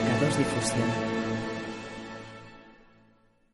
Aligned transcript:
MK2 0.00 0.36
Difusión. 0.38 0.88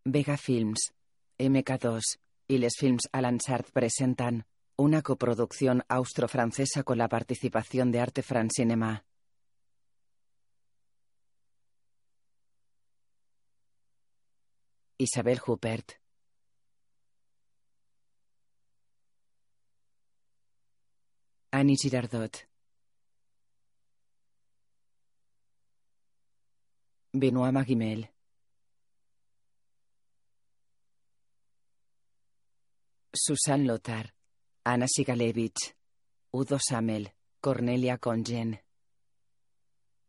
Vega 0.04 0.36
Films, 0.36 0.92
MK2 1.38 2.02
y 2.46 2.58
Les 2.58 2.76
Films 2.78 3.08
Alan 3.10 3.40
Sart 3.40 3.68
presentan 3.72 4.46
una 4.76 5.02
coproducción 5.02 5.82
austro-francesa 5.88 6.84
con 6.84 6.98
la 6.98 7.08
participación 7.08 7.90
de 7.90 8.00
Arte 8.00 8.22
France 8.22 8.62
Cinema. 8.62 9.04
Isabel 14.98 15.40
Huppert. 15.44 15.94
Annie 21.50 21.76
Girardot. 21.76 22.55
Benoît 27.18 27.52
Magimel. 27.52 28.10
Susan 33.12 33.66
Lothar. 33.66 34.12
Ana 34.64 34.86
Sigalevich. 34.86 35.74
Udo 36.32 36.58
Samel. 36.58 37.12
Cornelia 37.40 37.96
Congen. 37.98 38.60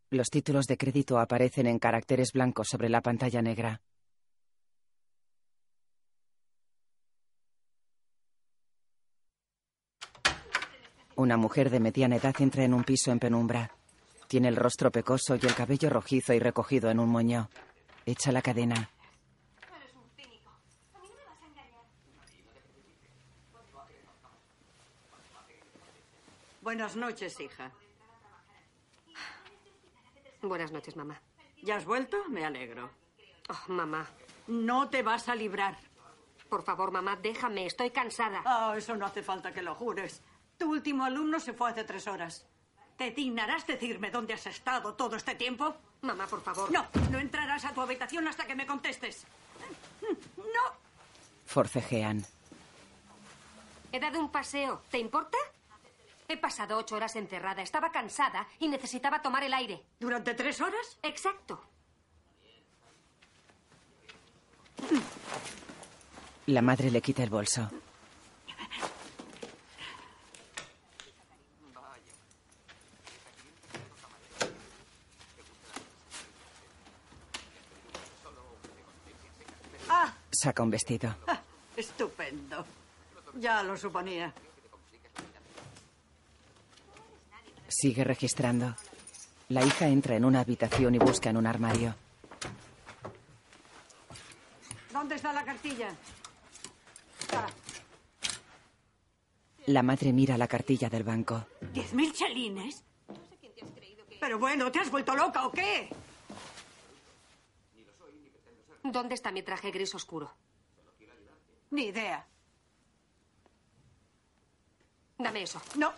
Los 0.10 0.30
títulos 0.30 0.66
de 0.66 0.78
crédito 0.78 1.18
aparecen 1.18 1.68
en 1.68 1.80
caracteres 1.80 2.32
blancos 2.34 2.68
sobre 2.70 2.90
la 2.90 3.02
pantalla 3.02 3.42
negra. 3.42 3.82
Una 11.16 11.38
mujer 11.38 11.70
de 11.70 11.80
mediana 11.80 12.18
edad 12.18 12.36
entra 12.40 12.64
en 12.64 12.74
un 12.74 12.84
piso 12.84 13.12
en 13.12 13.20
penumbra. 13.20 13.77
Tiene 14.28 14.50
el 14.50 14.56
rostro 14.58 14.92
pecoso 14.92 15.36
y 15.36 15.46
el 15.46 15.56
cabello 15.56 15.90
rojizo 15.90 16.34
y 16.34 16.40
recogido 16.40 16.90
en 16.90 17.00
un 17.00 17.10
moño. 17.10 17.50
Echa 18.06 18.32
la 18.32 18.42
cadena. 18.42 18.90
Buenas 26.62 26.96
noches, 26.98 27.40
hija. 27.40 27.72
Buenas 30.42 30.72
noches, 30.72 30.96
mamá. 30.96 31.22
¿Ya 31.64 31.78
has 31.78 31.86
vuelto? 31.86 32.18
Me 32.30 32.46
alegro. 32.46 32.90
Oh, 33.50 33.72
mamá. 33.72 34.06
No 34.48 34.90
te 34.90 35.02
vas 35.02 35.30
a 35.30 35.36
librar. 35.36 35.78
Por 36.50 36.64
favor, 36.64 36.92
mamá, 36.92 37.18
déjame. 37.22 37.66
Estoy 37.66 37.92
cansada. 37.92 38.42
Ah, 38.46 38.74
eso 38.78 38.96
no 38.96 39.06
hace 39.06 39.24
falta 39.24 39.54
que 39.54 39.62
lo 39.62 39.76
jures. 39.76 40.22
Tu 40.58 40.70
último 40.70 41.06
alumno 41.06 41.40
se 41.40 41.54
fue 41.54 41.70
hace 41.70 41.84
tres 41.86 42.08
horas. 42.08 42.46
¿Te 42.98 43.12
dignarás 43.12 43.68
decirme 43.68 44.10
dónde 44.10 44.34
has 44.34 44.48
estado 44.48 44.96
todo 44.96 45.16
este 45.16 45.36
tiempo? 45.36 45.76
Mamá, 46.02 46.26
por 46.28 46.42
favor. 46.42 46.72
No, 46.72 46.88
no 47.12 47.20
entrarás 47.20 47.64
a 47.66 47.74
tu 47.74 47.82
habitación 47.82 48.28
hasta 48.28 48.46
que 48.48 48.56
me 48.56 48.66
contestes. 48.66 49.26
No. 50.38 50.74
Forcejean. 51.46 52.26
He 53.92 54.00
dado 54.00 54.20
un 54.20 54.32
paseo. 54.32 54.82
¿Te 54.90 54.98
importa? 54.98 55.38
He 56.28 56.38
pasado 56.38 56.78
ocho 56.78 56.96
horas 56.96 57.16
encerrada. 57.16 57.62
Estaba 57.62 57.92
cansada 57.92 58.48
y 58.60 58.68
necesitaba 58.68 59.22
tomar 59.22 59.44
el 59.44 59.54
aire. 59.54 59.84
¿Durante 60.00 60.34
tres 60.34 60.60
horas? 60.60 60.98
Exacto. 61.04 61.64
La 66.48 66.62
madre 66.62 66.90
le 66.92 67.02
quita 67.02 67.24
el 67.24 67.30
bolso. 67.30 67.70
Ah, 79.90 80.14
Saca 80.40 80.62
un 80.62 80.70
vestido. 80.70 81.16
ah, 81.28 81.40
estupendo. 81.76 82.64
Ya 83.40 83.64
lo 83.64 83.76
suponía. 83.76 84.32
Sigue 87.68 88.04
registrando. 88.04 88.76
La 89.50 89.66
hija 89.66 89.88
entra 89.88 90.16
en 90.16 90.26
una 90.26 90.42
habitación 90.42 90.96
y 90.96 91.00
busca 91.00 91.30
en 91.30 91.38
un 91.38 91.48
armario. 91.48 91.96
¿Dónde 94.92 95.16
está 95.16 95.34
la 95.34 95.44
cartilla? 95.44 95.90
Ah, 97.34 97.48
La 99.68 99.84
madre 99.84 100.14
mira 100.14 100.38
la 100.38 100.48
cartilla 100.48 100.90
del 100.90 101.04
banco. 101.04 101.46
¿Diez 101.74 101.94
mil 101.94 102.14
chelines? 102.14 102.84
Pero 104.20 104.40
bueno, 104.40 104.72
¿te 104.72 104.80
has 104.80 104.90
vuelto 104.92 105.16
loca 105.16 105.46
o 105.46 105.52
qué? 105.52 105.90
¿Dónde 108.92 109.16
está 109.16 109.32
mi 109.32 109.44
traje 109.44 109.72
gris 109.72 109.94
oscuro? 109.96 110.32
Ni 111.72 111.86
idea. 111.86 112.26
Dame 115.18 115.44
eso. 115.44 115.62
No. 115.76 115.94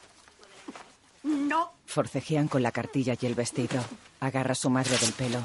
No. 1.23 1.73
Forcejean 1.85 2.47
con 2.47 2.63
la 2.63 2.71
cartilla 2.71 3.15
y 3.19 3.25
el 3.25 3.35
vestido. 3.35 3.83
Agarra 4.21 4.53
a 4.53 4.55
su 4.55 4.69
madre 4.69 4.97
del 4.97 5.13
pelo. 5.13 5.39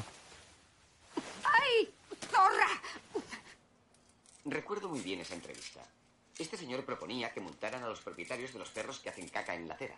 ¡Ay! 1.43 1.93
¡Zorra! 2.31 2.67
Recuerdo 4.45 4.89
muy 4.89 5.01
bien 5.01 5.19
esa 5.19 5.35
entrevista. 5.35 5.81
Este 6.37 6.57
señor 6.57 6.85
proponía 6.85 7.31
que 7.31 7.41
multaran 7.41 7.83
a 7.83 7.87
los 7.87 8.01
propietarios 8.01 8.53
de 8.53 8.59
los 8.59 8.69
perros 8.69 8.99
que 8.99 9.09
hacen 9.09 9.27
caca 9.29 9.55
en 9.55 9.67
la 9.67 9.75
acera. 9.75 9.95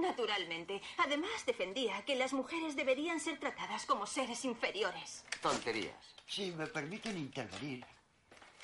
Naturalmente. 0.00 0.80
Además, 0.98 1.44
defendía 1.46 2.04
que 2.04 2.16
las 2.16 2.32
mujeres 2.32 2.76
deberían 2.76 3.20
ser 3.20 3.38
tratadas 3.38 3.86
como 3.86 4.06
seres 4.06 4.44
inferiores. 4.44 5.24
Tonterías. 5.42 5.94
Si 6.26 6.52
me 6.52 6.66
permiten 6.66 7.16
intervenir, 7.18 7.84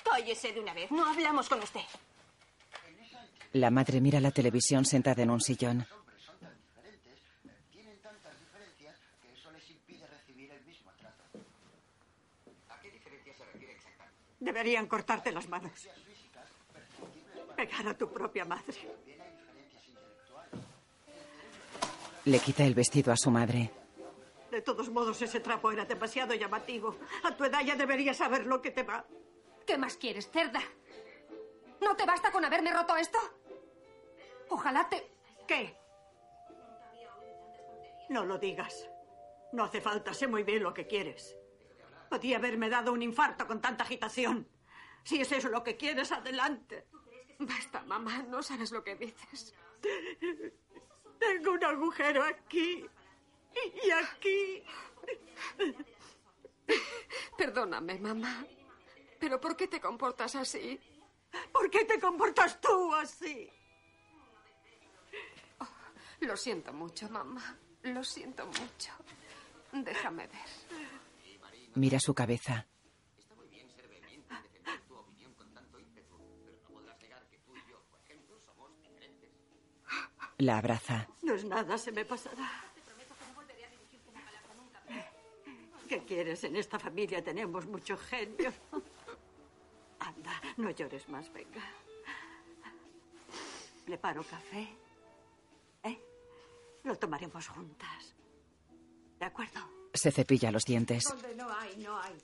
Cállese 0.03 0.53
de 0.53 0.59
una 0.59 0.73
vez. 0.73 0.89
No 0.91 1.05
hablamos 1.05 1.49
con 1.49 1.61
usted. 1.61 1.81
La 3.53 3.69
madre 3.71 3.99
mira 4.01 4.19
la 4.19 4.31
televisión 4.31 4.85
sentada 4.85 5.23
en 5.23 5.29
un 5.29 5.41
sillón. 5.41 5.85
tienen 7.71 7.99
tantas 8.01 8.39
diferencias 8.39 8.95
que 9.21 9.33
eso 9.33 9.51
les 9.51 9.69
impide 9.69 10.07
recibir 10.07 10.51
el 10.51 10.63
mismo 10.65 10.91
trato. 10.99 11.23
¿A 12.69 12.79
qué 12.81 12.91
diferencia 12.91 13.33
se 13.37 13.45
refiere 13.45 13.73
exactamente? 13.73 14.15
Deberían 14.39 14.87
cortarte 14.87 15.31
las 15.31 15.47
manos. 15.49 15.87
Pegar 17.55 17.87
a 17.87 17.97
tu 17.97 18.11
propia 18.11 18.45
madre. 18.45 18.77
Le 22.27 22.39
quita 22.39 22.65
el 22.65 22.73
vestido 22.73 23.13
a 23.13 23.15
su 23.15 23.31
madre. 23.31 23.71
De 24.51 24.61
todos 24.61 24.89
modos, 24.89 25.21
ese 25.21 25.39
trapo 25.39 25.71
era 25.71 25.85
demasiado 25.85 26.33
llamativo. 26.33 26.97
A 27.23 27.33
tu 27.37 27.45
edad 27.45 27.61
ya 27.63 27.77
deberías 27.77 28.17
saber 28.17 28.45
lo 28.45 28.61
que 28.61 28.71
te 28.71 28.83
va. 28.83 29.05
¿Qué 29.65 29.77
más 29.77 29.95
quieres, 29.95 30.29
cerda? 30.29 30.59
¿No 31.79 31.95
te 31.95 32.05
basta 32.05 32.29
con 32.29 32.43
haberme 32.43 32.73
roto 32.73 32.97
esto? 32.97 33.17
Ojalá 34.49 34.89
te... 34.89 35.09
¿Qué? 35.47 35.77
No 38.09 38.25
lo 38.25 38.37
digas. 38.37 38.89
No 39.53 39.63
hace 39.63 39.79
falta, 39.79 40.13
sé 40.13 40.27
muy 40.27 40.43
bien 40.43 40.63
lo 40.63 40.73
que 40.73 40.85
quieres. 40.85 41.33
Podía 42.09 42.39
haberme 42.39 42.67
dado 42.69 42.91
un 42.91 43.03
infarto 43.03 43.47
con 43.47 43.61
tanta 43.61 43.85
agitación. 43.85 44.49
Si 45.05 45.21
es 45.21 45.31
eso 45.31 45.47
lo 45.47 45.63
que 45.63 45.77
quieres, 45.77 46.11
adelante. 46.11 46.87
Basta, 47.39 47.83
mamá. 47.83 48.23
No 48.23 48.43
sabes 48.43 48.73
lo 48.73 48.83
que 48.83 48.97
dices. 48.97 49.55
Tengo 51.19 51.51
un 51.51 51.63
agujero 51.63 52.23
aquí 52.23 52.85
y 53.83 53.89
aquí. 53.91 54.63
Perdóname, 57.37 57.99
mamá. 57.99 58.45
¿Pero 59.19 59.39
por 59.39 59.55
qué 59.55 59.67
te 59.67 59.79
comportas 59.79 60.35
así? 60.35 60.79
¿Por 61.51 61.69
qué 61.69 61.85
te 61.85 61.99
comportas 61.99 62.59
tú 62.61 62.93
así? 62.95 63.49
Lo 66.21 66.35
siento 66.35 66.73
mucho, 66.73 67.09
mamá. 67.09 67.57
Lo 67.83 68.03
siento 68.03 68.45
mucho. 68.45 68.91
Déjame 69.71 70.27
ver. 70.27 70.79
Mira 71.75 71.99
su 71.99 72.13
cabeza. 72.13 72.65
La 80.37 80.59
abraza. 80.59 81.07
No 81.23 81.33
es 81.33 81.43
nada, 81.45 81.77
se 81.77 81.91
me 81.91 82.05
pasará. 82.05 82.49
¿Qué 85.87 86.03
quieres? 86.03 86.43
En 86.43 86.55
esta 86.55 86.77
familia 86.77 87.23
tenemos 87.23 87.65
mucho 87.65 87.97
genio. 87.97 88.53
Anda, 89.99 90.41
no 90.57 90.69
llores 90.71 91.07
más, 91.09 91.31
venga. 91.31 91.63
Preparo 93.85 94.23
café. 94.23 94.67
¿Eh? 95.83 95.97
Lo 96.83 96.95
tomaremos 96.97 97.47
juntas. 97.47 98.13
¿De 99.17 99.25
acuerdo? 99.25 99.61
Se 99.93 100.11
cepilla 100.11 100.51
los 100.51 100.65
dientes. 100.65 101.05
Donde 101.05 101.33
no 101.35 101.49
hay, 101.51 101.77
no 101.77 101.97
hay. 101.99 102.15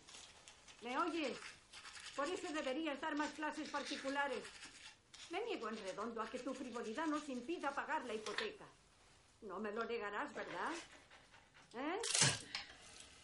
¿Me 0.81 0.98
oyes? 0.98 1.38
Por 2.15 2.27
eso 2.27 2.54
deberías 2.54 3.00
dar 3.01 3.15
más 3.15 3.31
clases 3.31 3.69
particulares. 3.69 4.44
Me 5.34 5.44
niego 5.46 5.68
en 5.68 5.78
redondo 5.78 6.22
a 6.22 6.30
que 6.30 6.38
tu 6.38 6.54
frivolidad 6.54 7.08
nos 7.08 7.28
impida 7.28 7.72
pagar 7.72 8.06
la 8.06 8.14
hipoteca. 8.14 8.66
No 9.42 9.60
me 9.60 9.72
lo 9.72 9.84
negarás, 9.84 10.32
¿verdad? 10.32 10.72
¿Eh? 11.74 12.02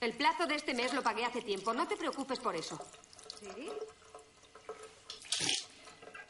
El 0.01 0.13
plazo 0.17 0.47
de 0.47 0.55
este 0.55 0.73
mes 0.73 0.91
lo 0.95 1.03
pagué 1.03 1.23
hace 1.23 1.43
tiempo. 1.43 1.71
No 1.71 1.87
te 1.87 1.95
preocupes 1.95 2.39
por 2.39 2.55
eso. 2.55 2.79
¿Sí? 3.39 3.69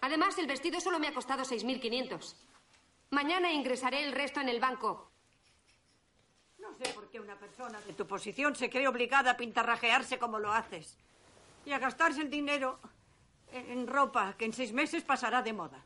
Además, 0.02 0.38
el 0.38 0.48
vestido 0.48 0.82
solo 0.82 1.00
me 1.00 1.08
ha 1.08 1.14
costado 1.14 1.44
6.500. 1.44 2.36
Mañana 3.12 3.50
ingresaré 3.50 4.04
el 4.04 4.12
resto 4.12 4.42
en 4.42 4.50
el 4.50 4.60
banco. 4.60 5.10
No 6.58 6.76
sé 6.76 6.92
por 6.92 7.10
qué 7.10 7.22
una 7.22 7.40
persona 7.40 7.80
de 7.80 7.94
tu 7.94 8.06
posición 8.06 8.54
se 8.54 8.70
cree 8.70 8.90
obligada 8.90 9.32
a 9.32 9.38
pintarrajearse 9.38 10.20
como 10.20 10.40
lo 10.40 10.52
haces. 10.52 10.98
Y 11.66 11.72
a 11.72 11.80
gastarse 11.80 12.20
el 12.20 12.30
dinero 12.30 12.82
en 13.52 13.88
ropa 13.88 14.36
que 14.38 14.46
en 14.46 14.54
seis 14.54 14.74
meses 14.74 15.04
pasará 15.04 15.42
de 15.42 15.54
moda. 15.54 15.84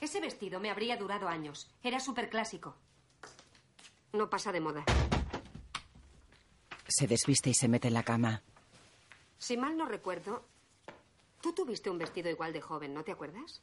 Ese 0.00 0.20
vestido 0.20 0.60
me 0.60 0.70
habría 0.70 0.96
durado 0.96 1.28
años. 1.28 1.68
Era 1.82 2.00
súper 2.00 2.28
clásico. 2.28 2.74
No 4.12 4.28
pasa 4.28 4.52
de 4.52 4.60
moda. 4.60 4.84
Se 6.86 7.06
desviste 7.06 7.50
y 7.50 7.54
se 7.54 7.68
mete 7.68 7.88
en 7.88 7.94
la 7.94 8.02
cama. 8.02 8.42
Si 9.38 9.56
mal 9.56 9.76
no 9.76 9.86
recuerdo, 9.86 10.44
tú 11.40 11.52
tuviste 11.52 11.90
un 11.90 11.98
vestido 11.98 12.30
igual 12.30 12.52
de 12.52 12.60
joven, 12.60 12.94
¿no 12.94 13.04
te 13.04 13.12
acuerdas? 13.12 13.60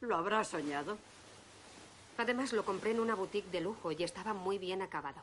Lo 0.00 0.16
habrás 0.16 0.48
soñado. 0.48 0.98
Además, 2.18 2.52
lo 2.52 2.64
compré 2.64 2.92
en 2.92 3.00
una 3.00 3.14
boutique 3.14 3.50
de 3.50 3.60
lujo 3.60 3.90
y 3.92 4.02
estaba 4.02 4.34
muy 4.34 4.58
bien 4.58 4.82
acabado. 4.82 5.22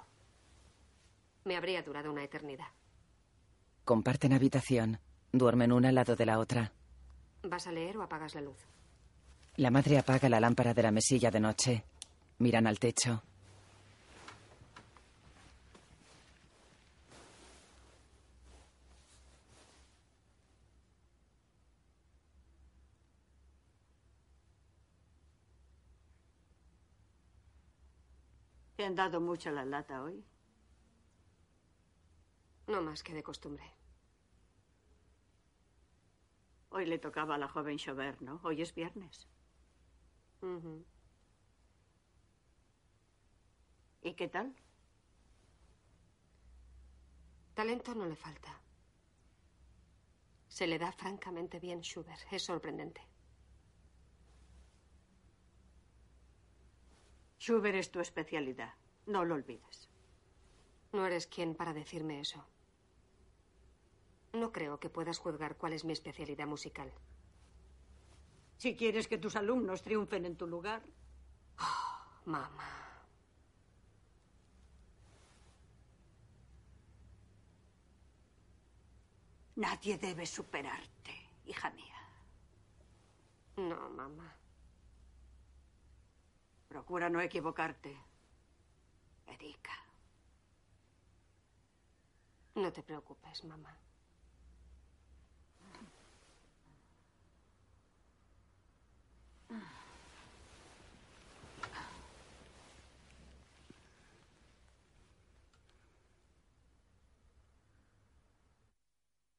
Me 1.46 1.56
habría 1.56 1.82
durado 1.82 2.12
una 2.12 2.24
eternidad. 2.24 2.68
Comparten 3.86 4.34
habitación. 4.34 5.00
Duermen 5.32 5.72
una 5.72 5.90
al 5.90 5.96
lado 5.96 6.16
de 6.16 6.26
la 6.26 6.40
otra. 6.40 6.74
¿Vas 7.44 7.68
a 7.68 7.72
leer 7.72 7.98
o 7.98 8.04
apagas 8.04 8.36
la 8.36 8.42
luz? 8.42 8.58
La 9.58 9.72
madre 9.72 9.98
apaga 9.98 10.30
la 10.30 10.40
lámpara 10.40 10.74
de 10.74 10.84
la 10.84 10.92
mesilla 10.92 11.32
de 11.32 11.40
noche. 11.40 11.84
Miran 12.40 12.68
al 12.68 12.80
techo. 12.80 13.22
¿Te 28.76 28.86
han 28.86 28.96
dado 28.96 29.22
mucha 29.22 29.52
la 29.52 29.64
lata 29.66 30.02
hoy? 30.02 30.24
No 32.68 32.82
más 32.82 33.04
que 33.04 33.14
de 33.14 33.22
costumbre. 33.22 33.64
Hoy 36.74 36.86
le 36.86 36.98
tocaba 36.98 37.36
a 37.36 37.38
la 37.38 37.50
joven 37.50 37.78
Chauvert, 37.78 38.22
¿no? 38.22 38.40
Hoy 38.44 38.62
es 38.62 38.74
viernes. 38.74 39.28
¿Y 44.02 44.14
qué 44.14 44.28
tal? 44.30 44.56
Talento 47.54 47.94
no 47.94 48.06
le 48.06 48.16
falta. 48.16 48.62
Se 50.48 50.66
le 50.66 50.80
da 50.80 50.94
francamente 50.94 51.60
bien 51.60 51.82
Schubert. 51.82 52.22
Es 52.32 52.44
sorprendente. 52.44 53.02
Schubert 57.38 57.76
es 57.76 57.92
tu 57.92 58.00
especialidad. 58.00 58.74
No 59.08 59.26
lo 59.26 59.36
olvides. 59.36 59.90
No 60.94 61.06
eres 61.06 61.28
quien 61.28 61.54
para 61.54 61.74
decirme 61.74 62.22
eso. 62.22 62.46
No 64.34 64.52
creo 64.52 64.80
que 64.80 64.90
puedas 64.90 65.20
juzgar 65.20 65.58
cuál 65.58 65.74
es 65.74 65.84
mi 65.84 65.94
especialidad 65.94 66.48
musical. 66.48 66.92
Si 68.58 68.76
quieres 68.76 69.08
que 69.08 69.18
tus 69.18 69.36
alumnos 69.36 69.82
triunfen 69.82 70.26
en 70.26 70.36
tu 70.36 70.48
lugar, 70.48 70.84
Mamá. 72.26 72.82
nadie 79.56 79.98
debe 79.98 80.26
superarte, 80.26 81.14
hija 81.46 81.70
mía. 81.72 82.00
No, 83.58 83.90
mamá. 83.90 84.36
Procura 86.68 87.10
no 87.10 87.22
equivocarte. 87.22 87.96
Erika. 89.28 89.78
No 92.56 92.72
te 92.72 92.82
preocupes, 92.82 93.44
mamá. 93.44 93.78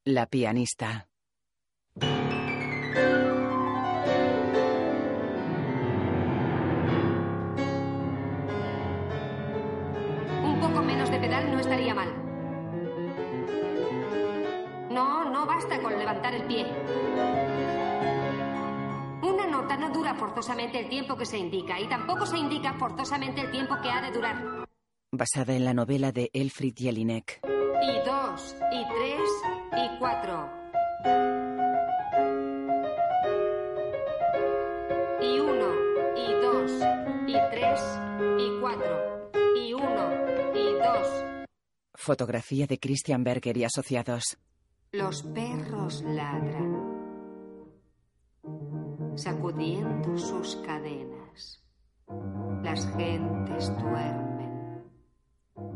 La 0.05 0.27
pianista. 0.27 1.09
Un 10.43 10.61
poco 10.61 10.83
menos 10.83 11.09
de 11.09 11.21
pedal 11.21 11.53
no 11.53 11.61
estaría 11.61 11.95
mal. 11.95 12.09
No, 14.91 15.31
no 15.31 15.47
basta 15.47 15.81
con 15.81 15.97
levantar 15.97 16.35
el 16.35 16.43
pie. 16.47 16.67
Nota 19.53 19.77
no 19.77 19.91
dura 19.91 20.15
forzosamente 20.15 20.79
el 20.79 20.89
tiempo 20.89 21.15
que 21.15 21.27
se 21.27 21.37
indica 21.37 21.79
y 21.79 21.87
tampoco 21.87 22.25
se 22.25 22.39
indica 22.39 22.73
forzosamente 22.73 23.43
el 23.43 23.51
tiempo 23.51 23.75
que 23.83 23.91
ha 23.91 24.01
de 24.01 24.11
durar. 24.11 24.67
Basada 25.13 25.53
en 25.55 25.67
la 25.67 25.75
novela 25.75 26.11
de 26.11 26.31
Elfried 26.33 26.73
Jelinek. 26.75 27.41
Y 27.45 28.07
dos, 28.09 28.57
y 28.73 28.83
tres, 28.89 29.29
y 29.77 29.99
cuatro. 29.99 30.49
Y 35.21 35.39
uno, 35.39 35.69
y 36.17 36.33
dos, 36.41 36.71
y 37.27 37.37
tres, 37.51 37.81
y 38.39 38.59
cuatro. 38.59 39.31
Y 39.55 39.75
uno, 39.75 40.13
y 40.55 40.73
dos. 40.79 41.25
Fotografía 41.95 42.67
de 42.67 42.79
Christian 42.79 43.23
Berger 43.23 43.59
y 43.59 43.65
asociados. 43.65 44.39
Los 44.93 45.23
perros 45.23 46.03
ladran, 46.03 46.82
sacudiendo 49.17 50.17
sus 50.17 50.57
cadenas. 50.57 51.63
Las 52.63 52.87
gentes 52.97 53.77
duermen 53.79 54.85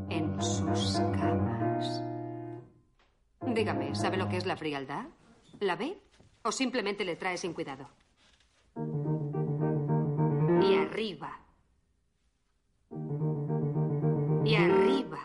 en 0.09 0.41
sus 0.41 0.99
camas. 0.99 2.03
Dígame, 3.47 3.95
¿sabe 3.95 4.17
lo 4.17 4.29
que 4.29 4.37
es 4.37 4.47
la 4.47 4.57
frialdad? 4.57 5.07
¿La 5.61 5.77
ve? 5.77 6.03
¿O 6.43 6.53
simplemente 6.53 7.05
le 7.05 7.17
trae 7.17 7.37
sin 7.37 7.53
cuidado? 7.53 7.89
Y 10.63 10.77
arriba. 10.77 11.41
Y 14.45 14.55
arriba. 14.55 15.19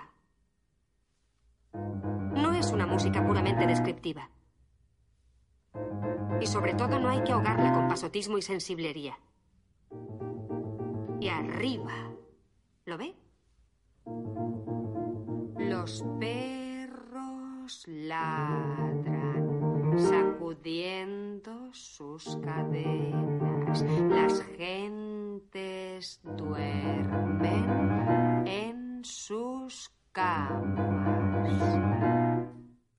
No 2.34 2.54
es 2.54 2.72
una 2.72 2.88
música 2.88 3.26
puramente 3.26 3.68
descriptiva. 3.68 4.30
Y 6.42 6.48
sobre 6.48 6.74
todo 6.74 7.00
no 7.00 7.08
hay 7.10 7.24
que 7.24 7.32
ahogarla 7.34 7.72
con 7.72 7.88
pasotismo 7.88 8.38
y 8.40 8.42
sensiblería. 8.42 9.20
Y 11.20 11.28
arriba. 11.30 11.94
¿Lo 12.86 12.98
ve? 12.98 13.14
Los 15.60 16.04
perros 16.20 17.84
ladran, 17.86 19.44
sacudiendo 20.00 21.72
sus 21.74 22.36
cadenas. 22.38 23.84
Las 24.10 24.42
gentes 24.58 26.20
duermen 26.24 27.70
en 28.48 29.06
sus 29.06 29.92
camas. 30.12 31.80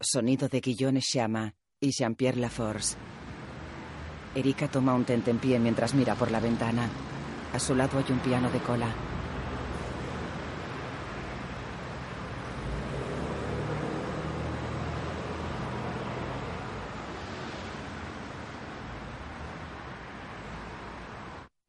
Sonido 0.00 0.48
de 0.48 0.60
Guillaume 0.60 1.00
Chama 1.00 1.54
y 1.80 1.90
Jean-Pierre 1.90 2.38
Laforce. 2.38 2.96
Erika 4.34 4.66
toma 4.66 4.94
un 4.94 5.04
tentempié 5.04 5.58
mientras 5.58 5.94
mira 5.94 6.14
por 6.14 6.30
la 6.30 6.40
ventana. 6.40 6.88
A 7.52 7.58
su 7.58 7.74
lado 7.74 7.98
hay 7.98 8.04
un 8.10 8.18
piano 8.20 8.50
de 8.50 8.60
cola. 8.60 8.88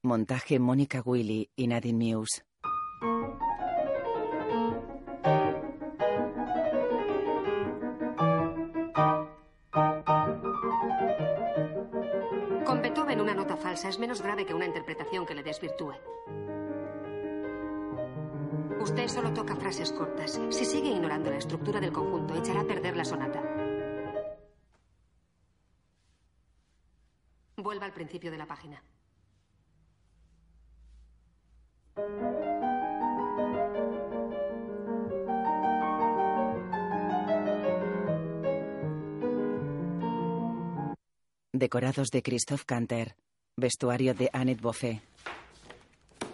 Montaje 0.05 0.59
Mónica 0.59 1.01
Willy 1.03 1.49
y 1.55 1.67
Nadine 1.67 2.13
Muse. 2.15 2.43
Es 13.89 13.99
menos 13.99 14.21
grave 14.21 14.45
que 14.45 14.53
una 14.53 14.65
interpretación 14.65 15.25
que 15.25 15.35
le 15.35 15.43
desvirtúe. 15.43 15.93
Usted 18.81 19.07
solo 19.07 19.33
toca 19.33 19.55
frases 19.55 19.91
cortas. 19.91 20.39
Si 20.49 20.65
sigue 20.65 20.89
ignorando 20.89 21.29
la 21.29 21.37
estructura 21.37 21.79
del 21.79 21.91
conjunto, 21.91 22.35
echará 22.35 22.61
a 22.61 22.65
perder 22.65 22.97
la 22.97 23.05
sonata. 23.05 23.41
Vuelva 27.55 27.85
al 27.85 27.93
principio 27.93 28.29
de 28.29 28.37
la 28.37 28.45
página. 28.45 28.83
Decorados 41.53 42.09
de 42.11 42.21
Christophe 42.21 42.65
Canter. 42.65 43.15
Vestuario 43.55 44.15
de 44.15 44.31
Annette 44.33 44.61
Boffet. 44.61 44.99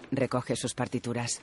Recoge 0.10 0.56
sus 0.56 0.74
partituras. 0.74 1.42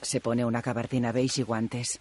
Se 0.00 0.20
pone 0.20 0.44
una 0.44 0.62
gabardina 0.62 1.10
beige 1.10 1.40
y 1.40 1.44
guantes. 1.44 2.00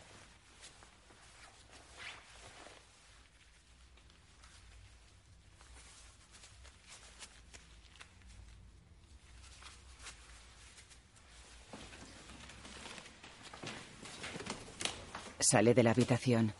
Sale 15.49 15.73
de 15.73 15.81
la 15.81 15.91
habitación. 15.91 16.51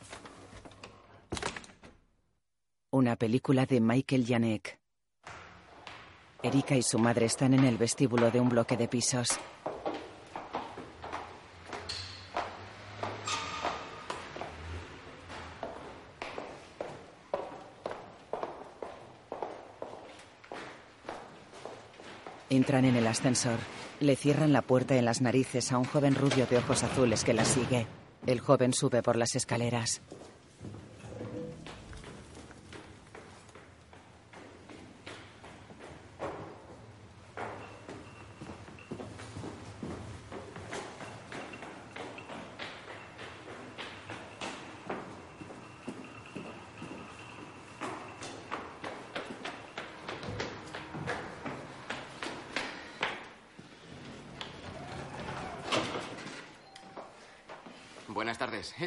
Una 2.90 3.18
película 3.18 3.66
de 3.66 3.82
Michael 3.82 4.26
Janek. 4.26 4.80
Erika 6.42 6.78
y 6.78 6.84
su 6.84 6.98
madre 6.98 7.26
están 7.26 7.54
en 7.54 7.66
el 7.66 7.78
vestíbulo 7.78 8.32
de 8.32 8.40
un 8.40 8.48
bloque 8.48 8.78
de 8.78 8.88
pisos. 8.88 9.38
Entran 22.50 22.86
en 22.86 22.96
el 22.96 23.06
ascensor. 23.06 23.60
Le 24.00 24.16
cierran 24.16 24.54
la 24.54 24.62
puerta 24.62 24.96
en 24.96 25.04
las 25.04 25.20
narices 25.20 25.74
a 25.74 25.78
un 25.78 25.84
joven 25.84 26.16
rubio 26.16 26.46
de 26.46 26.60
ojos 26.60 26.84
azules 26.84 27.26
que 27.26 27.34
la 27.34 27.44
sigue. 27.44 27.86
El 28.26 28.40
joven 28.40 28.74
sube 28.74 29.04
por 29.04 29.16
las 29.16 29.36
escaleras. 29.36 30.02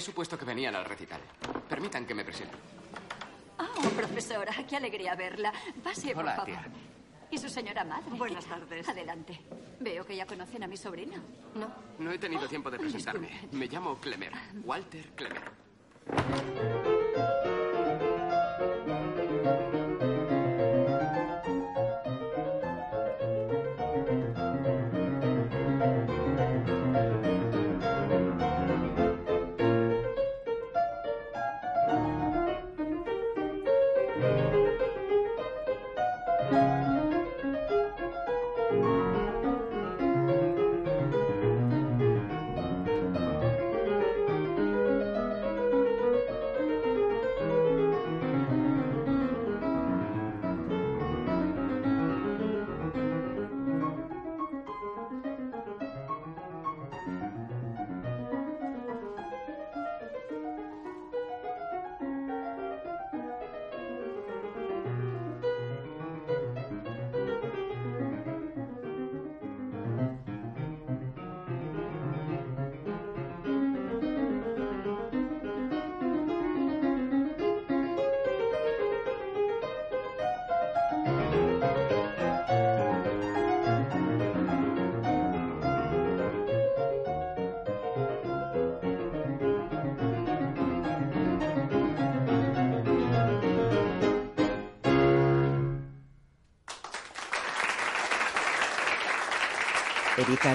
He 0.01 0.03
supuesto 0.03 0.39
que 0.39 0.47
venían 0.47 0.75
al 0.75 0.87
recital. 0.87 1.21
Permitan 1.69 2.07
que 2.07 2.15
me 2.15 2.25
presente. 2.25 2.55
Oh, 3.59 3.91
profesora, 3.91 4.51
qué 4.67 4.77
alegría 4.77 5.15
verla. 5.15 5.53
Pase, 5.85 6.15
por 6.15 6.23
Hola, 6.23 6.37
favor. 6.37 6.47
tía. 6.47 6.65
¿Y 7.31 7.37
su 7.37 7.51
señora 7.51 7.85
madre? 7.85 8.07
Buenas 8.17 8.47
tardes. 8.47 8.89
Adelante. 8.89 9.39
Veo 9.79 10.07
que 10.07 10.17
ya 10.17 10.25
conocen 10.25 10.63
a 10.63 10.67
mi 10.67 10.79
sobrino. 10.79 11.19
No. 11.55 11.71
No 11.99 12.11
he 12.13 12.17
tenido 12.19 12.49
tiempo 12.49 12.71
de 12.71 12.79
presentarme. 12.79 13.47
Me 13.53 13.67
llamo 13.67 13.99
Clemer. 13.99 14.33
Walter 14.65 15.05
Clemer. 15.15 16.80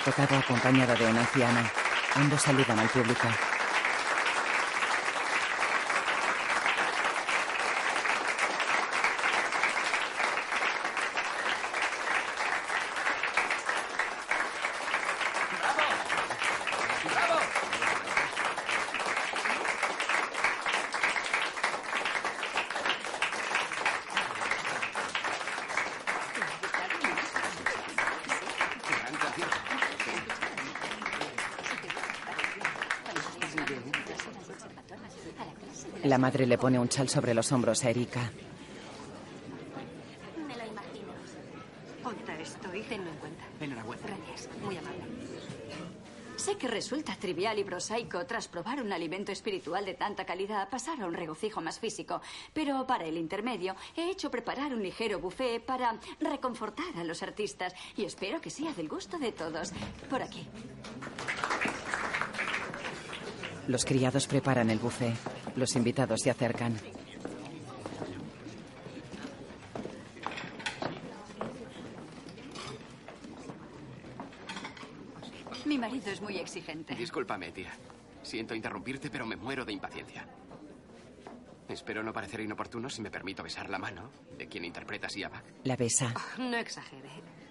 Tocado 0.06 0.38
acompañada 0.38 0.94
de 0.94 1.04
una 1.04 1.22
anciana. 1.22 1.72
Ambos 2.14 2.44
saludan 2.44 2.78
al 2.78 2.88
público. 2.90 3.28
La 36.16 36.20
madre 36.20 36.46
le 36.46 36.58
pone 36.58 36.80
un 36.80 36.88
chal 36.88 37.10
sobre 37.10 37.34
los 37.34 37.52
hombros 37.52 37.84
a 37.84 37.90
Erika. 37.90 38.32
Me 40.48 40.56
lo 40.56 40.66
imagino. 40.66 41.12
Ponte 42.02 42.42
esto, 42.42 42.74
hija. 42.74 42.88
Tenlo 42.88 43.10
en 43.10 43.18
cuenta. 43.18 43.44
Enhorabuena. 43.60 44.02
Gracias. 44.08 44.50
Muy 44.64 44.78
amable. 44.78 45.04
Sé 46.38 46.56
que 46.56 46.70
resulta 46.70 47.18
trivial 47.18 47.60
y 47.60 47.66
prosaico 47.66 48.26
tras 48.26 48.48
probar 48.48 48.82
un 48.82 48.94
alimento 48.94 49.34
espiritual 49.34 49.84
de 49.84 49.96
tanta 49.96 50.26
calidad 50.26 50.70
pasar 50.70 51.02
a 51.02 51.06
un 51.06 51.16
regocijo 51.16 51.60
más 51.60 51.80
físico, 51.80 52.22
pero 52.54 52.88
para 52.88 53.04
el 53.04 53.18
intermedio 53.18 53.76
he 53.98 54.10
hecho 54.10 54.32
preparar 54.32 54.74
un 54.74 54.82
ligero 54.82 55.20
buffet 55.20 55.66
para 55.66 56.00
reconfortar 56.22 56.96
a 56.96 57.04
los 57.04 57.24
artistas 57.24 57.74
y 57.98 58.06
espero 58.06 58.40
que 58.40 58.52
sea 58.52 58.72
del 58.72 58.88
gusto 58.88 59.20
de 59.20 59.34
todos. 59.34 59.74
Por 60.10 60.22
aquí. 60.22 60.48
Los 63.68 63.84
criados 63.84 64.28
preparan 64.28 64.70
el 64.70 64.80
buffet. 64.80 65.14
Los 65.56 65.76
invitados 65.76 66.22
se 66.22 66.30
acercan. 66.30 66.78
Mi 75.66 75.78
marido 75.78 76.12
es 76.12 76.22
muy 76.22 76.38
exigente. 76.38 76.94
Discúlpame, 76.96 77.52
tía. 77.52 77.72
Siento 78.22 78.54
interrumpirte, 78.54 79.10
pero 79.10 79.26
me 79.26 79.36
muero 79.36 79.66
de 79.66 79.74
impaciencia. 79.74 80.28
Espero 81.68 82.04
no 82.04 82.14
parecer 82.14 82.42
inoportuno 82.42 82.90
si 82.90 83.02
me 83.02 83.10
permito 83.10 83.42
besar 83.42 83.70
la 83.70 83.80
mano 83.80 84.12
de 84.38 84.48
quien 84.48 84.66
interpreta 84.66 85.08
a 85.08 85.42
La 85.64 85.76
besa. 85.76 86.14
Oh, 86.16 86.42
no 86.42 86.58
exagere. 86.58 87.10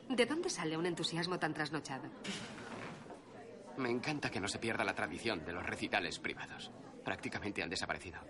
¿De 0.09 0.27
dónde 0.27 0.51
sale 0.51 0.77
un 0.77 0.87
entusiasmo 0.87 1.39
tan 1.39 1.53
trasnochado? 1.53 2.05
Me 3.79 3.91
encanta 3.91 4.31
que 4.31 4.41
no 4.41 4.47
se 4.47 4.59
pierda 4.59 4.85
la 4.85 4.95
tradición 4.95 5.45
de 5.45 5.53
los 5.53 5.67
recitales 5.67 6.19
privados. 6.19 6.71
Prácticamente 7.05 7.63
han 7.63 7.71
desaparecido. 7.71 8.21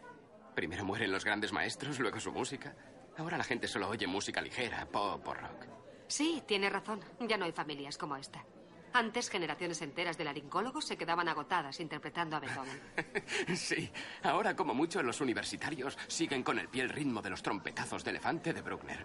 Primero 0.55 0.85
mueren 0.85 1.13
los 1.13 1.25
grandes 1.25 1.53
maestros, 1.53 1.99
luego 1.99 2.21
su 2.21 2.33
música. 2.33 2.75
Ahora 3.17 3.39
la 3.39 3.45
gente 3.45 3.69
solo 3.69 3.89
oye 3.89 4.07
música 4.07 4.41
ligera, 4.41 4.87
pop 4.87 5.27
o 5.27 5.35
rock. 5.35 5.67
Sí, 6.07 6.43
tiene 6.47 6.69
razón. 6.71 7.01
Ya 7.21 7.37
no 7.37 7.45
hay 7.45 7.53
familias 7.53 7.97
como 7.97 8.17
esta. 8.17 8.45
Antes, 8.93 9.29
generaciones 9.29 9.83
enteras 9.83 10.17
de 10.17 10.25
laringólogos 10.25 10.85
se 10.85 10.97
quedaban 10.97 11.29
agotadas 11.29 11.81
interpretando 11.81 12.37
a 12.37 12.41
Beethoven. 12.41 12.81
sí, 13.57 13.91
ahora 14.23 14.55
como 14.55 14.73
mucho 14.73 15.03
los 15.03 15.21
universitarios 15.21 15.99
siguen 16.07 16.45
con 16.45 16.61
el 16.61 16.69
pie 16.69 16.83
el 16.83 16.91
ritmo 16.91 17.21
de 17.21 17.31
los 17.31 17.43
trompetazos 17.43 18.05
de 18.05 18.11
elefante 18.11 18.53
de 18.53 18.63
Bruckner. 18.63 19.05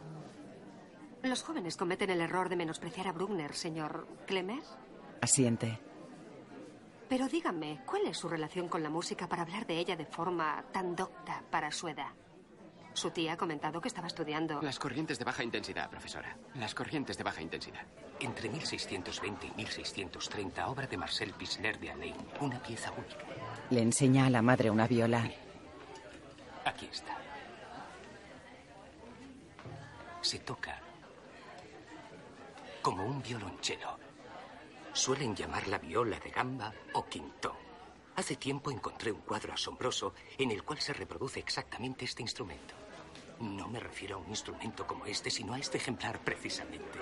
Los 1.24 1.42
jóvenes 1.42 1.76
cometen 1.76 2.12
el 2.12 2.22
error 2.22 2.50
de 2.50 2.56
menospreciar 2.56 3.08
a 3.08 3.12
Bruckner, 3.12 3.56
señor 3.56 4.08
Clemer. 4.28 4.62
Asiente. 5.22 5.80
Pero 7.10 7.28
dígame, 7.28 7.82
¿cuál 7.88 8.06
es 8.06 8.18
su 8.18 8.30
relación 8.30 8.70
con 8.70 8.84
la 8.84 8.90
música 8.90 9.28
para 9.28 9.42
hablar 9.42 9.66
de 9.66 9.80
ella 9.80 9.96
de 9.96 10.06
forma 10.06 10.64
tan 10.72 10.96
docta 10.96 11.44
para 11.50 11.72
su 11.72 11.88
edad? 11.88 12.12
Su 12.94 13.10
tía 13.10 13.34
ha 13.34 13.38
comentado 13.38 13.82
que 13.82 13.88
estaba 13.88 14.08
estudiando. 14.08 14.62
Las 14.62 14.78
corrientes 14.78 15.18
de 15.18 15.26
baja 15.26 15.44
intensidad, 15.44 15.90
profesora. 15.90 16.38
Las 16.56 16.76
corrientes 16.76 17.18
de 17.18 17.24
baja 17.24 17.42
intensidad. 17.42 17.82
Entre 18.20 18.50
1620 18.50 19.48
y 19.48 19.52
1630, 19.52 20.68
obra 20.68 20.86
de 20.86 20.98
Marcel 20.98 21.34
Pisler 21.34 21.80
de 21.80 21.92
Alain. 21.92 22.16
Una 22.42 22.62
pieza 22.62 22.92
única. 22.92 23.26
Le 23.70 23.82
enseña 23.82 24.26
a 24.26 24.30
la 24.30 24.42
madre 24.42 24.70
una 24.70 24.88
viola. 24.88 25.24
Aquí 26.66 26.88
está. 26.92 27.18
Se 30.22 30.40
toca 30.40 30.80
como 32.82 33.06
un 33.06 33.22
violonchelo. 33.22 34.09
Suelen 34.94 35.36
llamarla 35.36 35.78
viola 35.78 36.20
de 36.20 36.30
gamba 36.30 36.74
o 36.94 37.06
quinto. 37.06 37.56
Hace 38.16 38.36
tiempo 38.36 38.72
encontré 38.72 39.12
un 39.12 39.22
cuadro 39.22 39.54
asombroso 39.54 40.14
en 40.38 40.52
el 40.52 40.64
cual 40.64 40.80
se 40.80 40.94
reproduce 40.94 41.40
exactamente 41.40 42.06
este 42.06 42.22
instrumento. 42.22 42.74
No 43.40 43.70
me 43.70 43.80
refiero 43.80 44.18
a 44.18 44.20
un 44.20 44.30
instrumento 44.30 44.86
como 44.86 45.06
este, 45.06 45.30
sino 45.30 45.54
a 45.54 45.60
este 45.60 45.78
ejemplar 45.78 46.20
precisamente. 46.20 47.00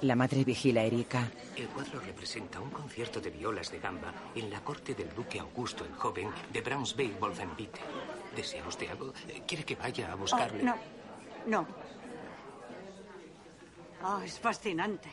La 0.00 0.16
madre 0.16 0.44
vigila 0.44 0.80
a 0.80 0.84
Erika. 0.84 1.30
El 1.56 1.68
cuadro 1.68 2.00
representa 2.00 2.60
un 2.60 2.70
concierto 2.70 3.20
de 3.20 3.30
violas 3.30 3.70
de 3.70 3.78
gamba 3.78 4.12
en 4.34 4.50
la 4.50 4.62
corte 4.62 4.94
del 4.94 5.14
duque 5.14 5.38
Augusto 5.38 5.84
el 5.84 5.94
Joven 5.94 6.30
de 6.52 6.62
Braunsweig-Wolfenbitte. 6.64 7.80
¿Desea 8.34 8.66
usted 8.66 8.90
algo? 8.90 9.12
¿Quiere 9.46 9.64
que 9.64 9.76
vaya 9.76 10.10
a 10.12 10.14
buscarle? 10.14 10.62
Oh, 10.62 10.66
no, 10.66 10.76
no. 11.46 11.66
Oh, 14.02 14.20
es 14.20 14.38
fascinante. 14.38 15.08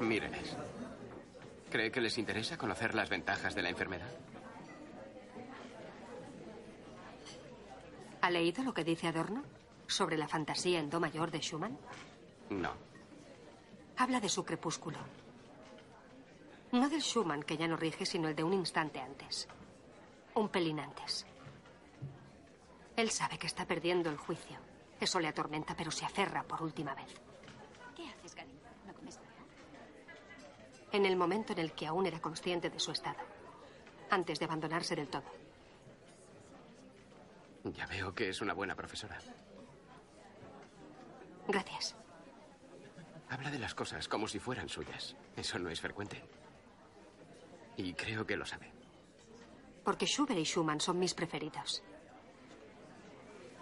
Mírenles. 0.00 0.56
¿Cree 1.70 1.92
que 1.92 2.00
les 2.00 2.18
interesa 2.18 2.58
conocer 2.58 2.94
las 2.94 3.08
ventajas 3.08 3.54
de 3.54 3.62
la 3.62 3.68
enfermedad? 3.70 4.10
¿Ha 8.20 8.30
leído 8.30 8.64
lo 8.64 8.74
que 8.74 8.84
dice 8.84 9.06
Adorno 9.06 9.44
sobre 9.86 10.18
la 10.18 10.28
fantasía 10.28 10.80
en 10.80 10.90
do 10.90 11.00
mayor 11.00 11.30
de 11.30 11.38
Schumann? 11.40 11.78
No. 12.50 12.74
Habla 13.96 14.20
de 14.20 14.28
su 14.28 14.44
crepúsculo. 14.44 14.98
No 16.72 16.88
del 16.88 17.02
Schumann 17.02 17.42
que 17.42 17.56
ya 17.56 17.66
no 17.66 17.76
rige, 17.76 18.04
sino 18.04 18.28
el 18.28 18.34
de 18.34 18.44
un 18.44 18.52
instante 18.52 19.00
antes. 19.00 19.48
Un 20.34 20.48
pelín 20.48 20.80
antes. 20.80 21.24
Él 22.96 23.10
sabe 23.10 23.38
que 23.38 23.46
está 23.46 23.64
perdiendo 23.64 24.10
el 24.10 24.16
juicio. 24.16 24.58
Eso 25.00 25.18
le 25.20 25.28
atormenta, 25.28 25.74
pero 25.74 25.90
se 25.90 26.04
aferra 26.04 26.42
por 26.42 26.62
última 26.62 26.94
vez. 26.94 27.14
¿Qué 27.96 28.06
haces, 28.08 28.34
cariño? 28.34 28.60
¿No 28.86 28.92
comes 28.92 29.16
nada? 29.16 29.28
En 30.92 31.06
el 31.06 31.16
momento 31.16 31.52
en 31.52 31.60
el 31.60 31.72
que 31.72 31.86
aún 31.86 32.06
era 32.06 32.20
consciente 32.20 32.70
de 32.70 32.80
su 32.80 32.90
estado. 32.90 33.18
Antes 34.10 34.38
de 34.38 34.44
abandonarse 34.44 34.96
del 34.96 35.08
todo. 35.08 35.24
Ya 37.64 37.86
veo 37.86 38.14
que 38.14 38.28
es 38.30 38.40
una 38.40 38.54
buena 38.54 38.74
profesora. 38.74 39.18
Gracias. 41.46 41.94
Habla 43.28 43.50
de 43.50 43.58
las 43.58 43.74
cosas 43.74 44.08
como 44.08 44.26
si 44.26 44.38
fueran 44.38 44.68
suyas. 44.68 45.14
Eso 45.36 45.58
no 45.58 45.70
es 45.70 45.80
frecuente. 45.80 46.22
Y 47.76 47.94
creo 47.94 48.26
que 48.26 48.36
lo 48.36 48.44
sabe. 48.44 48.70
Porque 49.84 50.06
Schubert 50.06 50.38
y 50.38 50.44
Schumann 50.44 50.80
son 50.80 50.98
mis 50.98 51.14
preferidos. 51.14 51.82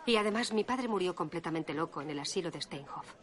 Y 0.06 0.16
además 0.16 0.52
mi 0.52 0.64
padre 0.64 0.88
murió 0.88 1.14
completamente 1.14 1.74
loco 1.74 2.00
en 2.00 2.10
el 2.10 2.18
asilo 2.18 2.50
de 2.50 2.62
Steinhoff. 2.62 3.14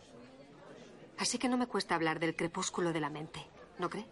Así 1.18 1.40
que 1.40 1.50
no 1.50 1.58
me 1.58 1.68
cuesta 1.68 1.96
hablar 1.96 2.20
del 2.20 2.36
crepúsculo 2.36 2.94
de 2.94 3.00
la 3.00 3.10
mente, 3.10 3.40
¿no 3.80 3.90
cree? 3.90 4.06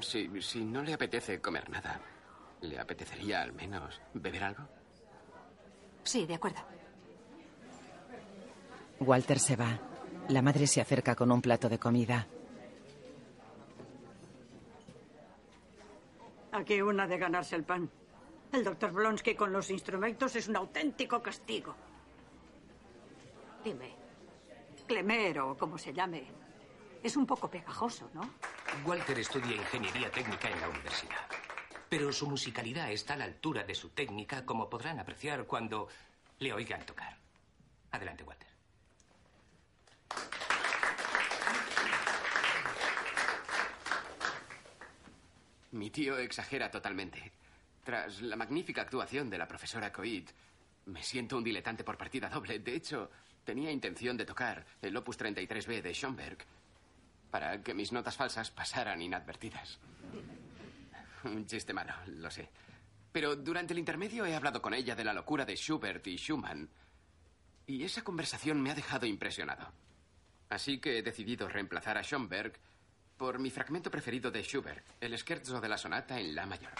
Si, 0.00 0.42
si 0.42 0.64
no 0.64 0.82
le 0.82 0.94
apetece 0.94 1.40
comer 1.40 1.68
nada, 1.68 2.00
¿le 2.62 2.78
apetecería 2.78 3.42
al 3.42 3.52
menos 3.52 4.00
beber 4.14 4.44
algo? 4.44 4.66
Sí, 6.04 6.26
de 6.26 6.34
acuerdo. 6.34 6.60
Walter 9.00 9.38
se 9.38 9.56
va. 9.56 9.78
La 10.28 10.42
madre 10.42 10.66
se 10.66 10.80
acerca 10.80 11.14
con 11.14 11.30
un 11.30 11.42
plato 11.42 11.68
de 11.68 11.78
comida. 11.78 12.26
Aquí 16.52 16.80
una 16.82 17.06
de 17.06 17.18
ganarse 17.18 17.56
el 17.56 17.64
pan. 17.64 17.90
El 18.52 18.64
doctor 18.64 18.92
Blonsky 18.92 19.34
con 19.34 19.52
los 19.52 19.70
instrumentos 19.70 20.34
es 20.36 20.48
un 20.48 20.56
auténtico 20.56 21.22
castigo. 21.22 21.74
Dime, 23.64 23.94
Clemer 24.90 25.38
o 25.38 25.56
como 25.56 25.78
se 25.78 25.92
llame, 25.92 26.24
es 27.00 27.16
un 27.16 27.24
poco 27.24 27.48
pegajoso, 27.48 28.10
¿no? 28.12 28.28
Walter 28.84 29.16
estudia 29.20 29.54
ingeniería 29.54 30.10
técnica 30.10 30.50
en 30.50 30.60
la 30.60 30.68
universidad. 30.68 31.28
Pero 31.88 32.12
su 32.12 32.26
musicalidad 32.26 32.90
está 32.90 33.14
a 33.14 33.18
la 33.18 33.24
altura 33.26 33.62
de 33.62 33.76
su 33.76 33.90
técnica, 33.90 34.44
como 34.44 34.68
podrán 34.68 34.98
apreciar 34.98 35.46
cuando 35.46 35.86
le 36.40 36.52
oigan 36.52 36.84
tocar. 36.84 37.16
Adelante, 37.92 38.24
Walter. 38.24 38.48
Mi 45.70 45.90
tío 45.90 46.18
exagera 46.18 46.68
totalmente. 46.68 47.30
Tras 47.84 48.22
la 48.22 48.34
magnífica 48.34 48.82
actuación 48.82 49.30
de 49.30 49.38
la 49.38 49.46
profesora 49.46 49.92
Coit, 49.92 50.30
me 50.86 51.04
siento 51.04 51.36
un 51.36 51.44
diletante 51.44 51.84
por 51.84 51.96
partida 51.96 52.28
doble. 52.28 52.58
De 52.58 52.74
hecho, 52.74 53.08
tenía 53.50 53.72
intención 53.72 54.16
de 54.16 54.24
tocar 54.24 54.64
el 54.80 54.96
Opus 54.96 55.18
33B 55.18 55.82
de 55.82 55.92
Schoenberg 55.92 56.38
para 57.32 57.60
que 57.64 57.74
mis 57.74 57.90
notas 57.90 58.16
falsas 58.16 58.48
pasaran 58.48 59.02
inadvertidas. 59.02 59.80
Un 61.24 61.44
chiste 61.46 61.72
malo, 61.72 61.92
lo 62.06 62.30
sé. 62.30 62.48
Pero 63.10 63.34
durante 63.34 63.72
el 63.72 63.80
intermedio 63.80 64.24
he 64.24 64.36
hablado 64.36 64.62
con 64.62 64.72
ella 64.72 64.94
de 64.94 65.02
la 65.02 65.12
locura 65.12 65.44
de 65.44 65.56
Schubert 65.56 66.06
y 66.06 66.16
Schumann. 66.16 66.68
Y 67.66 67.82
esa 67.82 68.04
conversación 68.04 68.62
me 68.62 68.70
ha 68.70 68.76
dejado 68.76 69.04
impresionado. 69.04 69.72
Así 70.48 70.78
que 70.78 70.98
he 70.98 71.02
decidido 71.02 71.48
reemplazar 71.48 71.98
a 71.98 72.04
Schoenberg 72.04 72.52
por 73.16 73.40
mi 73.40 73.50
fragmento 73.50 73.90
preferido 73.90 74.30
de 74.30 74.44
Schubert, 74.44 74.86
el 75.00 75.18
scherzo 75.18 75.60
de 75.60 75.68
la 75.68 75.76
sonata 75.76 76.20
en 76.20 76.36
La 76.36 76.46
mayor. 76.46 76.70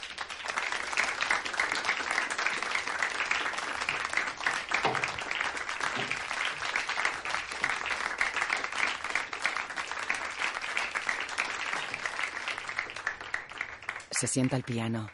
se 14.21 14.27
sienta 14.27 14.55
al 14.55 14.63
piano. 14.63 15.09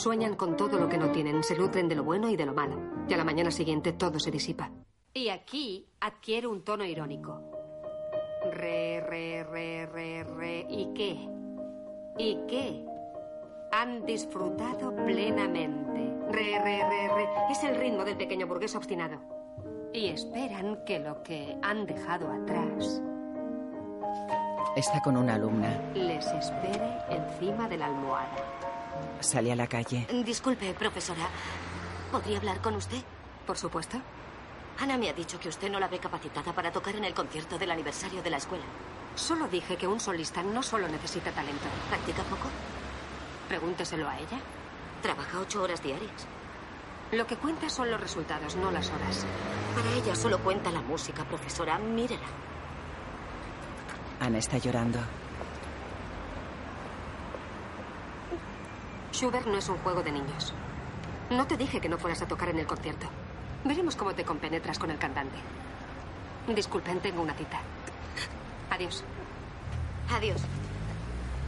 Sueñan 0.00 0.34
con 0.34 0.56
todo 0.56 0.78
lo 0.78 0.88
que 0.88 0.96
no 0.96 1.10
tienen, 1.12 1.42
se 1.42 1.54
nutren 1.58 1.86
de 1.86 1.94
lo 1.94 2.02
bueno 2.04 2.30
y 2.30 2.36
de 2.36 2.46
lo 2.46 2.54
malo. 2.54 2.74
Y 3.06 3.12
a 3.12 3.18
la 3.18 3.24
mañana 3.24 3.50
siguiente 3.50 3.92
todo 3.92 4.18
se 4.18 4.30
disipa. 4.30 4.70
Y 5.12 5.28
aquí 5.28 5.90
adquiere 6.00 6.46
un 6.46 6.64
tono 6.64 6.86
irónico. 6.86 7.38
Re, 8.50 9.00
re, 9.02 9.44
re, 9.44 9.84
re, 9.84 10.24
re. 10.24 10.66
¿Y 10.70 10.94
qué? 10.94 11.28
¿Y 12.16 12.38
qué? 12.48 12.82
Han 13.72 14.06
disfrutado 14.06 14.96
plenamente. 15.04 16.16
Re, 16.30 16.58
re, 16.58 16.78
re, 16.88 17.08
re. 17.14 17.28
Es 17.50 17.62
el 17.64 17.76
ritmo 17.76 18.02
del 18.02 18.16
pequeño 18.16 18.46
burgués 18.46 18.74
obstinado. 18.74 19.18
Y 19.92 20.06
esperan 20.06 20.82
que 20.86 20.98
lo 20.98 21.22
que 21.22 21.58
han 21.60 21.84
dejado 21.84 22.32
atrás 22.32 23.02
Está 24.76 25.02
con 25.02 25.18
una 25.18 25.34
alumna. 25.34 25.78
les 25.94 26.24
espere 26.26 26.80
encima 27.10 27.68
de 27.68 27.76
la 27.76 27.86
almohada. 27.86 28.30
Sale 29.20 29.52
a 29.52 29.56
la 29.56 29.66
calle. 29.66 30.06
Disculpe, 30.24 30.72
profesora. 30.74 31.28
¿Podría 32.10 32.38
hablar 32.38 32.60
con 32.60 32.74
usted? 32.74 33.02
Por 33.46 33.56
supuesto. 33.56 34.00
Ana 34.78 34.96
me 34.96 35.10
ha 35.10 35.12
dicho 35.12 35.38
que 35.38 35.48
usted 35.48 35.70
no 35.70 35.78
la 35.78 35.88
ve 35.88 35.98
capacitada 35.98 36.52
para 36.52 36.72
tocar 36.72 36.96
en 36.96 37.04
el 37.04 37.14
concierto 37.14 37.58
del 37.58 37.70
aniversario 37.70 38.22
de 38.22 38.30
la 38.30 38.38
escuela. 38.38 38.64
Solo 39.14 39.46
dije 39.48 39.76
que 39.76 39.86
un 39.86 40.00
solista 40.00 40.42
no 40.42 40.62
solo 40.62 40.88
necesita 40.88 41.32
talento. 41.32 41.66
¿Practica 41.88 42.22
poco? 42.22 42.48
Pregúnteselo 43.48 44.08
a 44.08 44.16
ella. 44.18 44.40
Trabaja 45.02 45.40
ocho 45.40 45.62
horas 45.62 45.82
diarias. 45.82 46.26
Lo 47.12 47.26
que 47.26 47.36
cuenta 47.36 47.68
son 47.68 47.90
los 47.90 48.00
resultados, 48.00 48.56
no 48.56 48.70
las 48.70 48.88
horas. 48.90 49.26
Para 49.74 49.92
ella 49.94 50.14
solo 50.14 50.38
cuenta 50.38 50.70
la 50.70 50.80
música, 50.80 51.24
profesora. 51.24 51.78
Mírela. 51.78 52.26
Ana 54.20 54.38
está 54.38 54.58
llorando. 54.58 55.00
Schubert 59.20 59.46
no 59.46 59.58
es 59.58 59.68
un 59.68 59.76
juego 59.80 60.02
de 60.02 60.12
niños. 60.12 60.54
No 61.28 61.46
te 61.46 61.58
dije 61.58 61.78
que 61.78 61.90
no 61.90 61.98
fueras 61.98 62.22
a 62.22 62.26
tocar 62.26 62.48
en 62.48 62.58
el 62.58 62.66
concierto. 62.66 63.06
Veremos 63.64 63.94
cómo 63.94 64.14
te 64.14 64.24
compenetras 64.24 64.78
con 64.78 64.90
el 64.90 64.96
cantante. 64.96 65.36
Disculpen, 66.48 67.00
tengo 67.00 67.20
una 67.20 67.34
cita. 67.34 67.60
Adiós. 68.70 69.04
Adiós. 70.08 70.40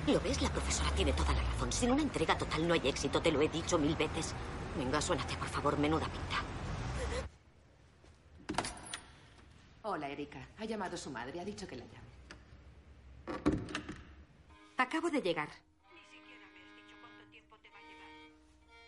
¿Lo 0.07 0.21
ves? 0.21 0.43
La 0.43 0.51
profesora 0.51 0.91
tiene 0.91 1.15
toda 1.15 1.33
la 1.33 1.41
razón. 1.41 1.73
Sin 1.73 1.91
una 1.91 2.03
entrega 2.03 2.37
total 2.37 2.69
no 2.69 2.75
hay 2.75 2.87
éxito, 2.87 3.23
te 3.23 3.33
lo 3.33 3.41
he 3.41 3.49
dicho 3.49 3.79
mil 3.79 3.97
veces. 3.97 4.35
Venga, 4.77 5.01
suénate, 5.01 5.35
por 5.39 5.49
favor, 5.49 5.79
menuda 5.79 6.05
pinta. 6.09 6.37
Hola, 9.81 10.11
Erika. 10.11 10.47
Ha 10.59 10.67
llamado 10.67 10.99
su 10.99 11.11
madre. 11.11 11.41
Ha 11.41 11.45
dicho 11.47 11.67
que 11.67 11.77
la 11.77 11.87
llame. 11.87 12.13
Acabo 14.77 15.09
de 15.09 15.23
llegar. 15.23 15.49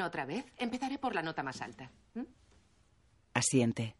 otra 0.00 0.24
vez? 0.24 0.44
Empezaré 0.56 0.98
por 0.98 1.14
la 1.14 1.22
nota 1.22 1.42
más 1.42 1.60
alta. 1.60 1.90
¿m? 2.14 2.26
Asiente. 3.34 3.96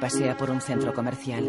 Pasea 0.00 0.36
por 0.36 0.50
un 0.50 0.60
centro 0.60 0.94
comercial. 0.94 1.44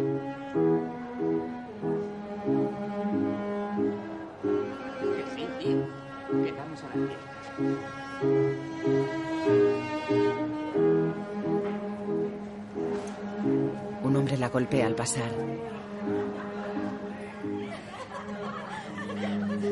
Golpea 14.58 14.88
al 14.88 14.96
pasar. 14.96 15.30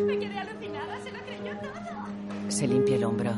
Me 0.06 0.20
quedé 0.20 0.38
alucinada, 0.38 1.00
se 1.04 1.12
lo 1.12 1.20
creyó 1.22 1.58
todo. 1.60 2.52
Se 2.52 2.68
limpia 2.68 2.96
el 2.96 3.04
hombro. 3.04 3.32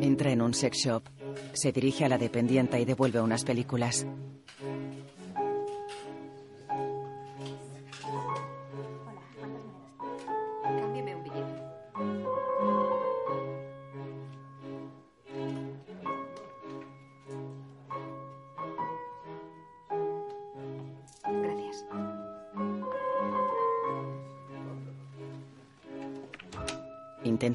Entra 0.00 0.32
en 0.32 0.42
un 0.42 0.52
sex 0.52 0.78
shop. 0.78 1.04
Se 1.52 1.70
dirige 1.70 2.04
a 2.04 2.08
la 2.08 2.18
dependienta 2.18 2.80
y 2.80 2.84
devuelve 2.84 3.20
unas 3.20 3.44
películas. 3.44 4.04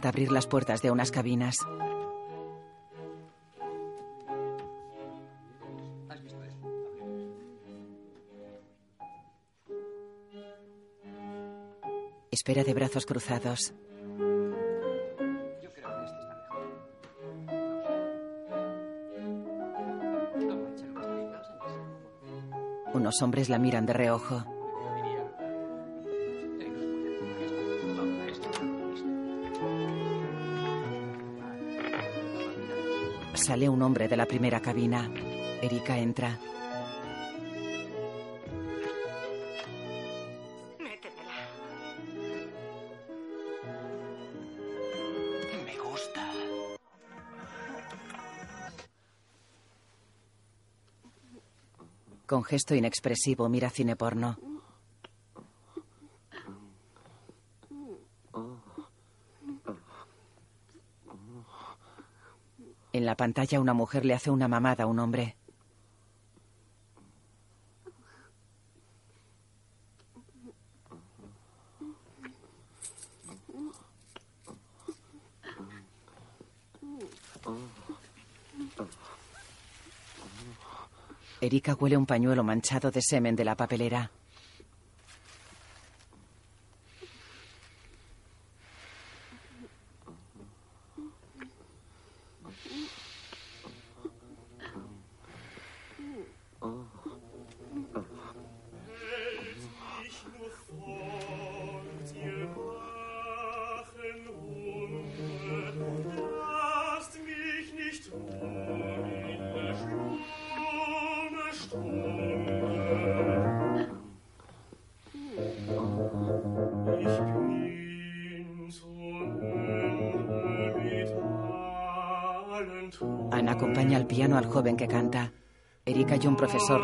Abrir 0.07 0.31
las 0.31 0.47
puertas 0.47 0.81
de 0.81 0.89
unas 0.89 1.11
cabinas. 1.11 1.57
Espera 12.31 12.63
de 12.63 12.73
brazos 12.73 13.05
cruzados. 13.05 13.73
Unos 22.93 23.21
hombres 23.21 23.49
la 23.49 23.59
miran 23.59 23.85
de 23.85 23.91
reojo. 23.91 24.56
Sale 33.47 33.69
un 33.69 33.81
hombre 33.81 34.09
de 34.09 34.17
la 34.17 34.25
primera 34.25 34.59
cabina. 34.59 35.09
Erika 35.61 35.97
entra. 35.97 36.37
Métemela. 40.77 41.39
Me 45.63 45.77
gusta. 45.77 46.29
Con 52.25 52.43
gesto 52.43 52.75
inexpresivo 52.75 53.47
mira 53.47 53.69
cine 53.69 53.95
pantalla 63.17 63.59
una 63.59 63.73
mujer 63.73 64.05
le 64.05 64.13
hace 64.13 64.31
una 64.31 64.47
mamada 64.47 64.85
a 64.85 64.87
un 64.87 64.99
hombre. 64.99 65.35
Erika 81.39 81.75
huele 81.75 81.97
un 81.97 82.05
pañuelo 82.05 82.43
manchado 82.43 82.91
de 82.91 83.01
semen 83.01 83.35
de 83.35 83.45
la 83.45 83.55
papelera. 83.55 84.11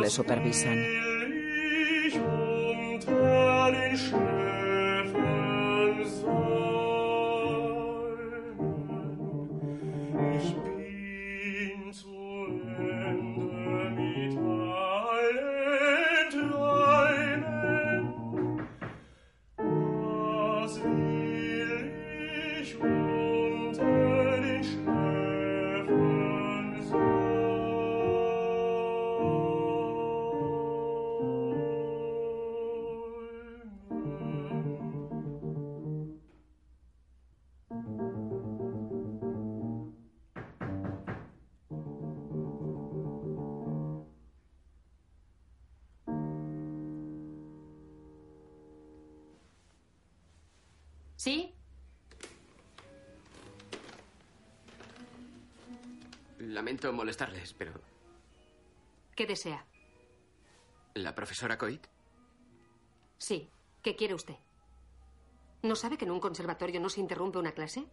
Le 0.03 0.09
supervisan. 0.09 1.12
Molestarles, 56.93 57.53
pero 57.53 57.73
¿Qué 59.15 59.25
desea? 59.25 59.65
¿la 60.95 61.15
profesora 61.15 61.57
Coit? 61.57 61.87
Sí. 63.17 63.49
¿Qué 63.81 63.95
quiere 63.95 64.13
usted? 64.13 64.35
¿No 65.63 65.75
sabe 65.75 65.97
que 65.97 66.05
en 66.05 66.11
un 66.11 66.19
conservatorio 66.19 66.79
no 66.79 66.89
se 66.89 67.01
interrumpe 67.01 67.37
una 67.39 67.51
clase? 67.51 67.85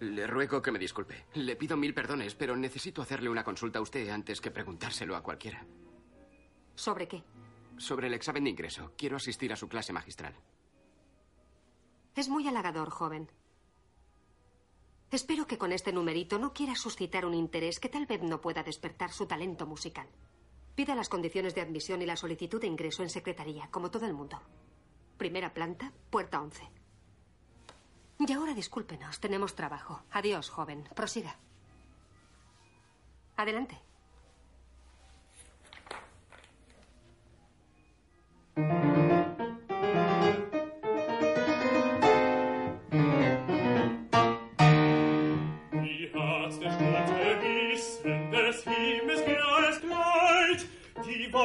Le 0.00 0.26
ruego 0.26 0.60
que 0.60 0.72
me 0.72 0.78
disculpe. 0.78 1.26
Le 1.34 1.54
pido 1.56 1.76
mil 1.76 1.94
perdones, 1.94 2.34
pero 2.34 2.56
necesito 2.56 3.00
hacerle 3.02 3.30
una 3.30 3.44
consulta 3.44 3.78
a 3.78 3.82
usted 3.82 4.08
antes 4.08 4.40
que 4.40 4.50
preguntárselo 4.50 5.14
a 5.16 5.22
cualquiera. 5.22 5.64
¿Sobre 6.74 7.06
qué? 7.06 7.22
Sobre 7.76 8.08
el 8.08 8.14
examen 8.14 8.44
de 8.44 8.50
ingreso. 8.50 8.92
Quiero 8.96 9.16
asistir 9.16 9.52
a 9.52 9.56
su 9.56 9.68
clase 9.68 9.92
magistral. 9.92 10.34
Es 12.16 12.28
muy 12.28 12.46
halagador, 12.48 12.90
joven. 12.90 13.30
Espero 15.14 15.46
que 15.46 15.58
con 15.58 15.70
este 15.70 15.92
numerito 15.92 16.40
no 16.40 16.52
quiera 16.52 16.74
suscitar 16.74 17.24
un 17.24 17.34
interés 17.34 17.78
que 17.78 17.88
tal 17.88 18.04
vez 18.04 18.20
no 18.20 18.40
pueda 18.40 18.64
despertar 18.64 19.12
su 19.12 19.26
talento 19.26 19.64
musical. 19.64 20.08
Pida 20.74 20.96
las 20.96 21.08
condiciones 21.08 21.54
de 21.54 21.60
admisión 21.60 22.02
y 22.02 22.06
la 22.06 22.16
solicitud 22.16 22.60
de 22.60 22.66
ingreso 22.66 23.04
en 23.04 23.10
secretaría, 23.10 23.68
como 23.70 23.92
todo 23.92 24.06
el 24.06 24.12
mundo. 24.12 24.42
Primera 25.16 25.54
planta, 25.54 25.92
puerta 26.10 26.42
11. 26.42 26.68
Y 28.26 28.32
ahora 28.32 28.54
discúlpenos, 28.54 29.20
tenemos 29.20 29.54
trabajo. 29.54 30.02
Adiós, 30.10 30.50
joven. 30.50 30.82
Prosiga. 30.96 31.38
Adelante. 33.36 33.80
Um 51.04 51.34
um. 51.34 51.44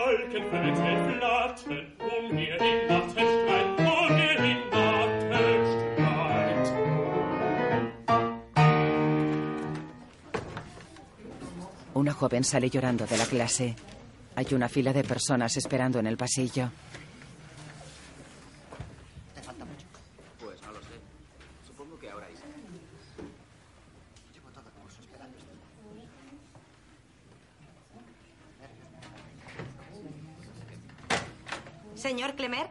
Una 11.93 12.13
joven 12.13 12.43
sale 12.45 12.69
llorando 12.69 13.05
de 13.05 13.17
la 13.17 13.25
clase. 13.25 13.75
Hay 14.35 14.47
una 14.53 14.69
fila 14.69 14.93
de 14.93 15.03
personas 15.03 15.57
esperando 15.57 15.99
en 15.99 16.07
el 16.07 16.15
pasillo. 16.15 16.69
Te 19.35 19.41
falta 19.41 19.65
mucho. 19.65 19.85
Pues 20.39 20.61
no 20.61 20.71
lo 20.71 20.79
sé. 20.79 20.95
Supongo 21.67 21.99
que 21.99 22.09
ahora 22.09 22.27
hay. 22.27 22.33
Llevo 24.33 24.49
todo 24.51 24.69
el 24.69 24.73
curso 24.81 25.01
esperando 25.01 25.37
esto. 25.37 25.51
Señor 31.95 32.35
Clemer, 32.35 32.69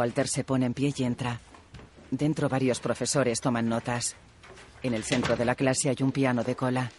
Walter 0.00 0.28
se 0.28 0.44
pone 0.44 0.64
en 0.64 0.72
pie 0.72 0.94
y 0.96 1.04
entra. 1.04 1.38
Dentro 2.10 2.48
varios 2.48 2.80
profesores 2.80 3.38
toman 3.38 3.68
notas. 3.68 4.16
En 4.82 4.94
el 4.94 5.04
centro 5.04 5.36
de 5.36 5.44
la 5.44 5.54
clase 5.54 5.90
hay 5.90 5.96
un 6.00 6.10
piano 6.10 6.42
de 6.42 6.56
cola. 6.56 6.90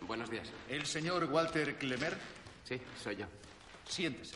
Buenos 0.00 0.28
días. 0.28 0.50
¿El 0.68 0.84
señor 0.84 1.22
Walter 1.26 1.76
Clemer? 1.76 2.18
Sí, 2.64 2.80
soy 3.00 3.14
yo. 3.14 3.26
Siéntese. 3.86 4.34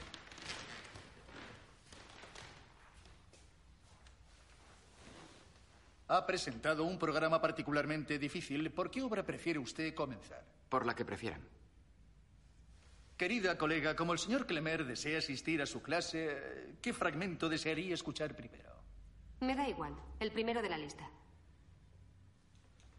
Ha 6.07 6.25
presentado 6.25 6.85
un 6.85 7.01
programa 7.01 7.41
particularmente 7.41 8.17
difícil. 8.21 8.71
¿Por 8.71 8.93
qué 8.93 9.03
obra 9.03 9.25
prefiere 9.25 9.59
usted 9.59 9.93
comenzar? 9.93 10.45
Por 10.69 10.87
la 10.87 10.95
que 10.95 11.05
prefieran. 11.05 11.41
Querida 13.19 13.59
colega, 13.59 13.97
como 13.97 14.13
el 14.13 14.21
señor 14.21 14.47
Clemer 14.47 14.87
desea 14.87 15.19
asistir 15.19 15.61
a 15.61 15.67
su 15.67 15.83
clase, 15.83 16.77
¿qué 16.81 16.93
fragmento 16.93 17.49
desearía 17.49 17.93
escuchar 17.93 18.37
primero? 18.37 18.71
Me 19.41 19.57
da 19.57 19.69
igual. 19.69 19.93
El 20.21 20.31
primero 20.31 20.63
de 20.63 20.69
la 20.69 20.79
lista. 20.79 21.11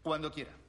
Cuando 0.02 0.30
quiera. 0.30 0.59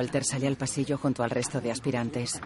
Walter 0.00 0.24
sale 0.24 0.46
al 0.46 0.56
pasillo 0.56 0.96
junto 0.96 1.22
al 1.22 1.28
resto 1.28 1.60
de 1.60 1.70
aspirantes. 1.70 2.40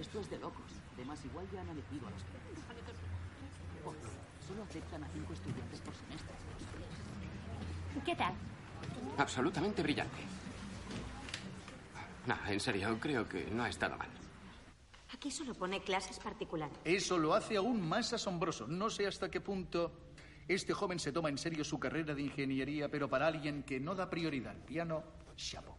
Esto 0.00 0.20
es 0.20 0.30
de 0.30 0.38
locos. 0.38 0.64
Además, 0.94 1.18
igual 1.22 1.46
ya 1.52 1.60
han 1.60 1.68
elegido 1.68 2.08
a 2.08 2.10
los 2.10 2.22
que... 2.22 2.30
Solo 4.48 4.62
aceptan 4.62 5.04
a 5.04 5.08
cinco 5.08 5.34
estudiantes 5.34 5.80
por 5.82 5.94
semestre. 5.94 6.34
¿Qué 8.02 8.16
tal? 8.16 8.32
Absolutamente 9.18 9.82
brillante. 9.82 10.22
No, 12.26 12.36
en 12.48 12.60
serio, 12.60 12.98
creo 12.98 13.28
que 13.28 13.44
no 13.50 13.64
ha 13.64 13.68
estado 13.68 13.94
mal. 13.98 14.08
Aquí 15.12 15.30
solo 15.30 15.52
pone 15.52 15.82
clases 15.82 16.18
particulares. 16.18 16.78
Eso 16.82 17.18
lo 17.18 17.34
hace 17.34 17.58
aún 17.58 17.86
más 17.86 18.10
asombroso. 18.14 18.66
No 18.66 18.88
sé 18.88 19.06
hasta 19.06 19.30
qué 19.30 19.42
punto 19.42 19.92
este 20.48 20.72
joven 20.72 20.98
se 20.98 21.12
toma 21.12 21.28
en 21.28 21.38
serio 21.38 21.64
su 21.64 21.78
carrera 21.78 22.14
de 22.14 22.22
ingeniería, 22.22 22.88
pero 22.88 23.08
para 23.08 23.26
alguien 23.26 23.62
que 23.62 23.80
no 23.80 23.94
da 23.94 24.10
prioridad 24.10 24.52
al 24.52 24.62
piano, 24.62 25.02
chapo. 25.36 25.76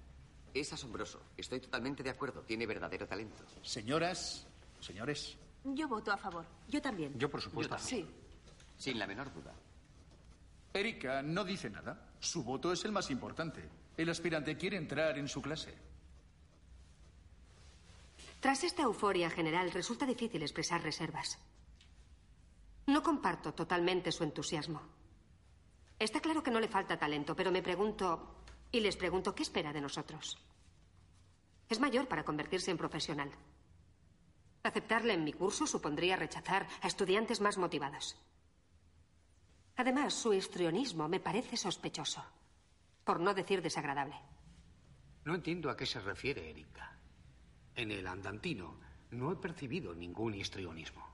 Es 0.53 0.71
asombroso. 0.71 1.21
Estoy 1.35 1.59
totalmente 1.59 2.03
de 2.03 2.09
acuerdo. 2.09 2.41
Tiene 2.41 2.65
verdadero 2.65 3.07
talento. 3.07 3.43
Señoras, 3.61 4.47
señores. 4.79 5.37
Yo 5.63 5.87
voto 5.87 6.11
a 6.11 6.17
favor. 6.17 6.45
Yo 6.67 6.81
también. 6.81 7.17
Yo, 7.17 7.29
por 7.29 7.41
supuesto. 7.41 7.77
Sí. 7.79 8.05
Sin 8.77 8.99
la 8.99 9.07
menor 9.07 9.33
duda. 9.33 9.53
Erika 10.73 11.21
no 11.21 11.43
dice 11.43 11.69
nada. 11.69 12.11
Su 12.19 12.43
voto 12.43 12.71
es 12.71 12.83
el 12.85 12.91
más 12.91 13.09
importante. 13.09 13.61
El 13.97 14.09
aspirante 14.09 14.57
quiere 14.57 14.77
entrar 14.77 15.17
en 15.17 15.27
su 15.27 15.41
clase. 15.41 15.73
Tras 18.39 18.63
esta 18.63 18.83
euforia 18.83 19.29
general, 19.29 19.71
resulta 19.71 20.05
difícil 20.05 20.41
expresar 20.41 20.81
reservas. 20.81 21.39
No 22.87 23.01
comparto 23.01 23.53
totalmente 23.53 24.11
su 24.11 24.23
entusiasmo. 24.23 24.81
Está 25.99 26.19
claro 26.19 26.43
que 26.43 26.51
no 26.51 26.59
le 26.59 26.67
falta 26.67 26.99
talento, 26.99 27.35
pero 27.35 27.51
me 27.51 27.61
pregunto, 27.61 28.35
y 28.71 28.81
les 28.81 28.97
pregunto, 28.97 29.33
¿qué 29.33 29.43
espera 29.43 29.71
de 29.71 29.81
nosotros? 29.81 30.37
Es 31.69 31.79
mayor 31.79 32.07
para 32.07 32.25
convertirse 32.25 32.71
en 32.71 32.77
profesional. 32.77 33.31
Aceptarle 34.63 35.13
en 35.13 35.23
mi 35.23 35.33
curso 35.33 35.65
supondría 35.65 36.15
rechazar 36.15 36.67
a 36.81 36.87
estudiantes 36.87 37.39
más 37.41 37.57
motivados. 37.57 38.17
Además, 39.75 40.13
su 40.13 40.33
histrionismo 40.33 41.07
me 41.07 41.19
parece 41.19 41.57
sospechoso, 41.57 42.23
por 43.03 43.19
no 43.19 43.33
decir 43.33 43.61
desagradable. 43.61 44.15
No 45.25 45.35
entiendo 45.35 45.69
a 45.69 45.77
qué 45.77 45.85
se 45.85 46.01
refiere 46.01 46.49
Erika. 46.49 46.97
En 47.75 47.91
el 47.91 48.07
andantino 48.07 48.77
no 49.11 49.31
he 49.31 49.35
percibido 49.37 49.95
ningún 49.95 50.35
histrionismo. 50.35 51.12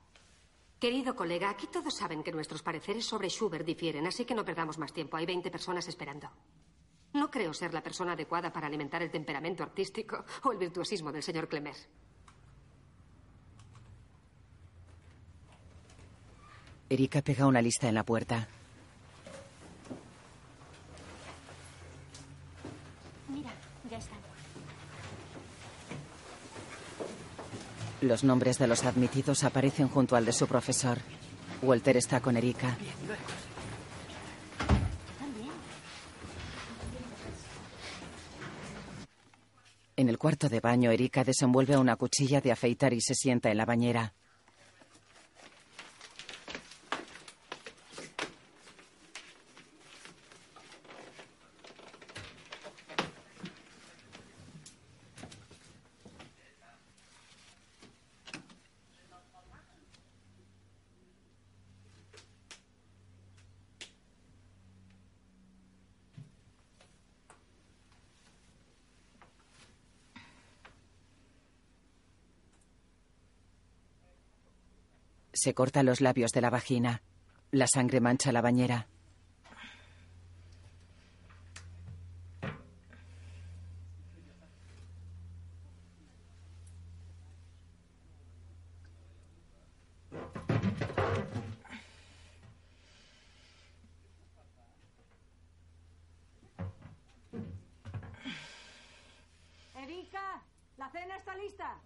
Querido 0.80 1.14
colega, 1.14 1.50
aquí 1.50 1.66
todos 1.66 1.92
saben 1.92 2.22
que 2.22 2.32
nuestros 2.32 2.62
pareceres 2.62 3.04
sobre 3.04 3.28
Schubert 3.28 3.66
difieren, 3.66 4.06
así 4.06 4.24
que 4.24 4.34
no 4.34 4.46
perdamos 4.46 4.78
más 4.78 4.94
tiempo. 4.94 5.18
Hay 5.18 5.26
20 5.26 5.50
personas 5.50 5.86
esperando. 5.86 6.30
No 7.12 7.30
creo 7.30 7.52
ser 7.52 7.74
la 7.74 7.82
persona 7.82 8.12
adecuada 8.12 8.50
para 8.50 8.66
alimentar 8.66 9.02
el 9.02 9.10
temperamento 9.10 9.62
artístico 9.62 10.24
o 10.42 10.52
el 10.52 10.58
virtuosismo 10.58 11.12
del 11.12 11.22
señor 11.22 11.48
Clemer. 11.48 11.76
Erika 16.88 17.20
pega 17.20 17.46
una 17.46 17.60
lista 17.60 17.86
en 17.86 17.94
la 17.94 18.04
puerta. 18.04 18.48
Mira, 23.28 23.52
ya 23.90 23.98
están. 23.98 24.18
Los 28.00 28.24
nombres 28.24 28.58
de 28.58 28.66
los 28.66 28.84
admitidos 28.84 29.44
aparecen 29.44 29.88
junto 29.88 30.16
al 30.16 30.24
de 30.24 30.32
su 30.32 30.46
profesor. 30.46 30.98
Walter 31.62 31.96
está 31.98 32.20
con 32.20 32.36
Erika. 32.36 32.78
En 39.96 40.08
el 40.08 40.16
cuarto 40.16 40.48
de 40.48 40.60
baño, 40.60 40.90
Erika 40.90 41.24
desenvuelve 41.24 41.76
una 41.76 41.96
cuchilla 41.96 42.40
de 42.40 42.52
afeitar 42.52 42.94
y 42.94 43.02
se 43.02 43.14
sienta 43.14 43.50
en 43.50 43.58
la 43.58 43.66
bañera. 43.66 44.14
Se 75.42 75.54
corta 75.54 75.82
los 75.82 76.02
labios 76.02 76.32
de 76.32 76.42
la 76.42 76.50
vagina. 76.50 77.00
La 77.50 77.66
sangre 77.66 77.98
mancha 77.98 78.30
la 78.30 78.42
bañera. 78.42 78.86
Erika, 99.74 100.42
la 100.76 100.90
cena 100.90 101.16
está 101.16 101.34
lista. 101.34 101.80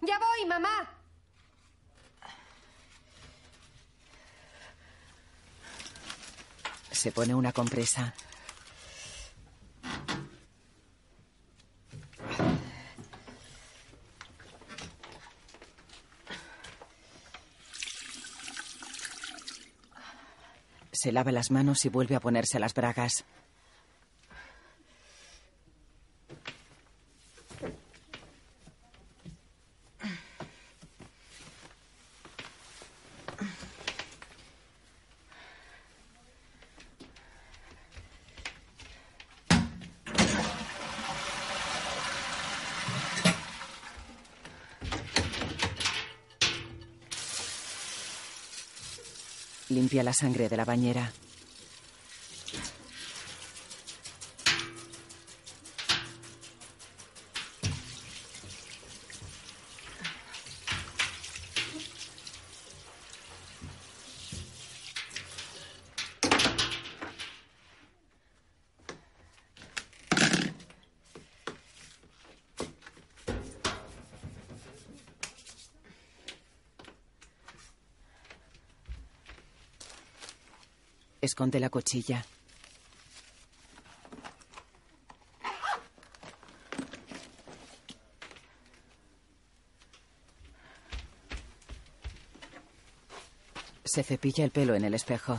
Ya 0.00 0.18
voy, 0.18 0.46
mamá. 0.46 0.88
Se 7.08 7.12
pone 7.12 7.34
una 7.34 7.52
compresa. 7.52 8.12
Se 20.92 21.10
lava 21.12 21.32
las 21.32 21.50
manos 21.50 21.86
y 21.86 21.88
vuelve 21.88 22.14
a 22.14 22.20
ponerse 22.20 22.58
las 22.58 22.74
bragas. 22.74 23.24
La 50.02 50.12
sangre 50.12 50.48
de 50.48 50.56
la 50.56 50.64
bañera. 50.64 51.10
Esconde 81.38 81.60
la 81.60 81.70
cuchilla. 81.70 82.26
Se 93.84 94.02
cepilla 94.02 94.42
el 94.42 94.50
pelo 94.50 94.74
en 94.74 94.84
el 94.84 94.94
espejo. 94.94 95.38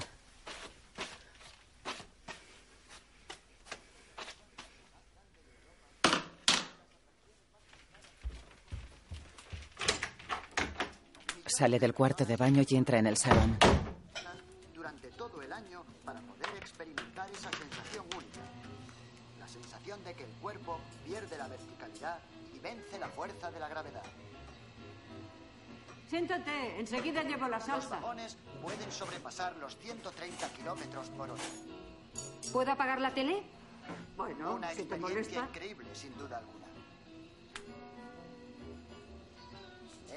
Sale 11.45 11.77
del 11.77 11.93
cuarto 11.93 12.23
de 12.23 12.37
baño 12.37 12.63
y 12.65 12.75
entra 12.77 12.99
en 12.99 13.07
el 13.07 13.17
salón. 13.17 13.57
Sensación 19.69 20.03
de 20.03 20.15
que 20.15 20.23
el 20.23 20.31
cuerpo 20.41 20.79
pierde 21.05 21.37
la 21.37 21.47
verticalidad 21.47 22.17
y 22.55 22.59
vence 22.59 22.97
la 22.97 23.07
fuerza 23.09 23.51
de 23.51 23.59
la 23.59 23.69
gravedad. 23.69 24.03
Siéntate, 26.09 26.79
enseguida 26.79 27.21
llevo 27.21 27.47
la 27.47 27.57
Los 27.57 27.65
salsa. 27.67 27.99
vagones 27.99 28.35
pueden 28.63 28.91
sobrepasar 28.91 29.55
los 29.57 29.77
130 29.77 30.49
kilómetros 30.53 31.09
por 31.09 31.29
hora. 31.29 31.43
¿Puedo 32.51 32.71
apagar 32.71 32.99
la 32.99 33.13
tele? 33.13 33.43
Bueno, 34.17 34.55
Una 34.55 34.69
si 34.71 34.77
te 34.77 34.81
experiencia 34.95 35.41
molesta. 35.41 35.45
increíble, 35.59 35.89
sin 35.95 36.17
duda 36.17 36.37
alguna. 36.39 36.65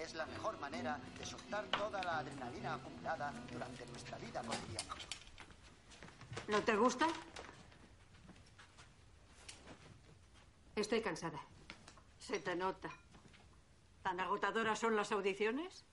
Es 0.03 0.15
la 0.15 0.25
mejor 0.27 0.59
manera 0.61 0.99
de 1.19 1.27
soltar 1.27 1.67
toda 1.67 2.03
la 2.03 2.19
adrenalina 2.21 2.75
acumulada 2.75 3.33
durante 3.53 3.85
nuestra 3.87 4.17
vida 4.17 4.41
cotidiana. 4.43 4.95
¿No 6.49 6.63
te 6.63 6.75
gusta? 6.75 7.07
Estoy 10.93 11.05
cansada. 11.05 11.41
Se 12.19 12.39
te 12.39 12.55
nota. 12.55 12.91
¿Tan 14.03 14.21
agotadoras 14.21 14.79
son 14.79 14.95
las 14.95 15.11
audiciones? 15.11 15.87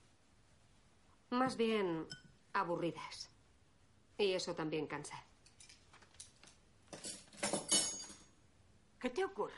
Más 1.30 1.56
bien 1.56 2.06
aburridas. 2.52 3.30
Y 4.18 4.34
eso 4.34 4.56
también 4.56 4.88
cansa. 4.88 5.24
¿Qué 9.00 9.10
te 9.10 9.24
ocurre? 9.24 9.54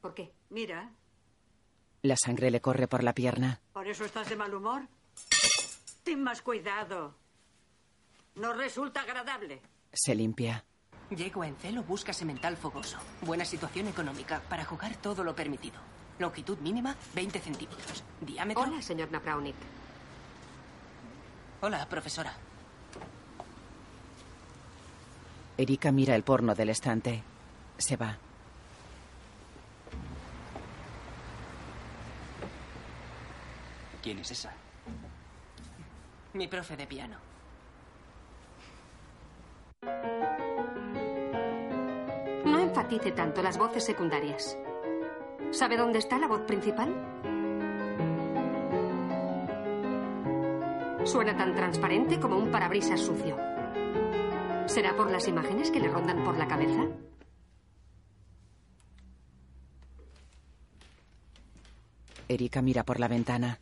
¿Por 0.00 0.14
qué? 0.14 0.34
Mira, 0.48 0.92
La 2.02 2.16
sangre 2.16 2.50
le 2.50 2.60
corre 2.60 2.88
por 2.88 3.04
la 3.04 3.14
pierna. 3.14 3.60
¿por 3.72 3.86
eso 3.86 4.04
estás 4.04 4.28
de 4.28 4.34
mal 4.34 4.52
humor? 4.52 4.88
Ten 6.02 6.24
más 6.24 6.42
cuidado. 6.42 7.14
No 8.34 8.52
resulta 8.52 9.02
agradable. 9.02 9.62
Se 9.92 10.16
limpia. 10.16 10.64
Llego 11.10 11.42
a 11.42 11.48
Encelo, 11.48 11.82
busca 11.82 12.12
semental 12.12 12.56
fogoso. 12.56 12.98
Buena 13.22 13.44
situación 13.44 13.88
económica 13.88 14.40
para 14.48 14.64
jugar 14.64 14.94
todo 14.96 15.24
lo 15.24 15.34
permitido. 15.34 15.78
Longitud 16.20 16.58
mínima, 16.58 16.94
20 17.14 17.40
centímetros. 17.40 18.04
Diámetro. 18.20 18.62
Hola, 18.62 18.80
señor 18.80 19.10
Napraunik. 19.10 19.56
Hola, 21.62 21.86
profesora. 21.88 22.32
Erika 25.58 25.90
mira 25.90 26.14
el 26.14 26.22
porno 26.22 26.54
del 26.54 26.70
estante. 26.70 27.22
Se 27.76 27.96
va. 27.96 28.16
¿Quién 34.02 34.20
es 34.20 34.30
esa? 34.30 34.52
Mi 36.34 36.46
profe 36.46 36.76
de 36.76 36.86
piano. 36.86 37.16
Enfatice 42.70 43.10
tanto 43.10 43.42
las 43.42 43.58
voces 43.58 43.82
secundarias. 43.82 44.56
¿Sabe 45.50 45.76
dónde 45.76 45.98
está 45.98 46.20
la 46.20 46.28
voz 46.28 46.42
principal? 46.42 46.88
Suena 51.04 51.36
tan 51.36 51.56
transparente 51.56 52.20
como 52.20 52.36
un 52.36 52.52
parabrisas 52.52 53.00
sucio. 53.00 53.36
¿Será 54.66 54.94
por 54.96 55.10
las 55.10 55.26
imágenes 55.26 55.72
que 55.72 55.80
le 55.80 55.88
rondan 55.88 56.22
por 56.22 56.38
la 56.38 56.46
cabeza? 56.46 56.86
Erika 62.28 62.62
mira 62.62 62.84
por 62.84 63.00
la 63.00 63.08
ventana. 63.08 63.58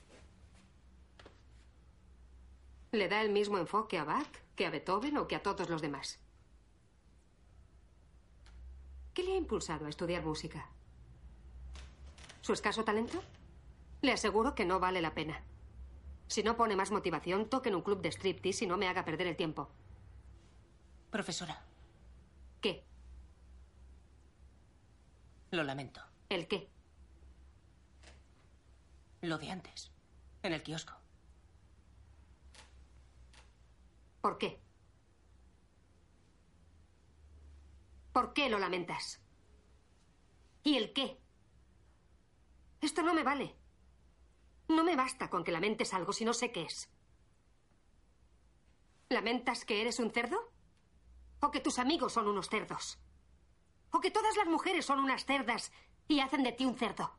¿Le 2.93 3.09
da 3.09 3.23
el 3.23 3.31
mismo 3.31 3.57
enfoque 3.57 3.97
a 3.97 4.05
Bach 4.05 4.29
que 4.55 4.67
a 4.67 4.71
Beethoven 4.71 5.17
o 5.17 5.27
que 5.27 5.37
a 5.37 5.43
todos 5.43 5.71
los 5.71 5.81
demás? 5.81 6.28
¿Qué 9.19 9.25
le 9.25 9.33
ha 9.33 9.37
impulsado 9.37 9.87
a 9.87 9.89
estudiar 9.89 10.25
música? 10.25 10.69
¿Su 12.41 12.53
escaso 12.53 12.85
talento? 12.85 13.21
Le 14.01 14.13
aseguro 14.13 14.55
que 14.55 14.65
no 14.65 14.79
vale 14.79 15.03
la 15.03 15.13
pena. 15.13 15.43
Si 16.29 16.45
no 16.45 16.57
pone 16.57 16.77
más 16.77 16.93
motivación, 16.93 17.51
toque 17.51 17.69
en 17.69 17.75
un 17.75 17.83
club 17.83 18.01
de 18.01 18.13
striptease 18.13 18.65
y 18.65 18.69
no 18.69 18.77
me 18.77 18.87
haga 18.87 19.05
perder 19.05 19.27
el 19.27 19.35
tiempo. 19.35 19.71
Profesora, 21.11 21.61
¿Qué? 22.61 22.85
lo 25.51 25.65
lamento. 25.65 26.01
¿El 26.29 26.47
qué? 26.47 26.71
Lo 29.23 29.37
de 29.39 29.51
antes. 29.51 29.91
En 30.45 30.53
el 30.53 30.63
kiosco. 30.63 30.95
¿Por 34.21 34.39
qué? 34.39 34.61
¿Por 38.19 38.33
qué 38.33 38.49
lo 38.49 38.59
lamentas? 38.59 39.21
¿Y 40.65 40.77
el 40.77 40.93
qué? 40.93 41.21
Esto 42.81 43.03
no 43.03 43.15
me 43.15 43.23
vale. 43.23 43.55
No 44.67 44.83
me 44.83 44.97
basta 44.97 45.31
con 45.31 45.45
que 45.45 45.53
lamentes 45.53 45.95
algo 45.95 46.13
si 46.13 46.25
no 46.25 46.33
sé 46.35 46.51
qué 46.51 46.63
es. 46.63 46.91
¿Lamentas 49.09 49.65
que 49.65 49.81
eres 49.81 50.01
un 50.01 50.11
cerdo? 50.11 50.53
¿O 51.39 51.53
que 51.53 51.61
tus 51.61 51.79
amigos 51.79 52.13
son 52.13 52.27
unos 52.27 52.49
cerdos? 52.49 52.99
¿O 53.93 54.01
que 54.01 54.11
todas 54.11 54.37
las 54.37 54.49
mujeres 54.49 54.85
son 54.85 54.99
unas 54.99 55.25
cerdas 55.25 55.71
y 56.09 56.19
hacen 56.19 56.43
de 56.43 56.51
ti 56.51 56.65
un 56.65 56.77
cerdo? 56.77 57.17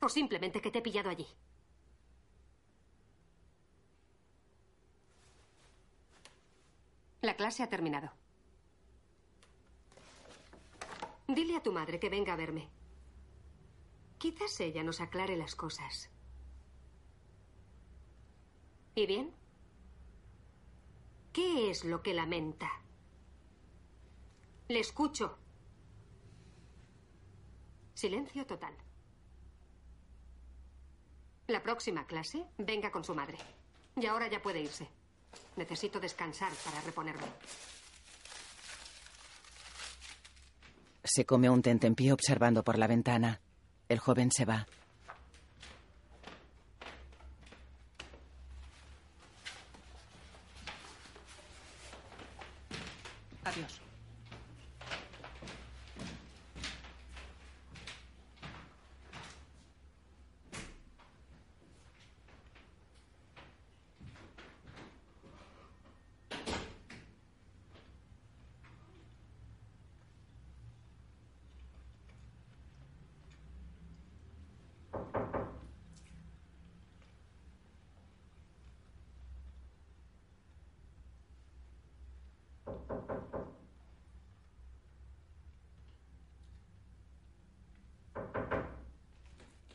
¿O 0.00 0.08
simplemente 0.08 0.60
que 0.60 0.72
te 0.72 0.80
he 0.80 0.82
pillado 0.82 1.08
allí? 1.08 1.28
La 7.20 7.36
clase 7.36 7.62
ha 7.62 7.68
terminado. 7.68 8.21
Dile 11.28 11.56
a 11.56 11.62
tu 11.62 11.72
madre 11.72 11.98
que 11.98 12.08
venga 12.08 12.32
a 12.32 12.36
verme. 12.36 12.68
Quizás 14.18 14.60
ella 14.60 14.82
nos 14.82 15.00
aclare 15.00 15.36
las 15.36 15.54
cosas. 15.54 16.10
¿Y 18.94 19.06
bien? 19.06 19.34
¿Qué 21.32 21.70
es 21.70 21.84
lo 21.84 22.02
que 22.02 22.12
lamenta? 22.12 22.70
Le 24.68 24.80
escucho. 24.80 25.38
Silencio 27.94 28.46
total. 28.46 28.74
La 31.46 31.62
próxima 31.62 32.06
clase, 32.06 32.44
venga 32.58 32.90
con 32.90 33.04
su 33.04 33.14
madre. 33.14 33.38
Y 33.96 34.06
ahora 34.06 34.28
ya 34.28 34.42
puede 34.42 34.60
irse. 34.60 34.88
Necesito 35.56 36.00
descansar 36.00 36.52
para 36.64 36.80
reponerme. 36.82 37.26
Se 41.04 41.24
come 41.24 41.48
un 41.48 41.62
tentempié 41.62 42.12
observando 42.12 42.62
por 42.62 42.78
la 42.78 42.86
ventana. 42.86 43.40
El 43.88 43.98
joven 43.98 44.30
se 44.30 44.44
va. 44.44 44.66
Adiós. 53.44 53.82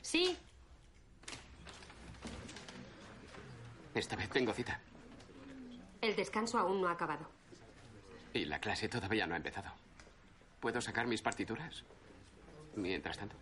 Sí, 0.07 0.37
Esta 3.93 4.15
vez 4.15 4.26
tengo 4.37 4.53
cita. 4.53 4.79
el 5.99 6.15
descanso 6.15 6.59
aún 6.59 6.79
no 6.79 6.89
ha 6.89 6.91
acabado. 6.91 7.27
Y 8.35 8.45
la 8.45 8.59
clase 8.59 8.87
todavía 8.87 9.25
no 9.25 9.33
ha 9.33 9.37
empezado. 9.37 9.71
¿Puedo 10.59 10.79
sacar 10.79 11.07
mis 11.07 11.23
partituras? 11.23 11.83
Mientras 12.75 13.17
tanto. 13.17 13.35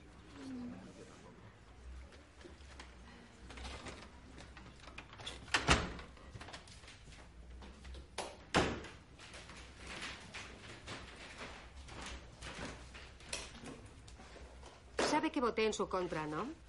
Sabe 14.99 15.29
que 15.29 15.41
voté 15.41 15.65
en 15.65 15.73
su 15.73 15.89
contra, 15.89 16.25
¿no? 16.25 16.64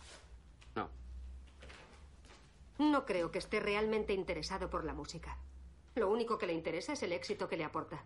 No 2.97 3.05
creo 3.05 3.31
que 3.31 3.41
esté 3.41 3.61
realmente 3.61 4.15
interesado 4.15 4.71
por 4.71 4.83
la 4.83 4.95
música. 4.95 5.37
Lo 5.97 6.11
único 6.11 6.39
que 6.39 6.47
le 6.47 6.55
interesa 6.55 6.95
es 6.95 7.03
el 7.03 7.13
éxito 7.13 7.47
que 7.47 7.59
le 7.59 7.65
aporta. 7.65 8.03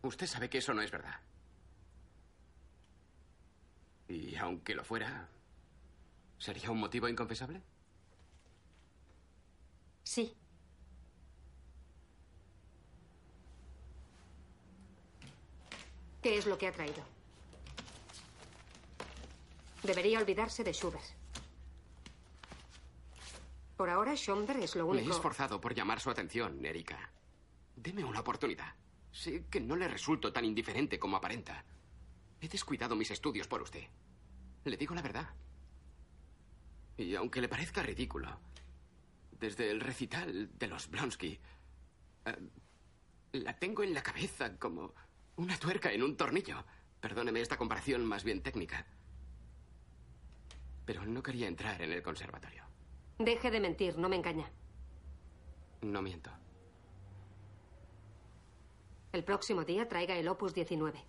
Usted 0.00 0.26
sabe 0.26 0.48
que 0.48 0.56
eso 0.56 0.72
no 0.72 0.80
es 0.80 0.90
verdad. 0.90 1.20
Y 4.08 4.34
aunque 4.36 4.74
lo 4.74 4.82
fuera, 4.82 5.28
¿sería 6.38 6.70
un 6.70 6.80
motivo 6.80 7.06
inconfesable? 7.06 7.60
Sí. 10.04 10.34
¿Qué 16.22 16.38
es 16.38 16.46
lo 16.46 16.56
que 16.56 16.66
ha 16.66 16.72
traído? 16.72 17.04
Debería 19.82 20.18
olvidarse 20.18 20.64
de 20.64 20.72
Schubert. 20.72 21.19
Por 23.80 23.88
ahora, 23.88 24.14
Schomberg 24.14 24.60
es 24.62 24.76
lo 24.76 24.86
Me 24.88 24.98
he 24.98 25.00
único. 25.00 25.16
esforzado 25.16 25.58
por 25.58 25.74
llamar 25.74 26.00
su 26.00 26.10
atención, 26.10 26.62
Erika. 26.66 27.10
Deme 27.74 28.04
una 28.04 28.20
oportunidad. 28.20 28.74
Sé 29.10 29.46
que 29.48 29.58
no 29.58 29.74
le 29.74 29.88
resulto 29.88 30.34
tan 30.34 30.44
indiferente 30.44 30.98
como 30.98 31.16
aparenta. 31.16 31.64
He 32.42 32.48
descuidado 32.48 32.94
mis 32.94 33.10
estudios 33.10 33.48
por 33.48 33.62
usted. 33.62 33.84
Le 34.66 34.76
digo 34.76 34.94
la 34.94 35.00
verdad. 35.00 35.30
Y 36.98 37.14
aunque 37.14 37.40
le 37.40 37.48
parezca 37.48 37.82
ridículo, 37.82 38.38
desde 39.30 39.70
el 39.70 39.80
recital 39.80 40.50
de 40.58 40.66
los 40.66 40.90
Blonsky, 40.90 41.40
eh, 42.26 42.50
la 43.32 43.58
tengo 43.58 43.82
en 43.82 43.94
la 43.94 44.02
cabeza 44.02 44.58
como 44.58 44.94
una 45.36 45.56
tuerca 45.58 45.90
en 45.90 46.02
un 46.02 46.18
tornillo. 46.18 46.66
Perdóneme 47.00 47.40
esta 47.40 47.56
comparación 47.56 48.04
más 48.04 48.24
bien 48.24 48.42
técnica. 48.42 48.84
Pero 50.84 51.06
no 51.06 51.22
quería 51.22 51.48
entrar 51.48 51.80
en 51.80 51.92
el 51.92 52.02
conservatorio. 52.02 52.69
Deje 53.20 53.50
de 53.50 53.60
mentir, 53.60 53.98
no 53.98 54.08
me 54.08 54.16
engaña. 54.16 54.50
No 55.82 56.00
miento. 56.00 56.30
El 59.12 59.24
próximo 59.24 59.62
día 59.64 59.86
traiga 59.88 60.16
el 60.16 60.26
Opus 60.26 60.54
19. 60.54 61.04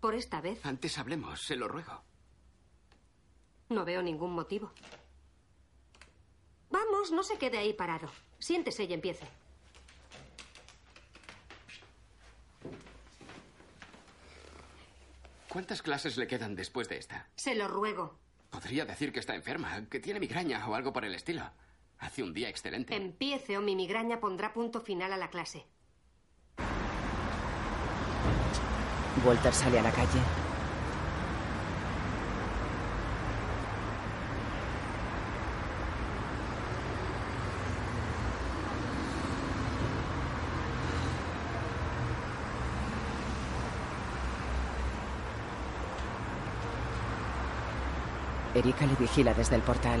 Por 0.00 0.14
esta 0.14 0.40
vez 0.40 0.64
Antes 0.64 0.98
hablemos, 0.98 1.42
se 1.42 1.56
lo 1.56 1.66
ruego. 1.66 2.00
no 3.70 3.84
veo 3.84 4.02
ningún 4.02 4.32
motivo. 4.34 4.70
Vamos, 6.70 7.10
no 7.10 7.24
se 7.24 7.36
quede 7.38 7.58
ahí 7.58 7.72
parado. 7.72 8.08
Siéntese 8.38 8.84
y 8.84 8.92
empiece. 8.92 9.26
¿Cuántas 15.48 15.82
clases 15.82 16.16
le 16.16 16.26
quedan 16.26 16.54
después 16.54 16.88
de 16.88 16.98
esta? 16.98 17.28
Se 17.36 17.54
lo 17.54 17.68
ruego. 17.68 18.18
Podría 18.50 18.84
decir 18.84 19.12
que 19.12 19.20
está 19.20 19.34
enferma, 19.34 19.86
que 19.90 20.00
tiene 20.00 20.20
migraña 20.20 20.66
o 20.68 20.74
algo 20.74 20.92
por 20.92 21.04
el 21.04 21.14
estilo. 21.14 21.42
Hace 21.98 22.22
un 22.22 22.32
día 22.32 22.48
excelente. 22.48 22.94
Empiece 22.94 23.56
o 23.56 23.62
mi 23.62 23.74
migraña 23.74 24.20
pondrá 24.20 24.52
punto 24.52 24.80
final 24.80 25.12
a 25.12 25.16
la 25.16 25.30
clase. 25.30 25.66
Walter 29.24 29.52
sale 29.52 29.78
a 29.78 29.82
la 29.82 29.90
calle. 29.90 30.45
Erika 48.66 48.84
le 48.84 48.96
vigila 48.96 49.32
desde 49.32 49.54
el 49.54 49.62
portal. 49.62 50.00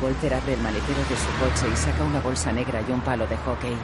Walter 0.00 0.32
abre 0.32 0.54
el 0.54 0.60
maletero 0.62 1.00
de 1.00 1.16
su 1.16 1.28
coche 1.38 1.70
y 1.70 1.76
saca 1.76 2.02
una 2.02 2.20
bolsa 2.20 2.50
negra 2.50 2.80
y 2.80 2.90
un 2.90 3.02
palo 3.02 3.26
de 3.26 3.36
hockey. 3.36 3.76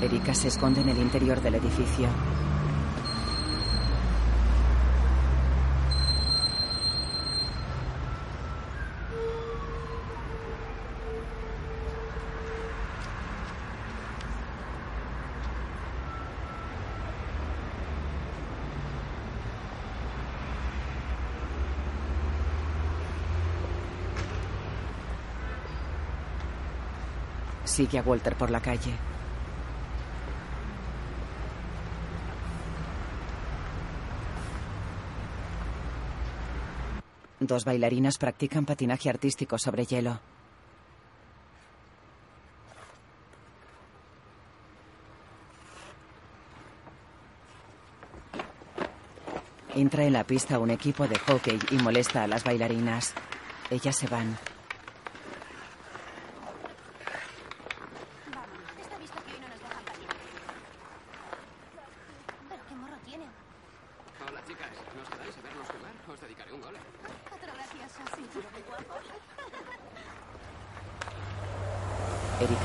Erika 0.00 0.32
se 0.32 0.48
esconde 0.48 0.80
en 0.80 0.88
el 0.88 0.98
interior 0.98 1.42
del 1.42 1.56
edificio. 1.56 2.08
Sigue 27.74 27.98
a 27.98 28.02
Walter 28.02 28.36
por 28.36 28.50
la 28.50 28.60
calle. 28.60 28.94
Dos 37.40 37.64
bailarinas 37.64 38.16
practican 38.16 38.64
patinaje 38.64 39.10
artístico 39.10 39.58
sobre 39.58 39.86
hielo. 39.86 40.20
Entra 49.74 50.04
en 50.04 50.12
la 50.12 50.22
pista 50.22 50.60
un 50.60 50.70
equipo 50.70 51.08
de 51.08 51.18
hockey 51.18 51.58
y 51.72 51.74
molesta 51.78 52.22
a 52.22 52.28
las 52.28 52.44
bailarinas. 52.44 53.14
Ellas 53.68 53.96
se 53.96 54.06
van. 54.06 54.38
Está 58.80 58.96
visto 58.98 59.18
que 59.24 59.32
hoy 59.32 59.40
no 59.40 59.48
nos 59.48 59.58
dejan 59.58 59.84
salir. 59.84 60.08
Pero 62.48 62.62
qué 62.68 62.74
morro 62.76 62.96
tiene. 63.04 63.24
Hola, 64.28 64.40
chicas. 64.46 64.70
¿Nos 64.96 65.08
quedáis 65.08 65.36
a 65.36 65.40
vernos 65.42 65.66
jugar? 65.68 65.92
Os 66.08 66.20
dedicaré 66.20 66.52
un 66.52 66.60
gol. 66.60 66.74
Otro 67.34 67.52
gracioso, 67.52 68.00
sí, 68.14 68.22
pero 68.32 68.50
muy 68.52 68.62
guapo. 68.62 68.94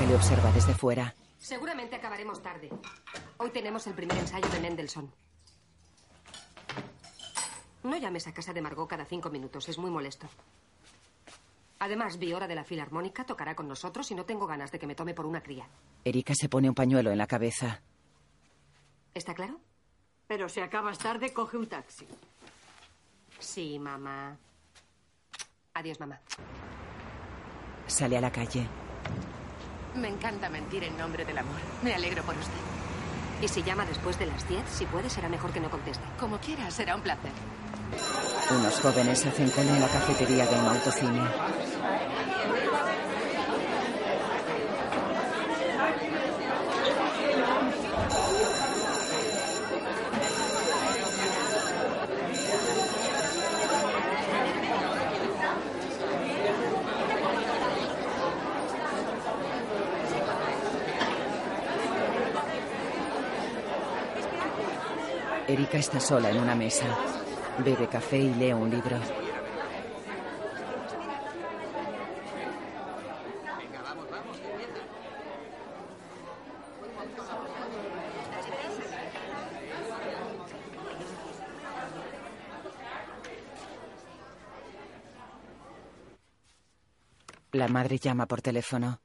Erika 0.00 0.06
le 0.12 0.16
observa 0.16 0.50
desde 0.52 0.74
fuera. 0.74 1.14
Seguramente 1.38 1.96
acabaremos 1.96 2.42
tarde. 2.42 2.70
Hoy 3.36 3.50
tenemos 3.50 3.86
el 3.86 3.92
primer 3.94 4.16
ensayo 4.16 4.48
de 4.48 4.60
Mendelssohn. 4.60 5.12
No 7.82 7.96
llames 7.98 8.26
a 8.26 8.32
casa 8.32 8.52
de 8.54 8.62
Margot 8.62 8.88
cada 8.88 9.04
cinco 9.04 9.28
minutos, 9.30 9.68
es 9.68 9.76
muy 9.78 9.90
molesto. 9.90 10.26
Además, 11.80 12.18
Viora 12.18 12.46
de 12.46 12.54
la 12.54 12.64
Filarmónica 12.64 13.24
tocará 13.24 13.54
con 13.54 13.68
nosotros 13.68 14.10
y 14.10 14.14
no 14.14 14.24
tengo 14.24 14.46
ganas 14.46 14.70
de 14.70 14.78
que 14.78 14.86
me 14.86 14.94
tome 14.94 15.12
por 15.14 15.26
una 15.26 15.42
cría. 15.42 15.66
Erika 16.04 16.34
se 16.34 16.48
pone 16.48 16.68
un 16.68 16.74
pañuelo 16.74 17.10
en 17.10 17.18
la 17.18 17.26
cabeza. 17.26 17.80
¿Está 19.14 19.34
claro? 19.34 19.60
Pero 20.26 20.48
si 20.48 20.60
acabas 20.60 20.98
tarde, 20.98 21.32
coge 21.32 21.56
un 21.58 21.68
taxi. 21.68 22.06
Sí, 23.38 23.78
mamá. 23.78 24.36
Adiós, 25.74 26.00
mamá. 26.00 26.20
Sale 27.86 28.16
a 28.16 28.20
la 28.20 28.30
calle. 28.30 28.66
Me 29.94 30.08
encanta 30.08 30.48
mentir 30.48 30.84
en 30.84 30.96
nombre 30.96 31.24
del 31.24 31.38
amor. 31.38 31.56
Me 31.82 31.94
alegro 31.94 32.22
por 32.22 32.36
usted. 32.36 32.52
Y 33.42 33.48
si 33.48 33.62
llama 33.62 33.84
después 33.86 34.18
de 34.18 34.26
las 34.26 34.48
10, 34.48 34.62
si 34.68 34.86
puede, 34.86 35.10
será 35.10 35.28
mejor 35.28 35.52
que 35.52 35.60
no 35.60 35.70
conteste. 35.70 36.04
Como 36.18 36.38
quiera, 36.38 36.70
será 36.70 36.94
un 36.94 37.02
placer. 37.02 37.32
Unos 38.50 38.80
jóvenes 38.80 39.26
hacen 39.26 39.50
cola 39.50 39.70
en 39.70 39.80
la 39.80 39.88
cafetería 39.88 40.46
de 40.46 40.58
un 40.58 40.66
autocine. 40.66 41.22
Erika 65.52 65.78
está 65.78 65.98
sola 65.98 66.30
en 66.30 66.38
una 66.38 66.54
mesa. 66.54 66.86
Bebe 67.64 67.88
café 67.88 68.18
y 68.18 68.32
lee 68.34 68.52
un 68.52 68.70
libro. 68.70 68.96
La 87.50 87.66
madre 87.66 87.98
llama 87.98 88.26
por 88.26 88.40
teléfono. 88.40 89.00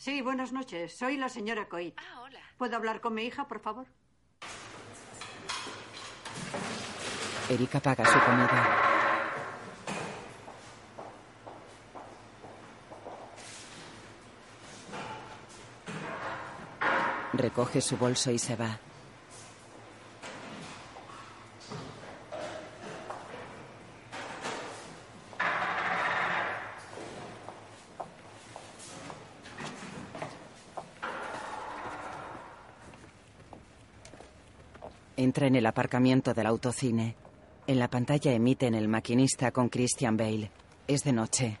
Sí, 0.00 0.22
buenas 0.22 0.50
noches. 0.50 0.96
Soy 0.96 1.18
la 1.18 1.28
señora 1.28 1.68
Coit. 1.68 1.94
Ah, 1.98 2.22
hola. 2.22 2.40
¿Puedo 2.56 2.74
hablar 2.74 3.02
con 3.02 3.12
mi 3.12 3.24
hija, 3.24 3.46
por 3.46 3.60
favor? 3.60 3.86
Erika 7.50 7.80
paga 7.80 8.06
su 8.06 8.18
comida. 8.18 8.76
Recoge 17.34 17.82
su 17.82 17.98
bolso 17.98 18.30
y 18.30 18.38
se 18.38 18.56
va. 18.56 18.78
En 35.42 35.56
el 35.56 35.64
aparcamiento 35.64 36.34
del 36.34 36.46
autocine. 36.46 37.16
En 37.66 37.78
la 37.78 37.88
pantalla 37.88 38.30
emiten 38.30 38.74
el 38.74 38.88
maquinista 38.88 39.52
con 39.52 39.70
Christian 39.70 40.16
Bale. 40.16 40.50
Es 40.86 41.02
de 41.02 41.12
noche. 41.14 41.58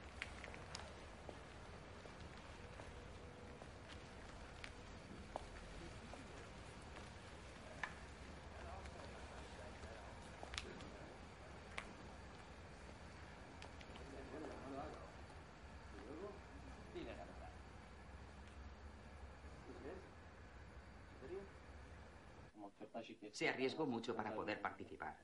Se 23.32 23.48
arriesgó 23.48 23.86
mucho 23.86 24.14
para 24.14 24.34
poder 24.34 24.60
participar. 24.60 25.16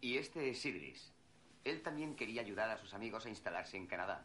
Y 0.00 0.18
este 0.18 0.50
es 0.50 0.64
Idris. 0.64 1.12
Él 1.64 1.82
también 1.82 2.14
quería 2.14 2.42
ayudar 2.42 2.70
a 2.70 2.76
sus 2.76 2.94
amigos 2.94 3.24
a 3.26 3.30
instalarse 3.30 3.76
en 3.76 3.86
Canadá. 3.86 4.24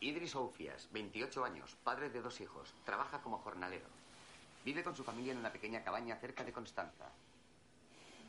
Idris 0.00 0.34
Oufias, 0.34 0.88
28 0.92 1.44
años, 1.44 1.76
padre 1.84 2.10
de 2.10 2.20
dos 2.20 2.40
hijos, 2.40 2.74
trabaja 2.84 3.22
como 3.22 3.38
jornalero. 3.38 3.86
Vive 4.64 4.82
con 4.82 4.96
su 4.96 5.04
familia 5.04 5.32
en 5.32 5.38
una 5.38 5.52
pequeña 5.52 5.84
cabaña 5.84 6.16
cerca 6.16 6.42
de 6.42 6.52
Constanza. 6.52 7.12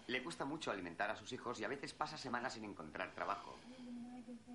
Le 0.06 0.20
gusta 0.20 0.46
mucho 0.46 0.70
alimentar 0.70 1.10
a 1.10 1.16
sus 1.16 1.32
hijos 1.34 1.60
y 1.60 1.64
a 1.64 1.68
veces 1.68 1.94
pasa 1.94 2.18
semanas 2.18 2.54
sin 2.54 2.66
encontrar 2.66 3.14
trabajo. 3.14 3.56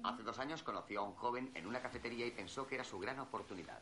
Hace 0.05 0.23
dos 0.23 0.39
años 0.39 0.63
conoció 0.63 1.01
a 1.01 1.05
un 1.05 1.15
joven 1.15 1.51
en 1.55 1.67
una 1.67 1.83
cafetería 1.83 2.27
y 2.27 2.31
pensó 2.31 2.67
que 2.67 2.77
era 2.77 2.85
su 2.85 2.99
gran 2.99 3.19
oportunidad. 3.19 3.81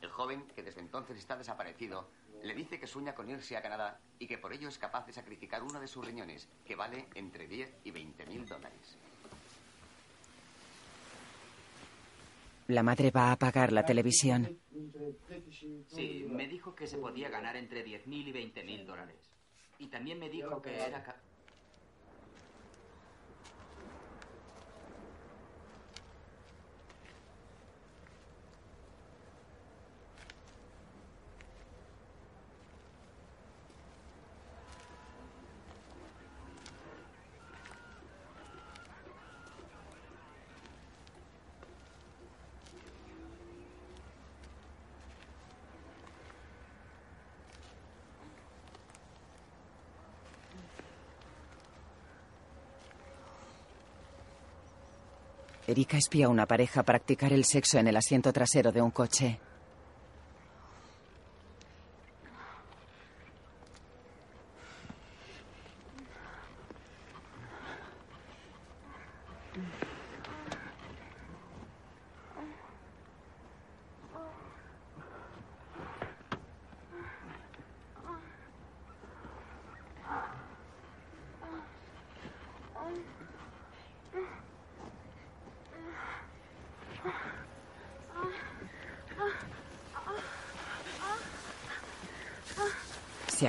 El 0.00 0.10
joven, 0.10 0.44
que 0.56 0.62
desde 0.62 0.80
entonces 0.80 1.16
está 1.16 1.36
desaparecido, 1.36 2.08
le 2.44 2.54
dice 2.54 2.78
que 2.78 2.86
sueña 2.86 3.14
con 3.14 3.28
irse 3.30 3.56
a 3.56 3.62
Canadá 3.62 3.98
y 4.18 4.26
que 4.26 4.38
por 4.38 4.52
ello 4.52 4.68
es 4.68 4.78
capaz 4.78 5.06
de 5.06 5.12
sacrificar 5.12 5.62
uno 5.62 5.80
de 5.80 5.88
sus 5.88 6.04
riñones, 6.04 6.48
que 6.64 6.76
vale 6.76 7.06
entre 7.14 7.48
10 7.48 7.78
y 7.84 7.90
20 7.90 8.26
mil 8.26 8.46
dólares. 8.46 8.98
La 12.68 12.82
madre 12.82 13.10
va 13.10 13.28
a 13.28 13.32
apagar 13.32 13.72
la 13.72 13.84
televisión. 13.84 14.58
Sí, 15.88 16.26
me 16.30 16.48
dijo 16.48 16.74
que 16.74 16.86
se 16.86 16.98
podía 16.98 17.28
ganar 17.28 17.56
entre 17.56 17.84
10.000 17.84 18.28
y 18.28 18.32
20.000 18.32 18.86
dólares. 18.86 19.30
Y 19.78 19.88
también 19.88 20.18
me 20.18 20.30
dijo 20.30 20.62
que 20.62 20.74
era... 20.74 21.20
Erika 55.74 55.96
espía 55.96 56.26
a 56.26 56.28
una 56.28 56.46
pareja 56.46 56.84
practicar 56.84 57.32
el 57.32 57.44
sexo 57.44 57.78
en 57.78 57.88
el 57.88 57.96
asiento 57.96 58.32
trasero 58.32 58.70
de 58.70 58.80
un 58.80 58.92
coche. 58.92 59.40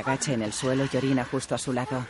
Agacha 0.06 0.34
en 0.34 0.44
el 0.44 0.54
suelo 0.54 0.88
y 0.92 0.98
orina 0.98 1.26
justo 1.26 1.56
a 1.56 1.58
su 1.58 1.74
lado. 1.74 2.06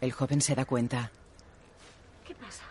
El 0.00 0.12
joven 0.12 0.40
se 0.40 0.54
da 0.54 0.64
cuenta. 0.64 1.10
¿Qué 2.26 2.34
pasa? 2.34 2.62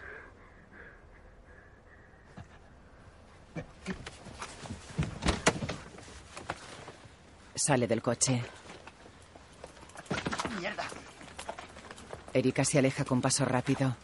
Sale 7.56 7.88
del 7.88 8.02
coche. 8.02 8.44
¡Mierda! 10.60 10.84
Erika 12.34 12.66
se 12.66 12.80
aleja 12.80 13.06
con 13.06 13.22
paso 13.22 13.46
rápido. 13.46 13.96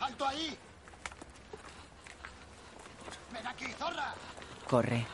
¡Alto 0.00 0.26
ahí! 0.26 0.56
¡Ven 3.32 3.46
aquí, 3.46 3.66
zorra! 3.78 4.14
Corre. 4.68 5.06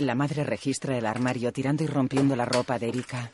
La 0.00 0.16
madre 0.16 0.42
registra 0.42 0.98
el 0.98 1.06
armario 1.06 1.52
tirando 1.52 1.84
y 1.84 1.86
rompiendo 1.86 2.34
la 2.34 2.44
ropa 2.44 2.78
de 2.78 2.88
Erika. 2.88 3.30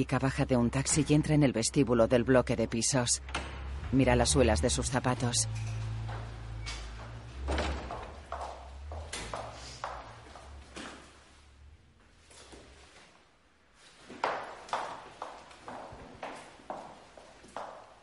Erika 0.00 0.18
baja 0.18 0.46
de 0.46 0.56
un 0.56 0.70
taxi 0.70 1.04
y 1.06 1.12
entra 1.12 1.34
en 1.34 1.42
el 1.42 1.52
vestíbulo 1.52 2.08
del 2.08 2.24
bloque 2.24 2.56
de 2.56 2.66
pisos. 2.66 3.20
Mira 3.92 4.16
las 4.16 4.30
suelas 4.30 4.62
de 4.62 4.70
sus 4.70 4.88
zapatos. 4.88 5.46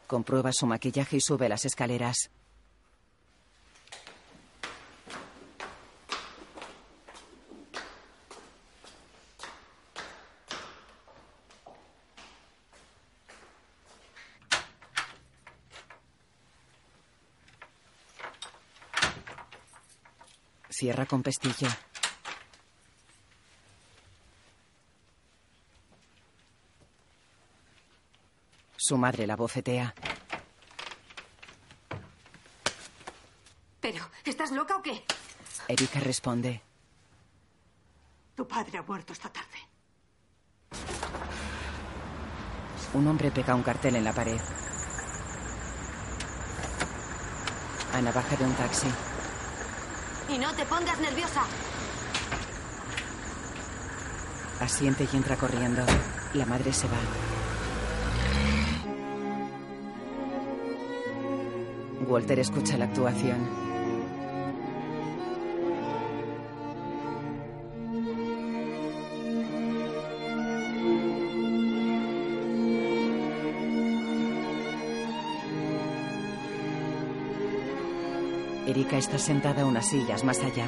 Comprueba 0.05 0.51
su 0.51 0.67
maquillaje 0.67 1.17
y 1.17 1.21
sube 1.21 1.49
las 1.49 1.65
escaleras. 1.65 2.29
Cierra 20.79 20.96
con 21.07 21.23
pestillo. 21.23 21.67
Su 28.75 28.97
madre 28.97 29.25
la 29.25 29.35
bofetea. 29.35 29.93
Pero, 33.81 34.09
¿estás 34.23 34.51
loca 34.51 34.75
o 34.75 34.81
qué? 34.81 35.03
Erika 35.67 35.99
responde. 35.99 36.61
Tu 38.35 38.47
padre 38.47 38.77
ha 38.77 38.83
muerto 38.83 39.13
esta 39.13 39.29
tarde. 39.29 39.57
Un 42.93 43.07
hombre 43.07 43.31
pega 43.31 43.55
un 43.55 43.63
cartel 43.63 43.95
en 43.95 44.03
la 44.03 44.13
pared. 44.13 44.39
Ana 47.93 48.11
baja 48.11 48.35
de 48.35 48.45
un 48.45 48.53
taxi. 48.53 49.06
Y 50.33 50.37
no 50.37 50.53
te 50.53 50.65
pongas 50.65 50.99
nerviosa. 50.99 51.43
Asiente 54.59 55.07
y 55.11 55.15
entra 55.15 55.35
corriendo. 55.37 55.83
La 56.33 56.45
madre 56.45 56.73
se 56.73 56.87
va. 56.87 56.97
Walter 62.07 62.39
escucha 62.39 62.77
la 62.77 62.85
actuación. 62.85 63.66
Erika 78.77 78.99
está 78.99 79.17
sentada 79.17 79.65
unas 79.65 79.87
sillas 79.87 80.23
más 80.23 80.37
allá. 80.43 80.67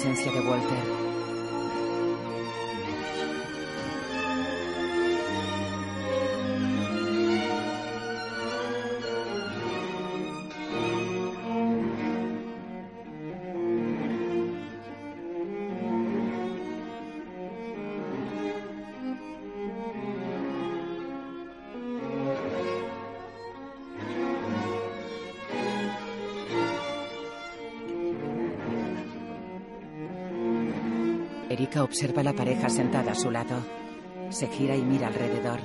Presencia 0.00 0.32
de 0.32 0.40
Walter. 0.40 0.79
Observa 31.90 32.20
a 32.20 32.24
la 32.24 32.32
pareja 32.32 32.68
sentada 32.68 33.10
a 33.10 33.14
su 33.16 33.32
lado. 33.32 33.56
Se 34.30 34.46
gira 34.46 34.76
y 34.76 34.82
mira 34.82 35.08
alrededor. 35.08 35.58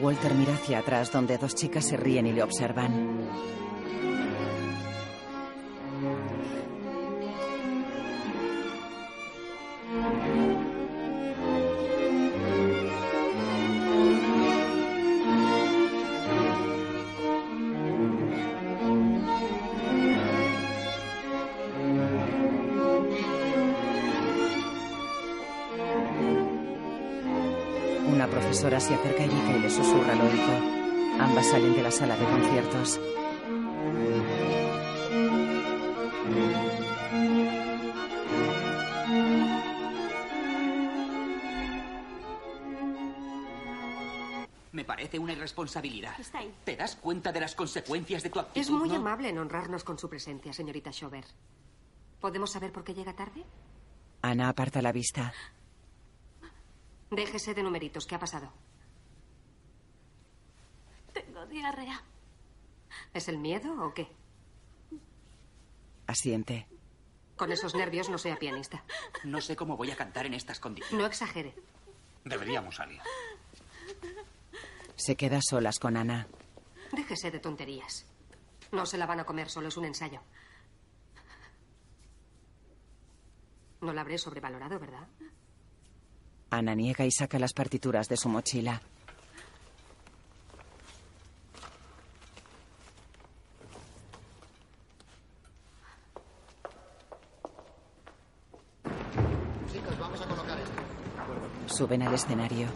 Walter 0.00 0.34
mira 0.34 0.54
hacia 0.54 0.78
atrás 0.78 1.12
donde 1.12 1.36
dos 1.36 1.54
chicas 1.54 1.84
se 1.84 1.98
ríen 1.98 2.26
y 2.26 2.32
le 2.32 2.42
observan. 2.42 3.28
Se 28.90 28.96
acerca 28.96 29.22
a 29.22 29.24
Erika 29.24 29.56
y 29.56 29.60
le 29.60 29.70
susurra 29.70 30.12
al 30.14 30.20
oído. 30.20 31.20
Ambas 31.20 31.46
salen 31.46 31.74
de 31.76 31.82
la 31.82 31.92
sala 31.92 32.16
de 32.16 32.24
conciertos. 32.24 33.00
Me 44.72 44.84
parece 44.84 45.20
una 45.20 45.34
irresponsabilidad. 45.34 46.18
Está 46.18 46.38
ahí. 46.40 46.52
¿Te 46.64 46.74
das 46.74 46.96
cuenta 46.96 47.30
de 47.30 47.38
las 47.38 47.54
consecuencias 47.54 48.24
de 48.24 48.30
tu 48.30 48.40
actitud? 48.40 48.60
Es 48.60 48.70
muy 48.70 48.88
no? 48.88 48.96
amable 48.96 49.28
en 49.28 49.38
honrarnos 49.38 49.84
con 49.84 50.00
su 50.00 50.08
presencia, 50.08 50.52
señorita 50.52 50.92
Schober. 50.92 51.26
¿Podemos 52.20 52.50
saber 52.50 52.72
por 52.72 52.82
qué 52.82 52.92
llega 52.92 53.14
tarde? 53.14 53.44
Ana 54.22 54.48
aparta 54.48 54.82
la 54.82 54.90
vista. 54.90 55.32
Déjese 57.12 57.54
de 57.54 57.62
numeritos. 57.62 58.04
¿Qué 58.04 58.16
ha 58.16 58.18
pasado? 58.18 58.52
Diarrea. 61.50 62.02
¿Es 63.12 63.28
el 63.28 63.38
miedo 63.38 63.84
o 63.84 63.92
qué? 63.92 64.08
Asiente. 66.06 66.66
Con 67.36 67.52
esos 67.52 67.74
nervios 67.74 68.08
no 68.08 68.18
sea 68.18 68.36
pianista. 68.38 68.84
No 69.24 69.40
sé 69.40 69.56
cómo 69.56 69.76
voy 69.76 69.90
a 69.90 69.96
cantar 69.96 70.26
en 70.26 70.34
estas 70.34 70.60
condiciones. 70.60 70.98
No 71.00 71.06
exagere. 71.06 71.54
Deberíamos 72.24 72.76
salir. 72.76 73.00
Se 74.96 75.16
queda 75.16 75.38
a 75.38 75.42
solas 75.42 75.78
con 75.78 75.96
Ana. 75.96 76.26
Déjese 76.92 77.30
de 77.30 77.38
tonterías. 77.38 78.06
No 78.72 78.86
se 78.86 78.98
la 78.98 79.06
van 79.06 79.20
a 79.20 79.24
comer, 79.24 79.48
solo 79.48 79.68
es 79.68 79.76
un 79.76 79.86
ensayo. 79.86 80.20
No 83.80 83.92
la 83.92 84.02
habré 84.02 84.18
sobrevalorado, 84.18 84.78
¿verdad? 84.78 85.08
Ana 86.50 86.74
niega 86.74 87.06
y 87.06 87.10
saca 87.10 87.38
las 87.38 87.54
partituras 87.54 88.08
de 88.08 88.16
su 88.16 88.28
mochila. 88.28 88.82
Chicos, 99.72 99.98
vamos 99.98 100.20
a 100.20 100.26
colocar 100.26 100.58
esto. 100.58 100.82
Suben 101.80 102.02
al 102.02 102.12
escenario. 102.12 102.66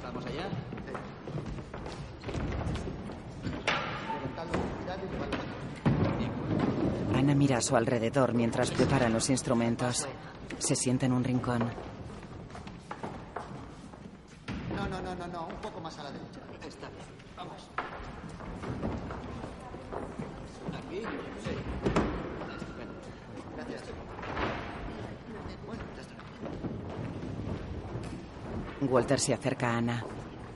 ¿Vamos 0.00 0.26
allá? 0.26 0.48
Ana 7.16 7.34
mira 7.34 7.58
a 7.58 7.60
su 7.60 7.74
alrededor 7.74 8.32
mientras 8.34 8.70
preparan 8.70 9.12
los 9.12 9.28
instrumentos. 9.28 10.06
Se 10.60 10.76
sienta 10.76 11.06
en 11.06 11.14
un 11.14 11.24
rincón. 11.24 11.68
No, 14.76 14.86
no, 14.88 15.02
no, 15.02 15.16
no, 15.16 15.26
no. 15.26 15.46
Un 15.48 15.60
poco 15.60 15.80
más 15.80 15.98
a 15.98 16.04
la 16.04 16.12
derecha. 16.12 16.38
Está 16.64 16.88
bien. 16.90 17.21
Walter 28.88 29.20
se 29.20 29.34
acerca 29.34 29.70
a 29.70 29.76
Ana. 29.78 30.04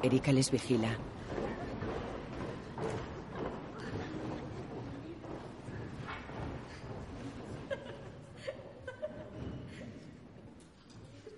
Erika 0.02 0.32
les 0.32 0.50
vigila. 0.50 0.96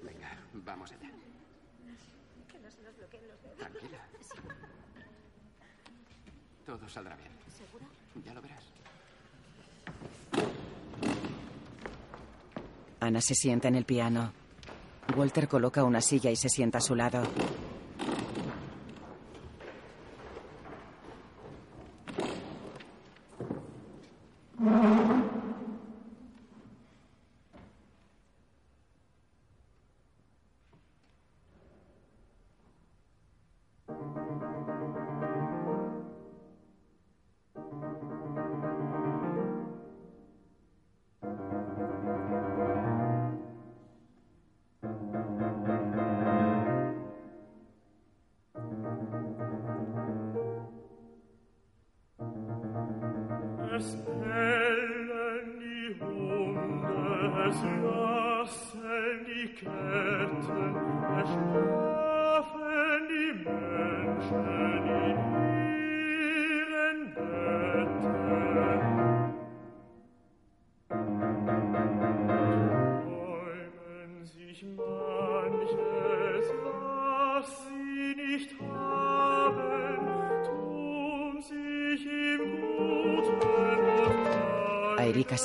Venga, 0.03 0.39
vamos 0.53 0.93
allá. 0.93 1.11
Que 2.51 2.59
no 2.59 2.71
se 2.71 2.83
nos 2.83 2.97
bloqueen 2.97 3.29
los 3.29 3.43
dedos. 3.43 3.59
Tranquila. 3.59 3.99
Sí. 4.21 4.39
Todo 6.67 6.89
saldrá 6.89 7.17
bien. 7.17 7.31
¿Segura? 7.57 7.87
Ya 8.25 8.35
lo 8.35 8.43
verás. 8.43 8.65
Ana 13.01 13.21
se 13.21 13.35
sienta 13.35 13.69
en 13.69 13.77
el 13.77 13.85
piano. 13.85 14.33
Walter 15.19 15.49
coloca 15.49 15.83
una 15.83 16.01
silla 16.01 16.31
y 16.31 16.37
se 16.37 16.49
sienta 16.49 16.79
a 16.79 16.81
su 16.81 16.95
lado. 16.95 17.23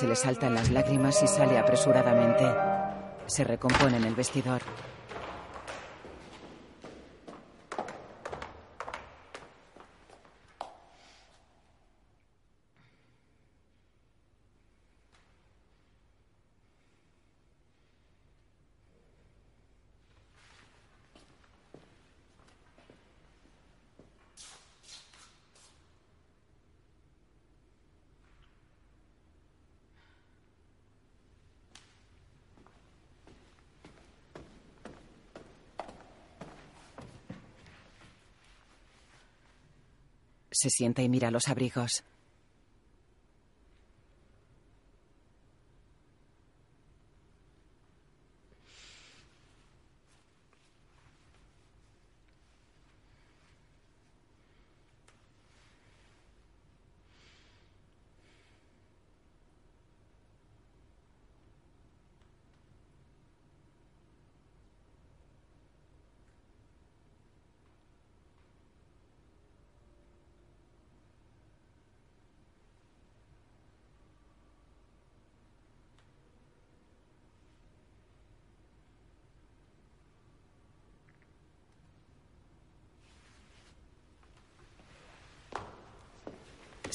Se 0.03 0.09
le 0.09 0.15
saltan 0.17 0.53
las 0.53 0.69
lágrimas 0.69 1.23
y 1.23 1.27
sale 1.27 1.57
apresuradamente. 1.57 2.43
Se 3.25 3.45
recompone 3.45 3.95
en 3.95 4.03
el 4.03 4.15
vestidor. 4.15 4.61
Se 40.63 40.69
sienta 40.69 41.01
y 41.01 41.09
mira 41.09 41.29
los 41.29 41.49
abrigos. 41.49 42.05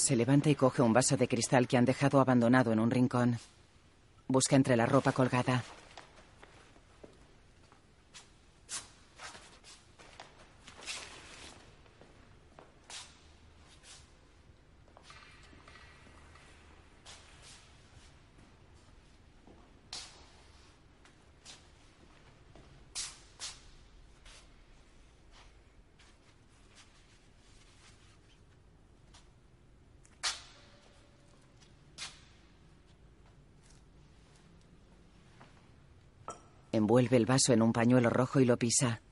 Se 0.08 0.16
levanta 0.16 0.48
y 0.48 0.54
coge 0.54 0.80
un 0.80 0.94
vaso 0.94 1.18
de 1.18 1.28
cristal 1.28 1.68
que 1.68 1.76
han 1.76 1.84
dejado 1.84 2.18
abandonado 2.18 2.72
en 2.72 2.80
un 2.80 2.90
rincón. 2.90 3.38
Busca 4.26 4.56
entre 4.56 4.74
la 4.74 4.86
ropa 4.86 5.12
colgada. 5.12 5.62
Envuelve 36.88 37.18
el 37.18 37.26
vaso 37.26 37.52
en 37.52 37.60
un 37.60 37.70
pañuelo 37.70 38.08
rojo 38.08 38.40
y 38.40 38.46
lo 38.46 38.56
pisa. 38.56 39.02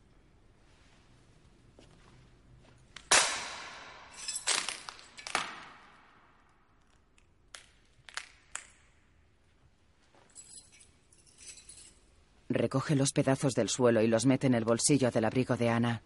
Recoge 12.48 12.96
los 12.96 13.12
pedazos 13.12 13.52
del 13.52 13.68
suelo 13.68 14.00
y 14.00 14.06
los 14.06 14.24
mete 14.24 14.46
en 14.46 14.54
el 14.54 14.64
bolsillo 14.64 15.10
del 15.10 15.26
abrigo 15.26 15.58
de 15.58 15.68
Ana. 15.68 16.02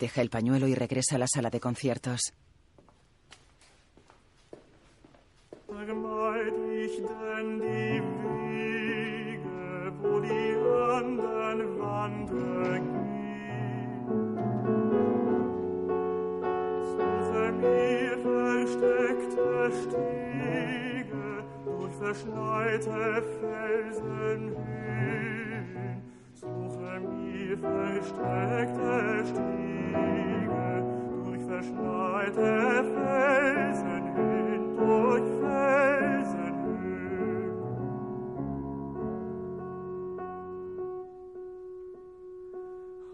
Deja 0.00 0.22
el 0.22 0.30
pañuelo 0.30 0.66
y 0.66 0.74
regresa 0.74 1.16
a 1.16 1.18
la 1.18 1.26
sala 1.28 1.50
de 1.50 1.60
conciertos. 1.60 2.32
Durch 22.78 22.86
verschneite. 22.88 24.79
Suche 26.40 27.00
mir 27.00 27.58
versteckte 27.58 29.26
Stege 29.26 30.84
durch 31.22 31.42
verschneite 31.42 32.84
Felsenhöhen, 32.94 34.62
durch 34.74 35.28
Felsenhöhen. 35.42 36.40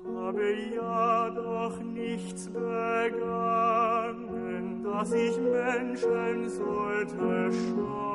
Habe 0.04 0.46
ja 0.72 1.30
doch 1.30 1.76
nichts 1.82 2.48
begangen, 2.48 3.84
dass 4.84 5.12
ich 5.12 5.36
Menschen 5.40 6.48
sollte 6.48 7.50
scheuen, 7.50 8.05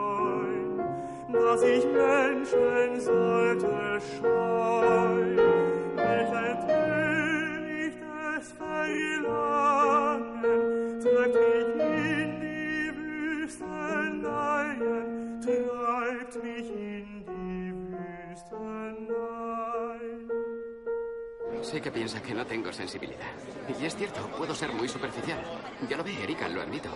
dass 1.34 1.62
ich 1.64 1.86
Menschen 1.86 3.00
sollte 3.00 4.02
scheuen. 4.18 5.38
Welcher 5.96 6.68
törichtes 6.68 8.52
Verlangen 8.58 10.32
treibt 11.02 11.36
mich 11.36 11.70
in 11.80 12.40
die 12.42 12.92
Wüsteneien, 12.98 13.82
treibt 15.42 16.36
mich 16.44 16.70
in 16.70 17.08
die 17.26 17.72
Wüsteneien. 17.92 19.22
Sé 21.62 21.80
que 21.80 21.92
piensa 21.92 22.20
que 22.22 22.34
no 22.34 22.46
tengo 22.46 22.74
sensibilidad. 22.74 23.32
Y 23.80 23.86
es 23.86 23.96
cierto, 23.96 24.20
puedo 24.38 24.56
ser 24.56 24.74
muy 24.74 24.88
superficial. 24.88 25.40
Ya 25.88 25.96
lo 25.98 26.04
ve, 26.04 26.12
Erika, 26.24 26.50
lo 26.50 26.62
admito. 26.62 26.90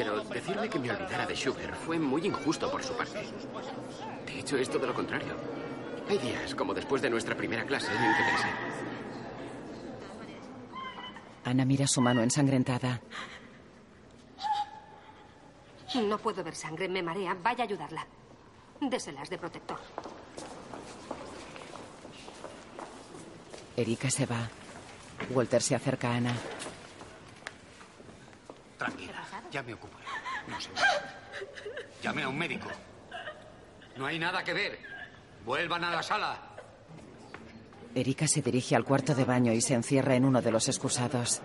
Pero 0.00 0.24
decirme 0.24 0.66
que 0.70 0.78
me 0.78 0.90
olvidara 0.90 1.26
de 1.26 1.34
Schubert 1.34 1.74
fue 1.74 1.98
muy 1.98 2.26
injusto 2.26 2.70
por 2.70 2.82
su 2.82 2.94
parte. 2.94 3.22
De 4.24 4.38
hecho, 4.38 4.56
es 4.56 4.70
todo 4.70 4.86
lo 4.86 4.94
contrario. 4.94 5.34
Hay 6.08 6.16
días, 6.16 6.54
como 6.54 6.72
después 6.72 7.02
de 7.02 7.10
nuestra 7.10 7.36
primera 7.36 7.66
clase, 7.66 7.88
en 7.92 7.98
que 7.98 8.22
pensé, 8.30 8.48
Ana 11.44 11.66
mira 11.66 11.86
su 11.86 12.00
mano 12.00 12.22
ensangrentada. 12.22 13.02
No 15.96 16.16
puedo 16.16 16.42
ver 16.42 16.54
sangre, 16.54 16.88
me 16.88 17.02
marea. 17.02 17.36
Vaya 17.42 17.64
a 17.64 17.66
ayudarla. 17.66 18.06
Déselas 18.80 19.28
de 19.28 19.36
protector. 19.36 19.80
Erika 23.76 24.10
se 24.10 24.24
va. 24.24 24.48
Walter 25.28 25.60
se 25.60 25.74
acerca 25.74 26.12
a 26.12 26.16
Ana. 26.16 26.34
Tranquila, 28.78 29.22
ya 29.50 29.62
me 29.62 29.74
ocuparé. 29.74 30.04
No 30.48 30.60
se 30.60 30.70
Llame 32.02 32.22
a 32.22 32.28
un 32.28 32.38
médico. 32.38 32.68
No 33.96 34.06
hay 34.06 34.18
nada 34.18 34.42
que 34.42 34.52
ver. 34.54 34.78
Vuelvan 35.44 35.84
a 35.84 35.90
la 35.90 36.02
sala. 36.02 36.38
Erika 37.94 38.28
se 38.28 38.40
dirige 38.42 38.76
al 38.76 38.84
cuarto 38.84 39.14
de 39.14 39.24
baño 39.24 39.52
y 39.52 39.60
se 39.60 39.74
encierra 39.74 40.14
en 40.14 40.24
uno 40.24 40.40
de 40.40 40.52
los 40.52 40.68
excusados. 40.68 41.40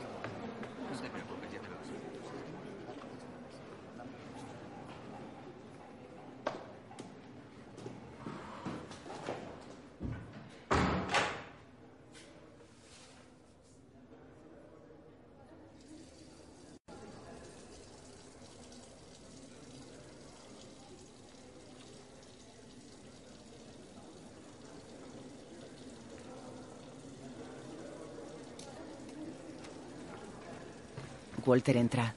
Walter 31.55 31.77
entra. 31.77 32.13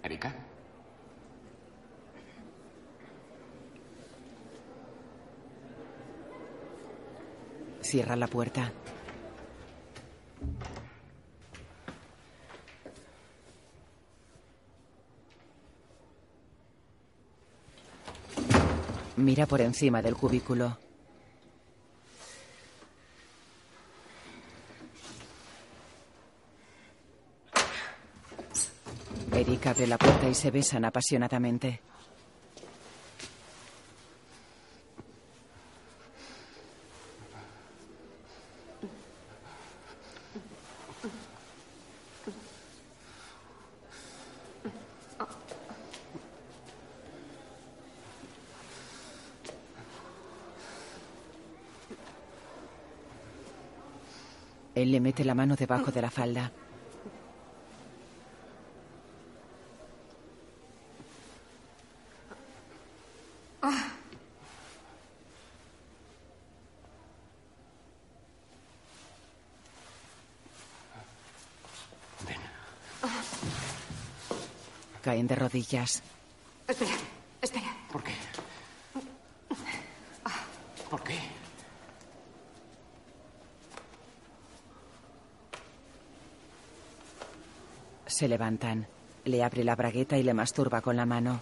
¿Erika? 0.00 0.32
Cierra 7.80 8.14
la 8.14 8.28
puerta. 8.28 8.70
Mira 19.16 19.46
por 19.46 19.60
encima 19.62 20.00
del 20.00 20.14
cubículo. 20.14 20.85
Abre 29.76 29.86
la 29.86 29.98
puerta 29.98 30.26
y 30.26 30.34
se 30.34 30.50
besan 30.50 30.86
apasionadamente. 30.86 31.80
Él 54.74 54.92
le 54.92 55.00
mete 55.00 55.24
la 55.24 55.34
mano 55.34 55.54
debajo 55.54 55.90
de 55.90 56.00
la 56.00 56.10
falda. 56.10 56.50
Caen 75.26 75.28
de 75.28 75.34
rodillas. 75.34 76.02
Espera, 76.68 76.90
espera. 77.42 77.66
¿Por 77.90 78.02
qué? 78.02 78.12
¿Por 80.90 81.02
qué? 81.02 81.18
Se 88.06 88.28
levantan. 88.28 88.86
Le 89.24 89.42
abre 89.42 89.64
la 89.64 89.74
bragueta 89.74 90.16
y 90.16 90.22
le 90.22 90.32
masturba 90.32 90.80
con 90.80 90.96
la 90.96 91.06
mano. 91.06 91.40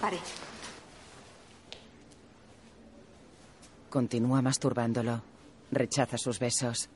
Pare. 0.00 0.18
Continúa 4.00 4.40
masturbándolo. 4.40 5.20
Rechaza 5.70 6.16
sus 6.16 6.38
besos. 6.38 6.88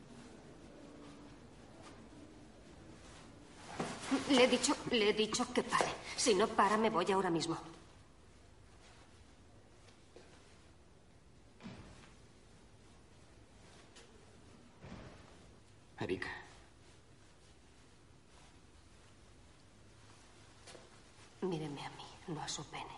Le 4.30 4.44
he 4.44 4.48
dicho, 4.48 4.74
le 4.90 5.10
he 5.10 5.12
dicho 5.12 5.44
que 5.52 5.62
pare. 5.62 5.92
Si 6.16 6.34
no 6.34 6.48
para, 6.48 6.78
me 6.78 6.88
voy 6.88 7.12
ahora 7.12 7.28
mismo. 7.28 7.58
Erika. 16.00 16.30
Míreme 21.42 21.84
a 21.84 21.90
mí, 21.90 22.06
no 22.28 22.40
a 22.40 22.48
su 22.48 22.64
pene. 22.64 22.96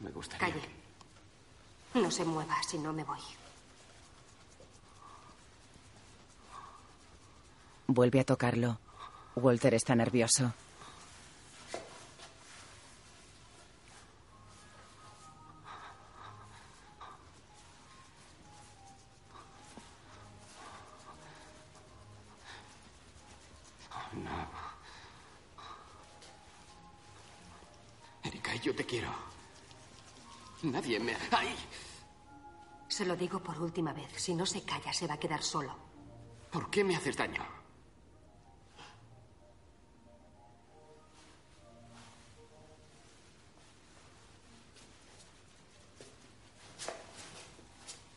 Me 0.00 0.10
gustaría. 0.10 0.48
Calle. 0.48 0.73
Se 2.14 2.24
mueva, 2.24 2.54
si 2.62 2.78
no 2.78 2.92
me 2.92 3.02
voy. 3.02 3.18
Vuelve 7.88 8.20
a 8.20 8.24
tocarlo. 8.24 8.78
Walter 9.34 9.74
está 9.74 9.96
nervioso. 9.96 10.54
Por 33.54 33.62
última 33.62 33.92
vez. 33.92 34.08
Si 34.16 34.34
no 34.34 34.44
se 34.46 34.62
calla, 34.62 34.92
se 34.92 35.06
va 35.06 35.14
a 35.14 35.18
quedar 35.18 35.42
solo. 35.42 35.74
¿Por 36.50 36.70
qué 36.70 36.82
me 36.82 36.96
haces 36.96 37.16
daño? 37.16 37.42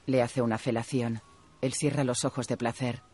Le 0.08 0.22
hace 0.22 0.42
una 0.42 0.58
felación. 0.58 1.22
Él 1.62 1.74
cierra 1.74 2.04
los 2.04 2.26
ojos 2.26 2.48
de 2.48 2.58
placer. 2.58 3.07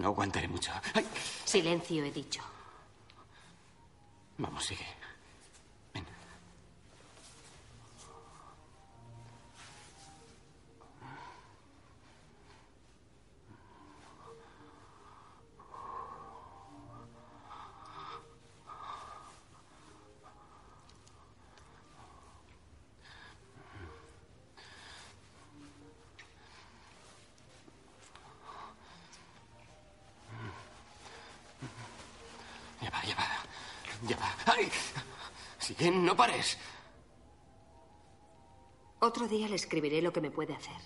No 0.00 0.08
aguantaré 0.08 0.48
mucho. 0.48 0.72
Ay, 0.94 1.06
Silencio, 1.44 2.02
he 2.02 2.10
dicho. 2.10 2.40
vamos, 4.38 4.64
sigue. 4.64 4.86
Ya 32.80 32.88
va, 32.90 33.02
ya 33.04 33.14
va. 33.14 33.26
Ya 34.08 34.16
va. 34.16 34.34
¡Ay! 34.46 34.70
No 35.90 36.16
pares. 36.16 36.58
Otro 39.00 39.26
día 39.26 39.48
le 39.48 39.56
escribiré 39.56 40.02
lo 40.02 40.12
que 40.12 40.20
me 40.20 40.30
puede 40.30 40.54
hacer. 40.54 40.76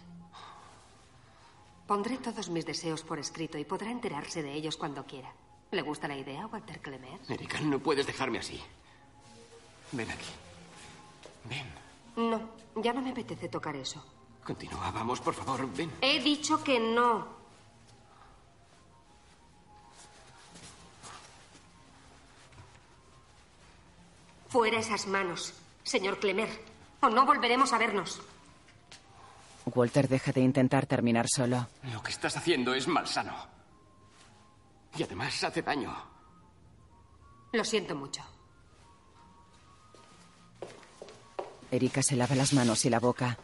Pondré 1.86 2.16
todos 2.18 2.48
mis 2.48 2.64
deseos 2.64 3.02
por 3.02 3.18
escrito 3.18 3.58
y 3.58 3.64
podrá 3.64 3.90
enterarse 3.90 4.42
de 4.42 4.52
ellos 4.54 4.76
cuando 4.76 5.04
quiera. 5.04 5.32
¿Le 5.70 5.82
gusta 5.82 6.08
la 6.08 6.16
idea, 6.16 6.46
Walter 6.46 6.80
Clemer? 6.80 7.20
Erika, 7.28 7.60
no 7.60 7.78
puedes 7.78 8.06
dejarme 8.06 8.38
así. 8.38 8.62
Ven 9.92 10.10
aquí. 10.10 10.30
Ven. 11.44 12.30
No, 12.30 12.40
ya 12.76 12.92
no 12.92 13.02
me 13.02 13.10
apetece 13.10 13.48
tocar 13.48 13.76
eso. 13.76 14.02
Continúa, 14.44 14.90
vamos, 14.92 15.20
por 15.20 15.34
favor, 15.34 15.68
ven. 15.74 15.90
He 16.00 16.20
dicho 16.20 16.62
que 16.62 16.78
no. 16.78 17.43
Fuera 24.54 24.78
esas 24.78 25.08
manos, 25.08 25.52
señor 25.82 26.20
Clemer, 26.20 26.48
o 27.00 27.08
no 27.08 27.26
volveremos 27.26 27.72
a 27.72 27.78
vernos. 27.78 28.20
Walter 29.66 30.06
deja 30.06 30.30
de 30.30 30.42
intentar 30.42 30.86
terminar 30.86 31.26
solo. 31.28 31.66
Lo 31.92 32.00
que 32.00 32.12
estás 32.12 32.36
haciendo 32.36 32.72
es 32.72 32.86
malsano. 32.86 33.34
Y 34.96 35.02
además 35.02 35.42
hace 35.42 35.60
daño. 35.60 35.92
Lo 37.50 37.64
siento 37.64 37.96
mucho. 37.96 38.22
Erika 41.72 42.00
se 42.00 42.14
lava 42.14 42.36
las 42.36 42.52
manos 42.52 42.84
y 42.84 42.90
la 42.90 43.00
boca. 43.00 43.36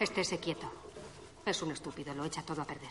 Estése 0.00 0.40
quieto. 0.40 0.68
Es 1.44 1.62
un 1.62 1.70
estúpido, 1.70 2.12
lo 2.16 2.24
echa 2.24 2.42
todo 2.42 2.62
a 2.62 2.64
perder. 2.64 2.90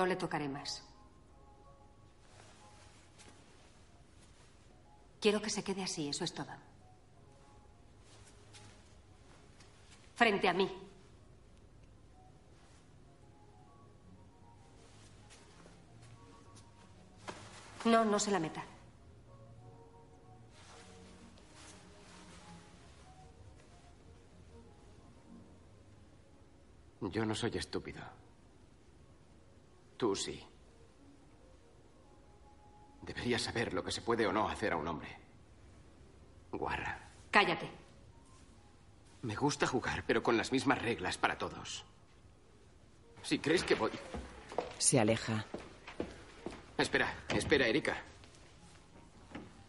No 0.00 0.06
le 0.06 0.16
tocaré 0.16 0.48
más. 0.48 0.82
Quiero 5.20 5.42
que 5.42 5.50
se 5.50 5.62
quede 5.62 5.82
así, 5.82 6.08
eso 6.08 6.24
es 6.24 6.32
todo. 6.32 6.48
Frente 10.14 10.48
a 10.48 10.54
mí. 10.54 10.72
No, 17.84 18.02
no 18.02 18.18
se 18.18 18.30
la 18.30 18.38
meta. 18.38 18.64
Yo 27.02 27.26
no 27.26 27.34
soy 27.34 27.50
estúpido. 27.58 28.19
Tú 30.00 30.16
sí. 30.16 30.42
Deberías 33.02 33.42
saber 33.42 33.74
lo 33.74 33.84
que 33.84 33.92
se 33.92 34.00
puede 34.00 34.26
o 34.26 34.32
no 34.32 34.48
hacer 34.48 34.72
a 34.72 34.78
un 34.78 34.88
hombre. 34.88 35.14
Guarra. 36.50 37.10
Cállate. 37.30 37.70
Me 39.20 39.36
gusta 39.36 39.66
jugar, 39.66 40.04
pero 40.06 40.22
con 40.22 40.38
las 40.38 40.52
mismas 40.52 40.80
reglas 40.80 41.18
para 41.18 41.36
todos. 41.36 41.84
Si 43.20 43.40
crees 43.40 43.62
que 43.62 43.74
voy... 43.74 43.90
Se 44.78 44.98
aleja. 44.98 45.44
Espera, 46.78 47.14
espera, 47.28 47.66
Erika. 47.66 48.02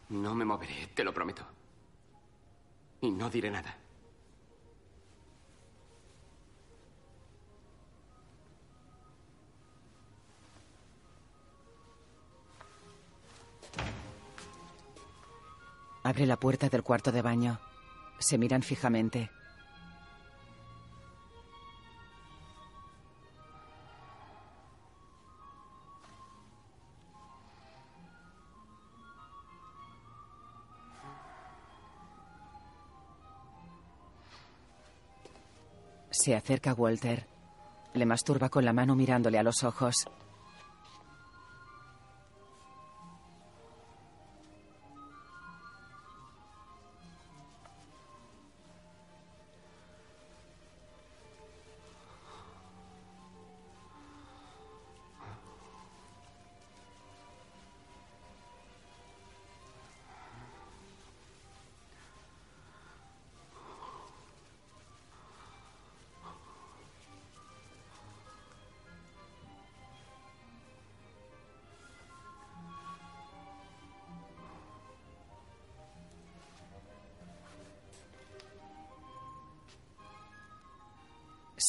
No 0.07 0.33
me 0.33 0.45
moveré, 0.45 0.87
te 0.95 1.03
lo 1.03 1.13
prometo. 1.13 1.45
Y 3.01 3.11
no 3.11 3.29
diré 3.29 3.51
nada. 3.51 3.80
Abre 16.03 16.25
la 16.25 16.37
puerta 16.37 16.67
del 16.67 16.83
cuarto 16.83 17.11
de 17.11 17.21
baño. 17.21 17.59
Se 18.19 18.37
miran 18.37 18.63
fijamente. 18.63 19.29
Se 36.09 36.35
acerca 36.35 36.73
Walter. 36.73 37.25
Le 37.93 38.05
masturba 38.05 38.49
con 38.49 38.65
la 38.65 38.73
mano 38.73 38.95
mirándole 38.95 39.39
a 39.39 39.43
los 39.43 39.63
ojos. 39.63 40.07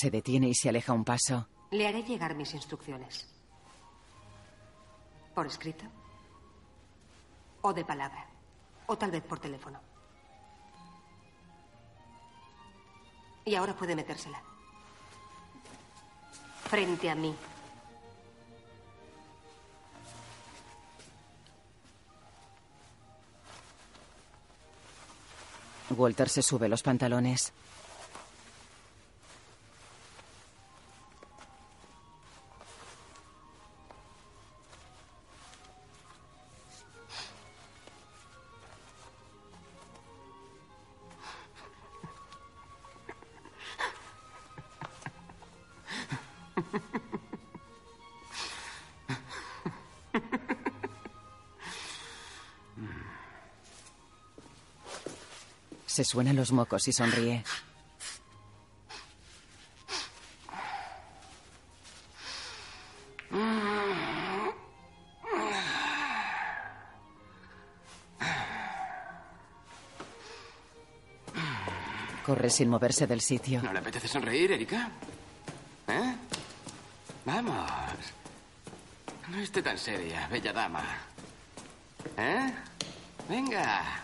Se 0.03 0.11
detiene 0.11 0.49
y 0.49 0.55
se 0.57 0.69
aleja 0.69 0.93
un 0.93 1.05
paso. 1.05 1.47
Le 1.70 1.87
haré 1.87 2.03
llegar 2.03 2.35
mis 2.35 2.53
instrucciones. 2.55 3.24
¿Por 5.33 5.47
escrito? 5.47 5.85
¿O 7.61 7.73
de 7.73 7.85
palabra? 7.85 8.27
¿O 8.89 8.99
tal 8.99 9.12
vez 9.12 9.23
por 9.23 9.39
teléfono? 9.39 9.81
Y 13.45 13.55
ahora 13.55 13.77
puede 13.77 13.95
metérsela. 13.95 14.43
Frente 16.65 17.09
a 17.09 17.15
mí. 17.15 17.33
Walter 25.91 26.29
se 26.29 26.43
sube 26.43 26.69
los 26.69 26.83
pantalones. 26.83 27.53
suena 56.12 56.34
los 56.34 56.52
mocos 56.52 56.86
y 56.89 56.93
sonríe. 56.93 57.43
Corre 72.26 72.51
sin 72.51 72.68
moverse 72.68 73.06
del 73.06 73.22
sitio. 73.22 73.62
¿No 73.62 73.72
le 73.72 73.78
apetece 73.78 74.06
sonreír, 74.06 74.52
Erika? 74.52 74.90
¿Eh? 75.89 76.14
Vamos. 77.24 77.70
No 79.30 79.39
esté 79.39 79.62
tan 79.62 79.78
seria, 79.78 80.28
bella 80.28 80.52
dama. 80.52 80.84
¿Eh? 82.18 82.52
Venga. 83.30 84.02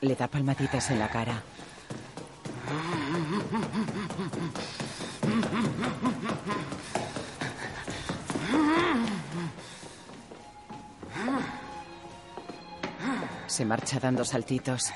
Le 0.00 0.14
da 0.14 0.28
palmaditas 0.28 0.90
en 0.90 0.98
la 0.98 1.08
cara. 1.08 1.42
Se 13.46 13.64
marcha 13.64 13.98
dando 13.98 14.24
saltitos. 14.24 14.92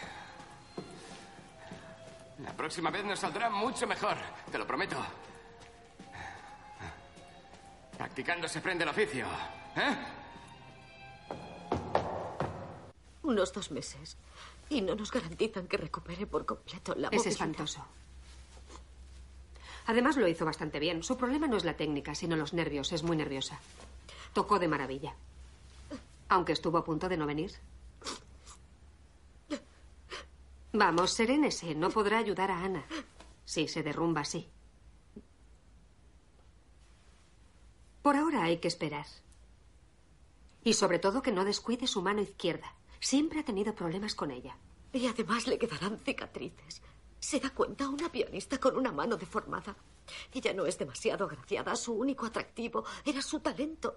La 2.44 2.52
próxima 2.52 2.90
vez 2.90 3.04
nos 3.04 3.18
saldrá 3.18 3.48
mucho 3.48 3.86
mejor, 3.86 4.16
te 4.52 4.58
lo 4.58 4.66
prometo. 4.66 4.96
Practicando 7.96 8.48
se 8.48 8.58
aprende 8.58 8.84
el 8.84 8.90
oficio. 8.90 9.26
¿Eh? 9.76 9.96
Unos 13.22 13.52
dos 13.52 13.70
meses. 13.70 14.16
Y 14.70 14.80
no 14.80 14.94
nos 14.94 15.10
garantizan 15.10 15.66
que 15.66 15.76
recupere 15.76 16.26
por 16.26 16.46
completo 16.46 16.94
la 16.94 17.08
Es 17.08 17.12
movilidad. 17.18 17.26
espantoso. 17.32 17.84
Además 19.86 20.16
lo 20.16 20.28
hizo 20.28 20.44
bastante 20.44 20.78
bien. 20.78 21.02
Su 21.02 21.16
problema 21.18 21.46
no 21.48 21.56
es 21.56 21.64
la 21.64 21.76
técnica, 21.76 22.14
sino 22.14 22.36
los 22.36 22.52
nervios. 22.54 22.92
Es 22.92 23.02
muy 23.02 23.16
nerviosa. 23.16 23.58
Tocó 24.32 24.58
de 24.58 24.68
maravilla. 24.68 25.14
Aunque 26.28 26.52
estuvo 26.52 26.78
a 26.78 26.84
punto 26.84 27.08
de 27.08 27.16
no 27.16 27.26
venir. 27.26 27.52
Vamos, 30.72 31.10
serénese. 31.10 31.74
No 31.74 31.90
podrá 31.90 32.18
ayudar 32.18 32.50
a 32.52 32.62
Ana. 32.62 32.84
Si 33.44 33.66
se 33.66 33.82
derrumba 33.82 34.20
así. 34.20 34.48
Por 38.02 38.14
ahora 38.16 38.44
hay 38.44 38.58
que 38.58 38.68
esperar. 38.68 39.06
Y 40.62 40.74
sobre 40.74 41.00
todo 41.00 41.22
que 41.22 41.32
no 41.32 41.44
descuide 41.44 41.88
su 41.88 42.00
mano 42.02 42.20
izquierda. 42.20 42.72
Siempre 43.00 43.40
ha 43.40 43.44
tenido 43.44 43.74
problemas 43.74 44.14
con 44.14 44.30
ella. 44.30 44.56
Y 44.92 45.06
además 45.06 45.46
le 45.46 45.58
quedarán 45.58 45.98
cicatrices. 45.98 46.82
¿Se 47.18 47.40
da 47.40 47.50
cuenta? 47.50 47.88
Una 47.88 48.10
pianista 48.10 48.58
con 48.58 48.76
una 48.76 48.92
mano 48.92 49.16
deformada. 49.16 49.74
Ella 50.32 50.52
no 50.52 50.66
es 50.66 50.78
demasiado 50.78 51.24
agraciada. 51.24 51.74
Su 51.76 51.94
único 51.94 52.26
atractivo 52.26 52.84
era 53.04 53.22
su 53.22 53.40
talento. 53.40 53.96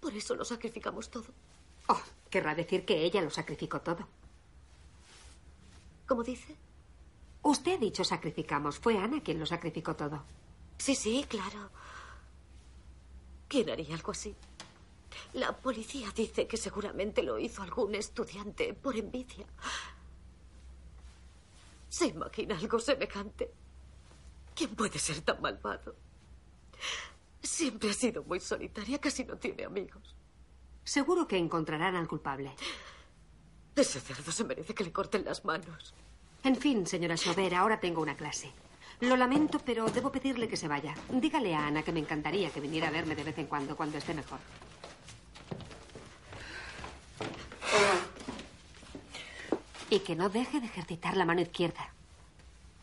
Por 0.00 0.14
eso 0.14 0.34
lo 0.34 0.44
sacrificamos 0.44 1.10
todo. 1.10 1.26
Oh, 1.88 2.00
querrá 2.30 2.54
decir 2.54 2.84
que 2.84 3.04
ella 3.04 3.22
lo 3.22 3.30
sacrificó 3.30 3.80
todo. 3.80 4.06
¿Cómo 6.06 6.22
dice? 6.22 6.56
Usted 7.42 7.74
ha 7.74 7.78
dicho 7.78 8.04
sacrificamos. 8.04 8.78
Fue 8.78 8.98
Ana 8.98 9.22
quien 9.22 9.38
lo 9.38 9.46
sacrificó 9.46 9.94
todo. 9.94 10.24
Sí, 10.78 10.94
sí, 10.94 11.24
claro. 11.28 11.70
¿Quién 13.48 13.70
haría 13.70 13.94
algo 13.94 14.12
así? 14.12 14.34
La 15.34 15.56
policía 15.56 16.10
dice 16.14 16.46
que 16.46 16.56
seguramente 16.56 17.22
lo 17.22 17.38
hizo 17.38 17.62
algún 17.62 17.94
estudiante 17.94 18.74
por 18.74 18.96
envidia. 18.96 19.46
¿Se 21.88 22.06
imagina 22.06 22.56
algo 22.56 22.78
semejante? 22.78 23.50
¿Quién 24.54 24.74
puede 24.74 24.98
ser 24.98 25.20
tan 25.22 25.40
malvado? 25.40 25.94
Siempre 27.42 27.90
ha 27.90 27.94
sido 27.94 28.24
muy 28.24 28.40
solitaria, 28.40 29.00
casi 29.00 29.24
no 29.24 29.36
tiene 29.36 29.64
amigos. 29.64 30.14
Seguro 30.84 31.26
que 31.26 31.36
encontrarán 31.36 31.96
al 31.96 32.08
culpable. 32.08 32.54
Ese 33.76 34.00
cerdo 34.00 34.32
se 34.32 34.44
merece 34.44 34.74
que 34.74 34.84
le 34.84 34.92
corten 34.92 35.24
las 35.24 35.44
manos. 35.44 35.94
En 36.42 36.56
fin, 36.56 36.86
señora 36.86 37.16
Chauvert, 37.16 37.54
ahora 37.54 37.78
tengo 37.78 38.02
una 38.02 38.16
clase. 38.16 38.52
Lo 39.00 39.16
lamento, 39.16 39.60
pero 39.64 39.86
debo 39.86 40.10
pedirle 40.10 40.48
que 40.48 40.56
se 40.56 40.66
vaya. 40.66 40.94
Dígale 41.08 41.54
a 41.54 41.66
Ana 41.66 41.82
que 41.82 41.92
me 41.92 42.00
encantaría 42.00 42.50
que 42.50 42.60
viniera 42.60 42.88
a 42.88 42.90
verme 42.90 43.14
de 43.14 43.22
vez 43.22 43.38
en 43.38 43.46
cuando, 43.46 43.76
cuando 43.76 43.98
esté 43.98 44.14
mejor. 44.14 44.40
Y 49.90 50.00
que 50.00 50.16
no 50.16 50.28
deje 50.28 50.60
de 50.60 50.66
ejercitar 50.66 51.16
la 51.16 51.24
mano 51.24 51.40
izquierda. 51.40 51.92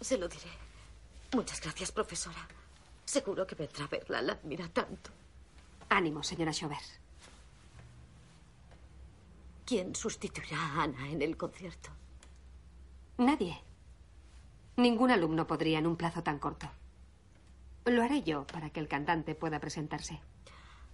Se 0.01 0.17
lo 0.17 0.27
diré. 0.27 0.49
Muchas 1.33 1.61
gracias, 1.61 1.91
profesora. 1.91 2.47
Seguro 3.05 3.45
que 3.45 3.55
vendrá 3.55 3.85
a 3.85 3.87
verla. 3.87 4.21
La 4.21 4.33
admira 4.33 4.67
tanto. 4.69 5.11
Ánimo, 5.89 6.23
señora 6.23 6.51
Chauvert. 6.51 6.83
¿Quién 9.65 9.95
sustituirá 9.95 10.57
a 10.57 10.83
Ana 10.83 11.09
en 11.09 11.21
el 11.21 11.37
concierto? 11.37 11.89
Nadie. 13.17 13.57
Ningún 14.77 15.11
alumno 15.11 15.47
podría 15.47 15.79
en 15.79 15.87
un 15.87 15.95
plazo 15.95 16.21
tan 16.21 16.37
corto. 16.37 16.69
Lo 17.85 18.03
haré 18.03 18.23
yo 18.23 18.45
para 18.47 18.69
que 18.69 18.79
el 18.79 18.87
cantante 18.87 19.35
pueda 19.35 19.59
presentarse. 19.59 20.19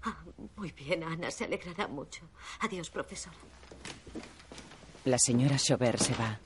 Ah, 0.03 0.17
muy 0.55 0.71
bien, 0.71 1.03
Ana. 1.03 1.29
Se 1.31 1.45
alegrará 1.45 1.87
mucho. 1.87 2.21
Adiós, 2.61 2.89
profesora. 2.89 3.35
La 5.05 5.17
señora 5.17 5.57
Chauvert 5.57 5.99
se 5.99 6.13
va. 6.13 6.39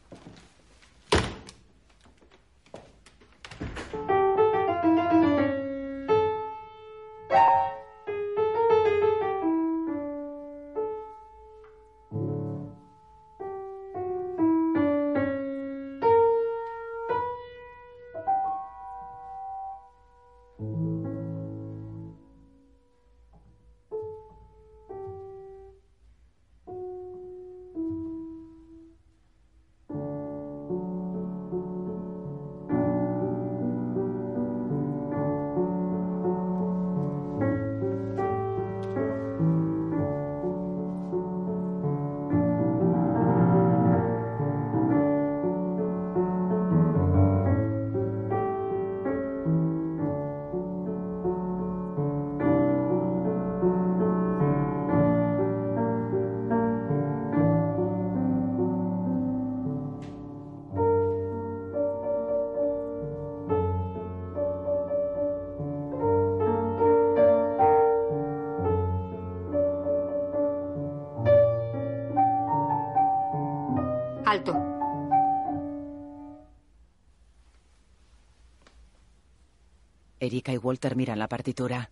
Erika 80.26 80.52
y 80.53 80.57
Walter 80.57 80.95
miran 80.95 81.19
la 81.19 81.27
partitura. 81.27 81.89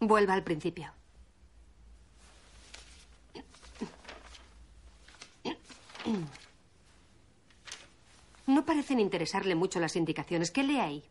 Vuelva 0.00 0.34
al 0.34 0.44
principio. 0.44 0.92
No 8.46 8.64
parecen 8.64 9.00
interesarle 9.00 9.54
mucho 9.54 9.80
las 9.80 9.96
indicaciones. 9.96 10.50
¿Qué 10.50 10.62
lee 10.62 10.78
ahí? 10.78 11.04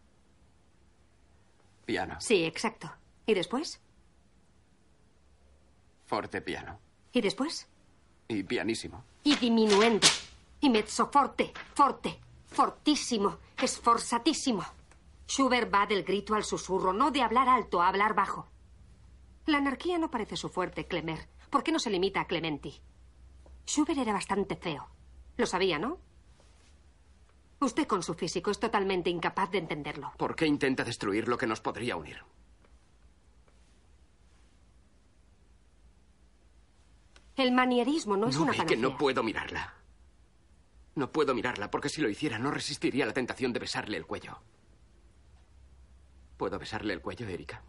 Piano. 1.85 2.15
Sí, 2.19 2.44
exacto. 2.44 2.91
¿Y 3.26 3.34
después? 3.34 3.80
Forte 6.06 6.41
piano. 6.41 6.80
¿Y 7.11 7.22
después? 7.22 7.68
Y 8.27 8.44
pianísimo. 8.44 9.03
Y 9.23 9.35
diminuendo. 9.35 10.07
Y 10.61 10.69
mezzo 10.69 11.10
forte, 11.11 11.52
forte, 11.73 12.19
fortísimo, 12.48 13.38
esforzatissimo. 13.61 14.64
Schubert 15.28 15.74
va 15.74 15.86
del 15.86 16.04
grito 16.04 16.36
al 16.36 16.44
susurro, 16.44 16.94
no 16.94 17.12
de 17.12 17.22
hablar 17.22 17.50
alto 17.50 17.82
a 17.82 17.88
hablar 17.88 18.14
bajo. 18.14 18.48
La 19.45 19.58
anarquía 19.58 19.98
no 19.98 20.10
parece 20.12 20.38
su 20.38 20.50
fuerte, 20.50 20.88
Clemer. 20.88 21.28
¿Por 21.50 21.64
qué 21.64 21.72
no 21.72 21.80
se 21.80 21.90
limita 21.90 22.22
a 22.22 22.28
Clementi? 22.28 22.82
Schubert 23.68 24.00
era 24.00 24.14
bastante 24.14 24.56
feo. 24.56 24.88
Lo 25.38 25.45
sabía, 25.45 25.80
¿no? 25.80 26.00
Usted 27.60 27.88
con 27.88 28.04
su 28.04 28.14
físico 28.14 28.52
es 28.52 28.60
totalmente 28.60 29.10
incapaz 29.10 29.50
de 29.52 29.60
entenderlo. 29.60 30.12
¿Por 30.18 30.36
qué 30.36 30.45
intenta 30.45 30.84
destruir 30.84 31.28
lo 31.28 31.38
que 31.38 31.48
nos 31.48 31.62
podría 31.62 31.95
unir? 31.95 32.22
El 37.36 37.52
manierismo 37.52 38.16
no 38.18 38.28
es 38.28 38.36
no 38.36 38.44
una 38.44 38.52
ve 38.52 38.58
panacea. 38.60 38.76
que 38.78 38.82
no 38.82 38.98
puedo 38.98 39.24
mirarla. 39.24 39.74
No 40.95 41.12
puedo 41.12 41.34
mirarla 41.34 41.72
porque 41.72 41.90
si 41.90 42.02
lo 42.02 42.10
hiciera 42.10 42.38
no 42.38 42.52
resistiría 42.52 43.06
la 43.06 43.14
tentación 43.14 43.52
de 43.54 43.60
besarle 43.60 43.98
el 43.98 44.06
cuello. 44.06 44.38
¿Puedo 46.44 46.60
besarle 46.60 46.94
el 46.94 46.99
cuello, 46.99 47.26
Erika? 47.26 47.61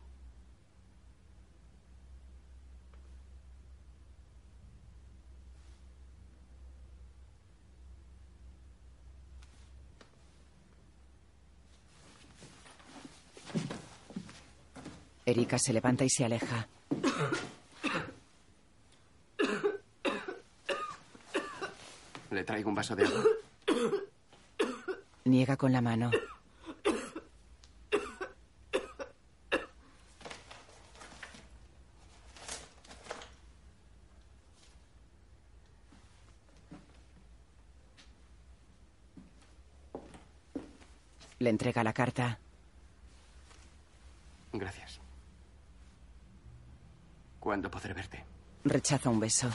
Erika 15.25 15.57
se 15.57 15.73
levanta 15.73 16.05
y 16.05 16.11
se 16.11 16.25
aleja. 16.25 16.67
Le 22.33 22.43
traigo 22.43 22.71
un 22.71 22.75
vaso 22.75 22.97
de 22.97 23.05
agua. 23.05 23.23
Niega 25.27 25.57
con 25.57 25.71
la 25.71 25.81
mano. 25.81 26.11
Le 41.45 41.51
entrega 41.51 41.85
la 41.85 41.93
carta. 41.93 42.39
Gracias. 44.51 44.99
¿Cuándo 47.39 47.71
podré 47.71 47.93
verte? 47.93 48.25
Rechaza 48.65 49.11
un 49.11 49.21
beso. 49.21 49.51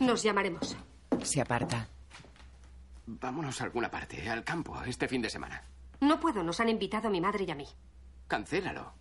Nos 0.00 0.24
llamaremos. 0.24 0.76
Se 1.22 1.40
aparta. 1.40 1.86
Vámonos 3.06 3.60
a 3.60 3.64
alguna 3.64 3.88
parte, 3.88 4.28
al 4.28 4.42
campo, 4.42 4.82
este 4.82 5.06
fin 5.06 5.22
de 5.22 5.30
semana. 5.30 5.62
No 6.00 6.18
puedo, 6.18 6.42
nos 6.42 6.58
han 6.58 6.68
invitado 6.68 7.08
mi 7.10 7.20
madre 7.20 7.44
y 7.44 7.50
a 7.52 7.54
mí. 7.54 7.68
Cancélalo. 8.26 8.92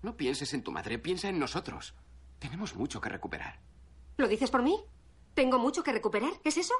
No 0.00 0.16
pienses 0.16 0.54
en 0.54 0.62
tu 0.62 0.72
madre, 0.72 0.98
piensa 0.98 1.28
en 1.28 1.38
nosotros. 1.38 1.94
Tenemos 2.38 2.76
mucho 2.76 2.98
que 2.98 3.10
recuperar. 3.10 3.58
¿Lo 4.16 4.26
dices 4.26 4.50
por 4.50 4.62
mí? 4.62 4.74
¿Tengo 5.34 5.58
mucho 5.58 5.82
que 5.82 5.92
recuperar? 5.92 6.32
¿Es 6.44 6.56
eso? 6.56 6.72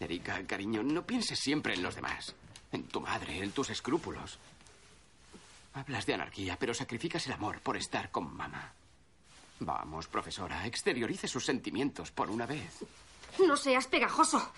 Erika, 0.00 0.42
cariño, 0.46 0.82
no 0.82 1.06
pienses 1.06 1.38
siempre 1.38 1.74
en 1.74 1.82
los 1.82 1.96
demás. 1.96 2.34
En 2.72 2.84
tu 2.84 3.00
madre, 3.00 3.42
en 3.42 3.52
tus 3.52 3.70
escrúpulos. 3.70 4.38
Hablas 5.74 6.06
de 6.06 6.14
anarquía, 6.14 6.56
pero 6.58 6.74
sacrificas 6.74 7.26
el 7.26 7.32
amor 7.32 7.60
por 7.60 7.76
estar 7.76 8.10
con 8.10 8.34
mamá. 8.34 8.72
Vamos, 9.60 10.06
profesora, 10.08 10.66
exteriorice 10.66 11.28
sus 11.28 11.44
sentimientos 11.44 12.10
por 12.10 12.30
una 12.30 12.46
vez. 12.46 12.84
No 13.46 13.56
seas 13.56 13.86
pegajoso. 13.86 14.52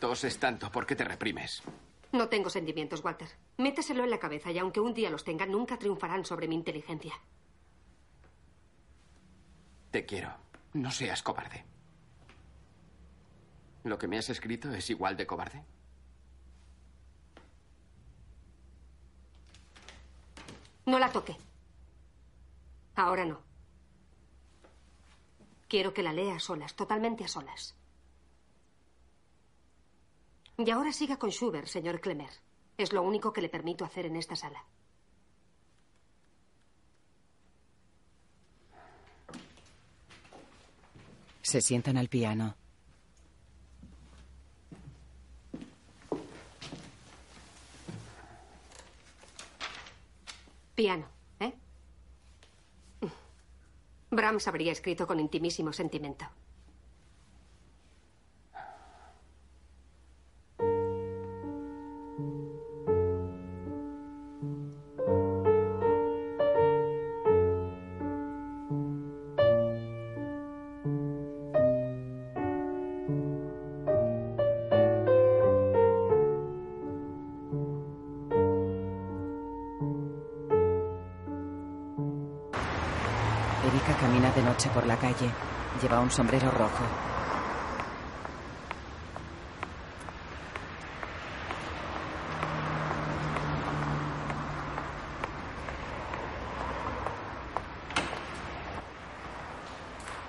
Toses 0.00 0.38
tanto, 0.38 0.70
¿por 0.70 0.86
qué 0.86 0.94
te 0.94 1.04
reprimes? 1.04 1.62
No 2.12 2.28
tengo 2.28 2.50
sentimientos, 2.50 3.02
Walter. 3.02 3.28
Méteselo 3.58 4.04
en 4.04 4.10
la 4.10 4.18
cabeza 4.18 4.50
y 4.50 4.58
aunque 4.58 4.80
un 4.80 4.94
día 4.94 5.10
los 5.10 5.24
tenga, 5.24 5.46
nunca 5.46 5.78
triunfarán 5.78 6.24
sobre 6.24 6.46
mi 6.46 6.54
inteligencia. 6.54 7.14
Te 9.90 10.04
quiero. 10.04 10.32
No 10.74 10.90
seas 10.90 11.22
cobarde. 11.22 11.64
¿Lo 13.84 13.98
que 13.98 14.08
me 14.08 14.16
has 14.18 14.30
escrito 14.30 14.72
es 14.72 14.88
igual 14.88 15.16
de 15.16 15.26
cobarde? 15.26 15.62
No 20.86 20.98
la 20.98 21.12
toque. 21.12 21.36
Ahora 22.96 23.26
no. 23.26 23.40
Quiero 25.68 25.92
que 25.92 26.02
la 26.02 26.12
lea 26.14 26.36
a 26.36 26.40
solas, 26.40 26.74
totalmente 26.74 27.24
a 27.24 27.28
solas. 27.28 27.74
Y 30.56 30.70
ahora 30.70 30.92
siga 30.92 31.18
con 31.18 31.30
Schubert, 31.30 31.66
señor 31.66 32.00
Clemer. 32.00 32.30
Es 32.78 32.92
lo 32.92 33.02
único 33.02 33.32
que 33.32 33.42
le 33.42 33.48
permito 33.50 33.84
hacer 33.84 34.06
en 34.06 34.16
esta 34.16 34.34
sala. 34.34 34.64
Se 41.42 41.60
sientan 41.60 41.98
al 41.98 42.08
piano. 42.08 42.56
Piano, 50.74 51.06
¿eh? 51.40 51.52
Brahms 54.10 54.48
habría 54.48 54.72
escrito 54.72 55.06
con 55.06 55.20
intimísimo 55.20 55.72
sentimiento. 55.72 56.26
Por 84.74 84.86
la 84.86 84.96
calle. 84.96 85.30
Lleva 85.80 86.00
un 86.00 86.10
sombrero 86.10 86.50
rojo. 86.50 86.84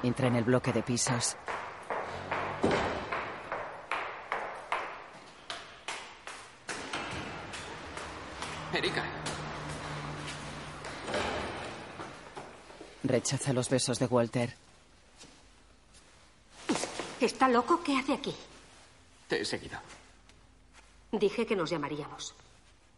Entra 0.03 0.27
en 0.27 0.35
el 0.35 0.43
bloque 0.43 0.71
de 0.71 0.83
pisos. 0.83 1.35
Erika. 8.71 9.03
Rechaza 13.25 13.53
los 13.53 13.69
besos 13.69 13.97
de 13.97 14.05
Walter. 14.05 14.55
¿Está 17.19 17.49
loco? 17.49 17.81
¿Qué 17.83 17.97
hace 17.97 18.13
aquí? 18.13 18.35
Te 19.27 19.41
he 19.41 19.45
seguido. 19.45 19.79
Dije 21.11 21.43
que 21.47 21.55
nos 21.55 21.71
llamaríamos. 21.71 22.35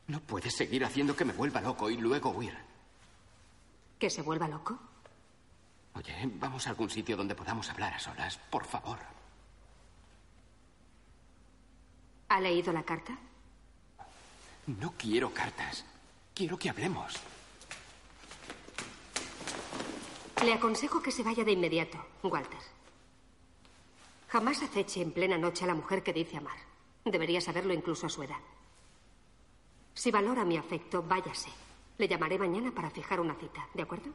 No 0.08 0.20
puedes 0.20 0.54
seguir 0.54 0.84
haciendo 0.84 1.16
que 1.16 1.24
me 1.24 1.32
vuelva 1.32 1.62
loco 1.62 1.90
y 1.90 1.96
luego 1.96 2.32
huir. 2.32 2.58
¿Que 3.98 4.10
se 4.10 4.22
vuelva 4.22 4.50
loco? 4.50 4.78
Oye, 5.96 6.14
vamos 6.26 6.68
a 6.68 6.72
algún 6.72 6.90
sitio 6.90 7.16
donde 7.16 7.34
podamos 7.34 7.70
hablar 7.70 7.94
a 7.94 8.00
solas, 8.00 8.38
por 8.50 8.66
favor. 8.66 9.00
¿Ha 12.28 12.42
leído 12.42 12.74
la 12.74 12.84
carta? 12.84 13.18
No 14.66 14.94
quiero 14.98 15.34
cartas. 15.34 15.86
Quiero 16.36 16.60
que 16.60 16.70
hablemos. 16.70 17.14
Le 20.44 20.54
aconsejo 20.54 21.02
que 21.02 21.12
se 21.12 21.24
vaya 21.24 21.44
de 21.44 21.52
inmediato, 21.52 21.98
Walter. 22.24 22.60
Jamás 24.30 24.62
aceche 24.62 25.02
en 25.02 25.12
plena 25.12 25.38
noche 25.38 25.64
a 25.64 25.68
la 25.68 25.74
mujer 25.74 26.04
que 26.04 26.14
dice 26.14 26.38
amar. 26.38 26.58
Debería 27.06 27.42
saberlo 27.42 27.74
incluso 27.74 28.06
a 28.06 28.10
su 28.10 28.22
edad. 28.24 28.40
Si 29.94 30.12
valora 30.12 30.44
mi 30.46 30.58
afecto, 30.58 31.02
váyase. 31.02 31.50
Le 31.98 32.08
llamaré 32.08 32.38
mañana 32.38 32.72
para 32.72 32.90
fijar 32.92 33.20
una 33.20 33.34
cita, 33.36 33.68
¿de 33.74 33.82
acuerdo? 33.82 34.10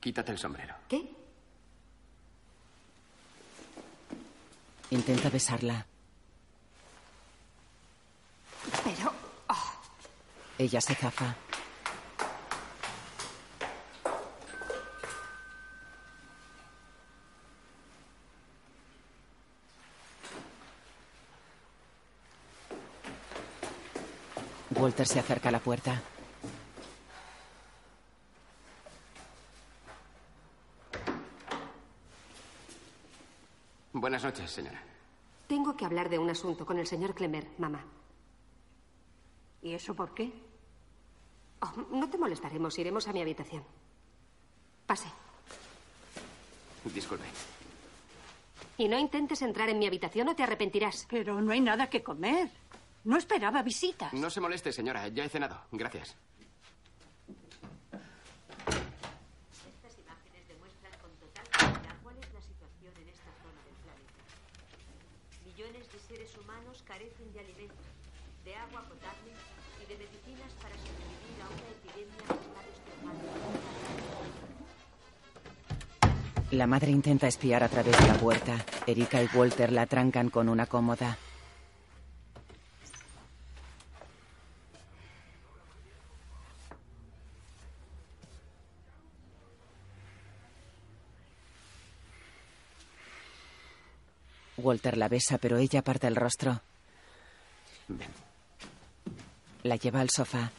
Quítate 0.00 0.32
el 0.32 0.38
sombrero. 0.38 0.74
¿Qué? 0.88 1.10
Intenta 4.90 5.30
besarla. 5.30 5.86
Pero... 8.84 9.12
oh, 9.48 9.72
Ella 10.58 10.80
se 10.80 10.94
zafa. 10.94 11.34
Walter 24.90 25.06
se 25.06 25.20
acerca 25.20 25.50
a 25.50 25.52
la 25.52 25.60
puerta. 25.60 26.02
Buenas 33.92 34.24
noches, 34.24 34.50
señora. 34.50 34.82
Tengo 35.46 35.76
que 35.76 35.84
hablar 35.84 36.08
de 36.08 36.18
un 36.18 36.28
asunto 36.28 36.66
con 36.66 36.76
el 36.80 36.88
señor 36.88 37.14
Clemer, 37.14 37.46
mamá. 37.58 37.84
¿Y 39.62 39.74
eso 39.74 39.94
por 39.94 40.12
qué? 40.12 40.32
Oh, 41.60 41.72
no 41.92 42.10
te 42.10 42.18
molestaremos, 42.18 42.76
iremos 42.76 43.06
a 43.06 43.12
mi 43.12 43.20
habitación. 43.20 43.62
Pase. 44.86 45.08
Disculpe. 46.92 47.26
Y 48.76 48.88
no 48.88 48.98
intentes 48.98 49.40
entrar 49.42 49.68
en 49.68 49.78
mi 49.78 49.86
habitación 49.86 50.26
o 50.30 50.34
te 50.34 50.42
arrepentirás. 50.42 51.06
Pero 51.08 51.40
no 51.40 51.52
hay 51.52 51.60
nada 51.60 51.88
que 51.88 52.02
comer. 52.02 52.50
No 53.04 53.16
esperaba 53.16 53.62
visitas. 53.62 54.12
No 54.12 54.28
se 54.28 54.40
moleste, 54.40 54.72
señora. 54.72 55.08
Ya 55.08 55.24
he 55.24 55.28
cenado. 55.28 55.62
Gracias. 55.72 56.16
Estas 59.64 59.98
imágenes 59.98 60.46
demuestran 60.48 60.92
con 61.00 61.10
total 61.16 61.44
claridad 61.48 61.96
cuál 62.02 62.16
es 62.18 62.32
la 62.34 62.42
situación 62.42 62.92
en 63.00 63.08
esta 63.08 63.32
zona 63.40 63.60
del 63.64 63.74
planeta. 63.80 64.20
Millones 65.46 65.90
de 65.90 65.98
seres 65.98 66.36
humanos 66.36 66.84
carecen 66.86 67.32
de 67.32 67.40
alimentos, 67.40 67.86
de 68.44 68.54
agua 68.56 68.82
potable 68.82 69.32
y 69.80 69.86
de 69.88 69.96
medicinas 69.96 70.52
para 70.60 70.76
sobrevivir 70.76 71.40
a 71.40 71.48
una 71.48 71.68
epidemia 71.72 72.20
que 72.28 72.36
está 72.36 72.60
destrozando. 72.68 73.24
La 76.50 76.66
madre 76.66 76.90
intenta 76.90 77.28
espiar 77.28 77.62
a 77.62 77.68
través 77.68 77.98
de 77.98 78.08
la 78.08 78.14
puerta. 78.14 78.56
Erika 78.86 79.22
y 79.22 79.28
Walter 79.34 79.72
la 79.72 79.86
trancan 79.86 80.28
con 80.28 80.48
una 80.50 80.66
cómoda. 80.66 81.16
Walter 94.60 94.96
la 94.96 95.08
besa, 95.08 95.38
pero 95.38 95.58
ella 95.58 95.80
aparta 95.80 96.08
el 96.08 96.16
rostro. 96.16 96.60
Ven. 97.88 98.10
La 99.64 99.76
lleva 99.76 100.00
al 100.00 100.10
sofá. 100.10 100.50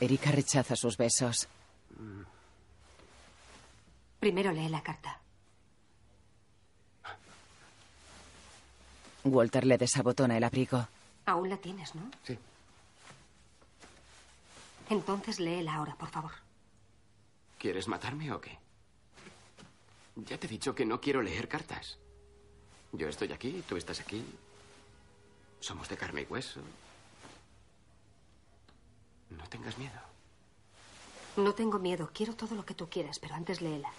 Erika 0.00 0.30
rechaza 0.30 0.76
sus 0.76 0.96
besos. 0.96 1.48
Primero 4.20 4.52
lee 4.52 4.68
la 4.68 4.82
carta. 4.82 5.20
Walter 9.24 9.66
le 9.66 9.78
desabotona 9.78 10.36
el 10.36 10.44
abrigo. 10.44 10.86
Aún 11.26 11.48
la 11.48 11.56
tienes, 11.56 11.94
¿no? 11.94 12.02
Sí. 12.24 12.38
Entonces 14.88 15.40
léela 15.40 15.74
ahora, 15.74 15.96
por 15.96 16.10
favor. 16.10 16.32
¿Quieres 17.58 17.88
matarme 17.88 18.30
o 18.32 18.40
qué? 18.40 18.56
Ya 20.16 20.38
te 20.38 20.46
he 20.46 20.50
dicho 20.50 20.74
que 20.74 20.86
no 20.86 21.00
quiero 21.00 21.22
leer 21.22 21.48
cartas. 21.48 21.98
Yo 22.96 23.08
estoy 23.08 23.30
aquí, 23.32 23.62
tú 23.68 23.76
estás 23.76 24.00
aquí. 24.00 24.24
Somos 25.60 25.86
de 25.88 25.98
carne 25.98 26.22
y 26.22 26.24
hueso. 26.24 26.60
No 29.30 29.46
tengas 29.48 29.76
miedo. 29.76 30.00
No 31.36 31.52
tengo 31.52 31.78
miedo. 31.78 32.10
Quiero 32.14 32.34
todo 32.34 32.54
lo 32.54 32.64
que 32.64 32.72
tú 32.72 32.88
quieras, 32.88 33.18
pero 33.18 33.34
antes 33.34 33.60
léela. 33.60 33.90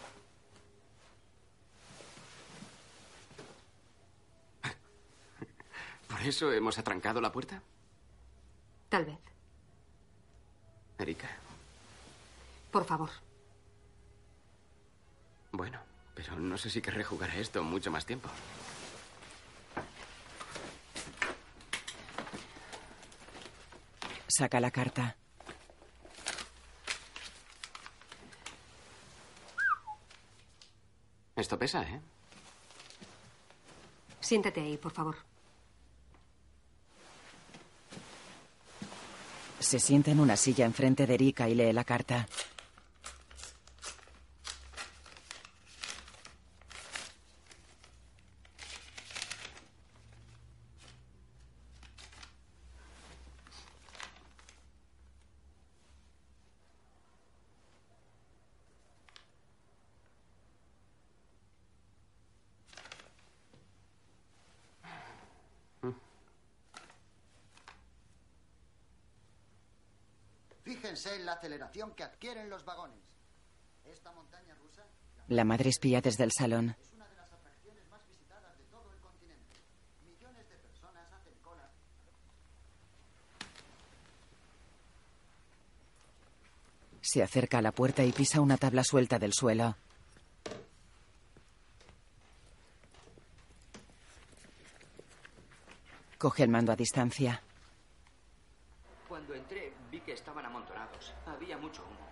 ¿Por 6.07 6.21
eso 6.21 6.51
hemos 6.51 6.79
atrancado 6.79 7.21
la 7.21 7.31
puerta? 7.31 7.61
Tal 8.89 9.05
vez. 9.05 9.19
Erika. 10.97 11.29
Por 12.71 12.83
favor. 12.85 13.11
Bueno, 15.51 15.79
pero 16.15 16.39
no 16.39 16.57
sé 16.57 16.71
si 16.71 16.81
querré 16.81 17.03
jugar 17.03 17.29
a 17.29 17.35
esto 17.35 17.61
mucho 17.63 17.91
más 17.91 18.07
tiempo. 18.07 18.29
Saca 24.37 24.59
la 24.59 24.69
carta. 24.69 25.15
Esto 31.35 31.57
pesa, 31.57 31.81
¿eh? 31.81 31.99
Siéntate 34.19 34.61
ahí, 34.61 34.77
por 34.77 34.91
favor. 34.91 35.15
Se 39.57 39.79
sienta 39.79 40.11
en 40.11 40.19
una 40.19 40.37
silla 40.37 40.65
enfrente 40.65 41.07
de 41.07 41.15
Erika 41.15 41.49
y 41.49 41.55
lee 41.55 41.73
la 41.73 41.83
carta. 41.83 42.27
Aceleración 71.57 71.91
que 71.95 72.03
adquieren 72.03 72.49
los 72.49 72.63
vagones. 72.63 72.99
Esta 73.85 74.11
montaña 74.11 74.53
rusa 74.55 74.83
La 75.27 75.43
madre 75.43 75.69
espía 75.69 76.01
desde 76.01 76.23
el 76.23 76.31
salón. 76.31 76.75
es 76.79 76.93
una 76.93 77.07
de 77.07 77.15
las 77.15 77.31
atracciones 77.33 77.89
más 77.89 78.05
visitadas 78.07 78.57
de 78.57 78.63
todo 78.65 78.91
el 78.93 78.99
continente. 78.99 79.55
Millones 80.05 80.47
de 80.49 80.55
personas 80.57 81.11
hacen 81.11 81.33
cola. 81.41 81.69
Se 87.01 87.23
acerca 87.23 87.57
a 87.57 87.61
la 87.61 87.71
puerta 87.71 88.03
y 88.03 88.11
pisa 88.11 88.39
una 88.39 88.57
tabla 88.57 88.83
suelta 88.83 89.17
del 89.17 89.33
suelo. 89.33 89.75
Coge 96.19 96.43
el 96.43 96.49
mando 96.49 96.71
a 96.71 96.75
distancia. 96.75 97.41
Cuando 99.07 99.33
entré, 99.33 99.73
vi 99.91 100.01
que 100.01 100.13
estaban 100.13 100.45
amontonados. 100.45 100.76
Había 101.25 101.57
mucho 101.57 101.83
humo. 101.83 102.07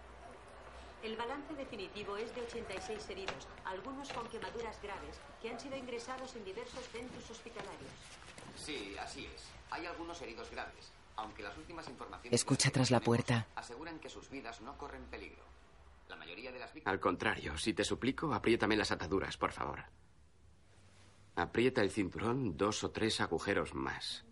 El 1.03 1.15
balance 1.15 1.53
definitivo 1.53 2.17
es 2.17 2.33
de 2.33 2.41
86 2.41 3.09
heridos, 3.09 3.47
algunos 3.63 4.11
con 4.11 4.27
quemaduras 4.29 4.81
graves, 4.81 5.19
que 5.41 5.49
han 5.51 5.59
sido 5.59 5.77
ingresados 5.77 6.35
en 6.35 6.43
diversos 6.43 6.83
centros 6.89 7.29
hospitalarios. 7.29 7.91
Sí, 8.55 8.95
así 8.99 9.25
es. 9.25 9.47
Hay 9.69 9.85
algunos 9.85 10.19
heridos 10.21 10.49
graves, 10.49 10.91
aunque 11.17 11.43
las 11.43 11.55
últimas 11.57 11.87
informaciones 11.89 12.33
Escucha 12.39 12.71
tras 12.71 12.89
la 12.89 12.99
puerta. 13.01 13.45
aseguran 13.55 13.99
que 13.99 14.09
sus 14.09 14.29
vidas 14.29 14.61
no 14.61 14.77
corren 14.77 15.03
peligro. 15.05 15.43
La 16.09 16.15
mayoría 16.15 16.51
de 16.51 16.59
las 16.59 16.73
víctimas 16.73 16.91
Al 16.93 16.99
contrario, 16.99 17.57
si 17.57 17.73
te 17.73 17.83
suplico, 17.83 18.33
apriétame 18.33 18.75
las 18.75 18.91
ataduras, 18.91 19.37
por 19.37 19.51
favor. 19.51 19.83
Aprieta 21.35 21.81
el 21.81 21.91
cinturón 21.91 22.57
dos 22.57 22.83
o 22.83 22.91
tres 22.91 23.19
agujeros 23.21 23.73
más. 23.73 24.23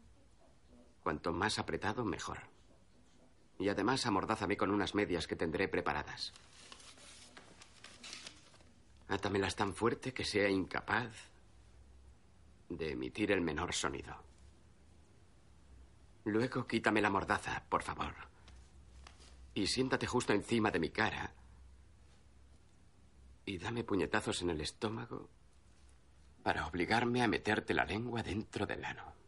Cuanto 1.03 1.34
más 1.34 1.60
apretado, 1.60 2.06
mejor. 2.06 2.40
Y 3.64 3.69
además 3.69 4.06
amordázame 4.06 4.57
con 4.57 4.72
unas 4.72 4.94
medias 4.94 5.26
que 5.26 5.38
tendré 5.38 5.69
preparadas. 5.69 6.34
Átamelas 9.07 9.56
tan 9.56 9.73
fuerte 9.73 10.14
que 10.14 10.26
sea 10.26 10.49
incapaz 10.49 11.14
de 12.68 12.91
emitir 12.91 13.31
el 13.31 13.40
menor 13.40 13.73
sonido. 13.73 14.18
Luego 16.26 16.68
quítame 16.68 16.99
la 16.99 17.10
mordaza, 17.10 17.64
por 17.69 17.84
favor. 17.84 18.14
Y 19.53 19.68
siéntate 19.68 20.07
justo 20.07 20.34
encima 20.34 20.69
de 20.69 20.80
mi 20.80 20.90
cara. 20.90 21.34
Y 23.45 23.60
dame 23.60 23.85
puñetazos 23.85 24.41
en 24.41 24.49
el 24.49 24.60
estómago 24.60 25.30
para 26.44 26.68
obligarme 26.68 27.23
a 27.23 27.30
meterte 27.30 27.73
la 27.73 27.85
lengua 27.85 28.23
dentro 28.23 28.65
del 28.65 28.84
ano. 28.84 29.23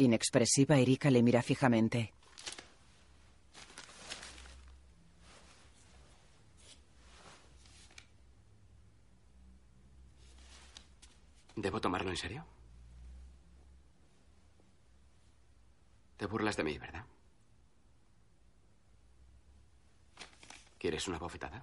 Inexpresiva, 0.00 0.78
Erika 0.78 1.10
le 1.10 1.22
mira 1.22 1.42
fijamente. 1.42 2.14
¿Debo 11.54 11.80
tomarlo 11.82 12.10
en 12.10 12.16
serio? 12.16 12.46
Te 16.16 16.24
burlas 16.24 16.56
de 16.56 16.64
mí, 16.64 16.78
¿verdad? 16.78 17.04
¿Quieres 20.78 21.06
una 21.08 21.18
bofetada? 21.18 21.62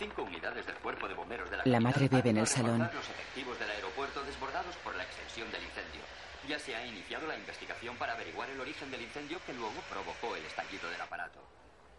Cinco 0.00 0.22
unidades 0.22 0.64
del 0.64 0.76
cuerpo 0.76 1.06
de 1.06 1.12
bomberos 1.14 1.50
de 1.50 1.58
la, 1.58 1.62
La 1.66 1.78
madre 1.78 2.08
bebe 2.08 2.30
en 2.30 2.38
el 2.38 2.46
salón. 2.46 2.78
los 2.80 3.06
efectivos 3.10 3.58
del 3.58 3.68
aeropuerto 3.70 4.24
desbordados 4.24 4.74
por 4.78 4.96
la 4.96 5.02
extensión 5.02 5.50
del 5.52 5.62
incendio. 5.62 6.00
Ya 6.48 6.58
se 6.58 6.74
ha 6.74 6.86
iniciado 6.86 7.26
la 7.26 7.36
investigación 7.36 7.98
para 7.98 8.14
averiguar 8.14 8.48
el 8.48 8.58
origen 8.62 8.90
del 8.90 9.02
incendio 9.02 9.38
que 9.44 9.52
luego 9.52 9.78
provocó 9.90 10.34
el 10.36 10.44
estallido 10.46 10.88
del 10.88 11.02
aparato. 11.02 11.40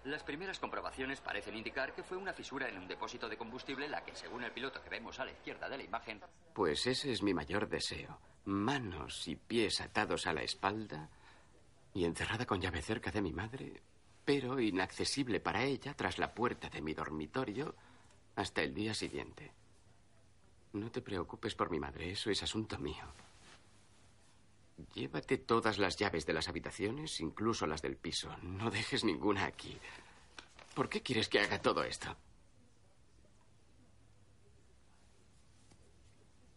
Las 0.06 0.24
primeras 0.24 0.58
comprobaciones 0.58 1.22
parecen 1.22 1.56
indicar 1.56 1.94
que 1.94 2.02
fue 2.02 2.18
una 2.18 2.34
fisura 2.34 2.68
en 2.68 2.80
un 2.80 2.88
depósito 2.88 3.30
de 3.30 3.38
combustible 3.38 3.88
la 3.88 4.04
que, 4.04 4.16
según 4.16 4.44
el 4.44 4.52
piloto 4.52 4.82
que 4.82 4.90
vemos 4.90 5.20
a 5.20 5.26
la 5.26 5.32
izquierda 5.34 5.70
de 5.70 5.78
la 5.78 5.84
imagen, 5.84 6.22
Pues 6.56 6.88
ese 6.88 7.12
es 7.12 7.22
mi 7.22 7.36
mayor 7.36 7.70
deseo. 7.70 8.18
Manos 8.46 9.28
y 9.28 9.36
pies 9.36 9.80
atados 9.80 10.26
a 10.26 10.34
la 10.34 10.42
espalda 10.42 11.08
y 11.94 12.06
encerrada 12.06 12.48
con 12.48 12.60
llave 12.60 12.82
cerca 12.82 13.12
de 13.12 13.22
mi 13.22 13.32
madre, 13.32 13.84
pero 14.26 14.60
inaccesible 14.60 15.40
para 15.40 15.64
ella 15.66 15.94
tras 15.94 16.18
la 16.18 16.34
puerta 16.34 16.68
de 16.68 16.82
mi 16.82 16.96
dormitorio 16.96 17.76
hasta 18.36 18.62
el 18.62 18.74
día 18.74 18.94
siguiente. 18.94 19.52
No 20.74 20.90
te 20.90 21.02
preocupes 21.02 21.56
por 21.56 21.70
mi 21.70 21.80
madre, 21.80 22.12
eso 22.12 22.30
es 22.30 22.44
asunto 22.44 22.78
mío. 22.80 23.04
Llévate 24.94 25.38
todas 25.38 25.78
las 25.78 25.98
llaves 25.98 26.26
de 26.26 26.34
las 26.34 26.48
habitaciones, 26.48 27.20
incluso 27.20 27.68
las 27.68 27.82
del 27.82 27.98
piso. 27.98 28.36
No 28.42 28.72
dejes 28.72 29.04
ninguna 29.04 29.46
aquí. 29.46 29.78
¿Por 30.74 30.90
qué 30.90 31.02
quieres 31.02 31.30
que 31.30 31.40
haga 31.40 31.62
todo 31.62 31.84
esto? 31.84 32.16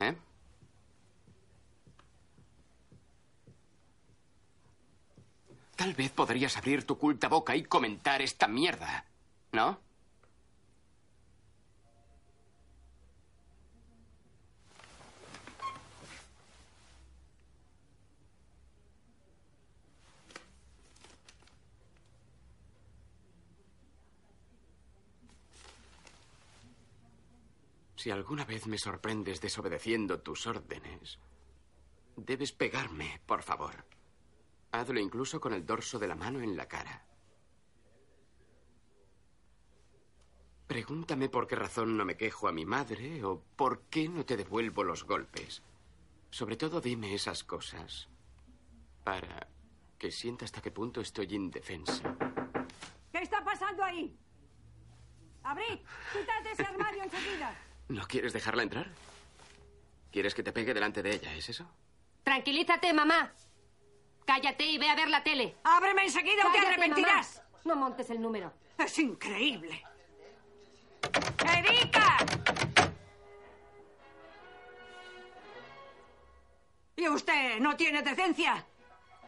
¿Eh? 0.01 0.17
Tal 5.77 5.93
vez 5.95 6.13
podrías 6.13 6.57
abrir 6.57 6.87
tu 6.87 6.97
culta 6.97 7.29
boca 7.29 7.57
y 7.57 7.65
comentar 7.65 8.23
esta 8.23 8.47
mierda, 8.47 9.05
¿no? 9.53 9.81
Si 28.05 28.11
alguna 28.11 28.45
vez 28.45 28.67
me 28.67 28.77
sorprendes 28.77 29.41
desobedeciendo 29.41 30.21
tus 30.21 30.47
órdenes, 30.47 31.19
debes 32.17 32.53
pegarme, 32.53 33.23
por 33.25 33.43
favor. 33.43 33.87
Hazlo 34.73 35.01
incluso 35.01 35.41
con 35.41 35.55
el 35.55 35.65
dorso 35.65 35.99
de 35.99 36.09
la 36.09 36.15
mano 36.15 36.43
en 36.43 36.55
la 36.55 36.69
cara. 36.69 37.07
Pregúntame 40.67 41.31
por 41.31 41.47
qué 41.47 41.57
razón 41.57 41.97
no 41.97 42.05
me 42.05 42.19
quejo 42.19 42.47
a 42.47 42.53
mi 42.53 42.67
madre 42.67 43.25
o 43.25 43.43
por 43.57 43.85
qué 43.85 44.07
no 44.07 44.27
te 44.27 44.37
devuelvo 44.37 44.85
los 44.85 45.05
golpes. 45.05 45.63
Sobre 46.29 46.59
todo 46.59 46.83
dime 46.83 47.15
esas 47.15 47.43
cosas 47.43 48.11
para 49.03 49.49
que 49.97 50.11
sienta 50.11 50.45
hasta 50.45 50.61
qué 50.61 50.71
punto 50.71 51.01
estoy 51.01 51.35
indefensa. 51.35 52.15
¿Qué 53.11 53.21
está 53.23 53.43
pasando 53.43 53.83
ahí? 53.83 54.15
Abrid, 55.43 55.81
quítate 56.13 56.53
ese 56.53 56.65
armario 56.65 57.03
enseguida. 57.05 57.74
¿No 57.89 58.07
quieres 58.07 58.33
dejarla 58.33 58.63
entrar? 58.63 58.87
¿Quieres 60.11 60.35
que 60.35 60.43
te 60.43 60.53
pegue 60.53 60.73
delante 60.75 61.03
de 61.03 61.15
ella, 61.15 61.35
es 61.35 61.49
eso? 61.49 61.67
Tranquilízate, 62.23 62.93
mamá. 62.93 63.33
Cállate 64.25 64.65
y 64.65 64.79
ve 64.79 64.89
a 64.89 64.95
ver 64.95 65.09
la 65.09 65.23
tele. 65.23 65.57
Ábreme 65.65 66.05
enseguida 66.05 66.49
o 66.49 66.53
te 66.53 66.59
arrepentirás. 66.59 67.37
mamá. 67.37 67.61
No 67.65 67.77
montes 67.77 68.09
el 68.11 68.21
número. 68.21 68.53
Es 68.79 68.99
increíble. 68.99 69.83
¡Erika! 71.47 72.17
¿Y 76.97 77.09
usted 77.09 77.61
no 77.61 77.77
tiene 77.77 78.03
decencia? 78.03 78.65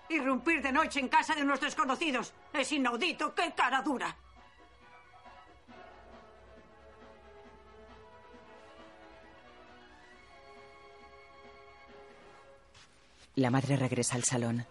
Irrumpir 0.08 0.62
de 0.62 0.72
noche 0.72 1.00
en 1.00 1.08
casa 1.08 1.34
de 1.34 1.42
unos 1.42 1.60
desconocidos. 1.60 2.32
Es 2.52 2.72
inaudito. 2.72 3.34
¡Qué 3.34 3.52
cara 3.54 3.82
dura! 3.82 4.16
La 13.36 13.50
madre 13.50 13.76
regresa 13.76 14.16
al 14.16 14.24
salón. 14.24 14.64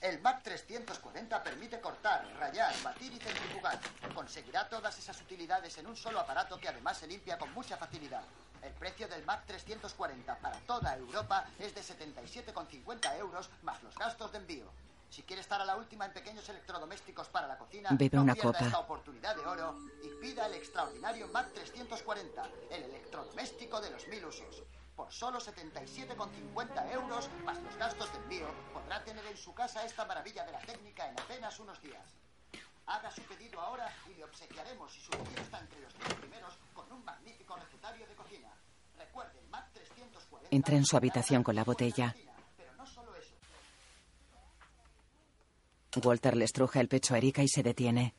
El 0.00 0.20
Mac 0.20 0.42
340 0.42 1.40
permite 1.44 1.80
cortar, 1.80 2.26
rayar, 2.36 2.74
batir 2.82 3.12
y 3.12 3.18
centrifugar. 3.18 3.78
Conseguirá 4.12 4.68
todas 4.68 4.98
esas 4.98 5.20
utilidades 5.20 5.78
en 5.78 5.86
un 5.86 5.96
solo 5.96 6.18
aparato 6.18 6.58
que 6.58 6.68
además 6.68 6.98
se 6.98 7.06
limpia 7.06 7.38
con 7.38 7.52
mucha 7.54 7.76
facilidad. 7.76 8.24
El 8.60 8.72
precio 8.72 9.06
del 9.06 9.24
Mac 9.24 9.44
340 9.46 10.36
para 10.38 10.58
toda 10.66 10.96
Europa 10.96 11.46
es 11.60 11.72
de 11.76 11.82
77,50 11.82 13.18
euros 13.18 13.48
más 13.62 13.80
los 13.84 13.96
gastos 13.96 14.32
de 14.32 14.38
envío. 14.38 14.68
Si 15.10 15.22
quiere 15.22 15.42
estar 15.42 15.60
a 15.60 15.64
la 15.64 15.76
última 15.76 16.06
en 16.06 16.12
pequeños 16.12 16.48
electrodomésticos 16.48 17.28
para 17.28 17.46
la 17.46 17.58
cocina, 17.58 17.90
Bebe 17.92 18.16
no 18.16 18.22
una 18.22 18.34
pierda 18.34 18.52
copa. 18.52 18.64
esta 18.64 18.78
oportunidad 18.80 19.36
de 19.36 19.42
oro 19.46 19.78
y 20.02 20.08
pida 20.20 20.46
el 20.46 20.54
extraordinario 20.54 21.28
Mac 21.28 21.52
340, 21.52 22.48
el 22.70 22.82
electrodoméstico 22.82 23.80
de 23.80 23.90
los 23.90 24.08
mil 24.08 24.24
usos. 24.24 24.64
Por 24.96 25.10
solo 25.10 25.40
77,50 25.40 26.92
euros 26.92 27.30
más 27.44 27.60
los 27.62 27.76
gastos 27.76 28.12
de 28.12 28.18
envío, 28.18 28.46
podrá 28.72 29.02
tener 29.04 29.24
en 29.26 29.36
su 29.36 29.54
casa 29.54 29.84
esta 29.84 30.04
maravilla 30.04 30.44
de 30.44 30.52
la 30.52 30.60
técnica 30.60 31.08
en 31.08 31.18
apenas 31.18 31.58
unos 31.60 31.80
días. 31.80 32.02
Haga 32.86 33.10
su 33.10 33.22
pedido 33.22 33.60
ahora 33.60 33.90
y 34.10 34.14
le 34.14 34.24
obsequiaremos, 34.24 34.92
si 34.92 35.00
su 35.00 35.10
pedido 35.10 35.42
está 35.42 35.60
entre 35.60 35.80
los 35.80 35.96
10 35.98 36.14
primeros, 36.14 36.58
con 36.74 36.90
un 36.92 37.04
magnífico 37.04 37.56
recetario 37.56 38.06
de 38.06 38.14
cocina. 38.14 38.52
Recuerde, 38.98 39.40
Mac 39.50 39.70
340. 39.72 40.48
Entra 40.54 40.76
en 40.76 40.84
su 40.84 40.96
habitación 40.96 41.42
con 41.42 41.54
la 41.56 41.64
botella. 41.64 42.14
Pero 42.56 42.74
no 42.74 42.86
solo 42.86 43.14
eso. 43.16 43.34
Walter 46.04 46.36
le 46.36 46.44
estruja 46.44 46.80
el 46.80 46.88
pecho 46.88 47.14
a 47.14 47.18
Erika 47.18 47.42
y 47.42 47.48
se 47.48 47.62
detiene. 47.62 48.14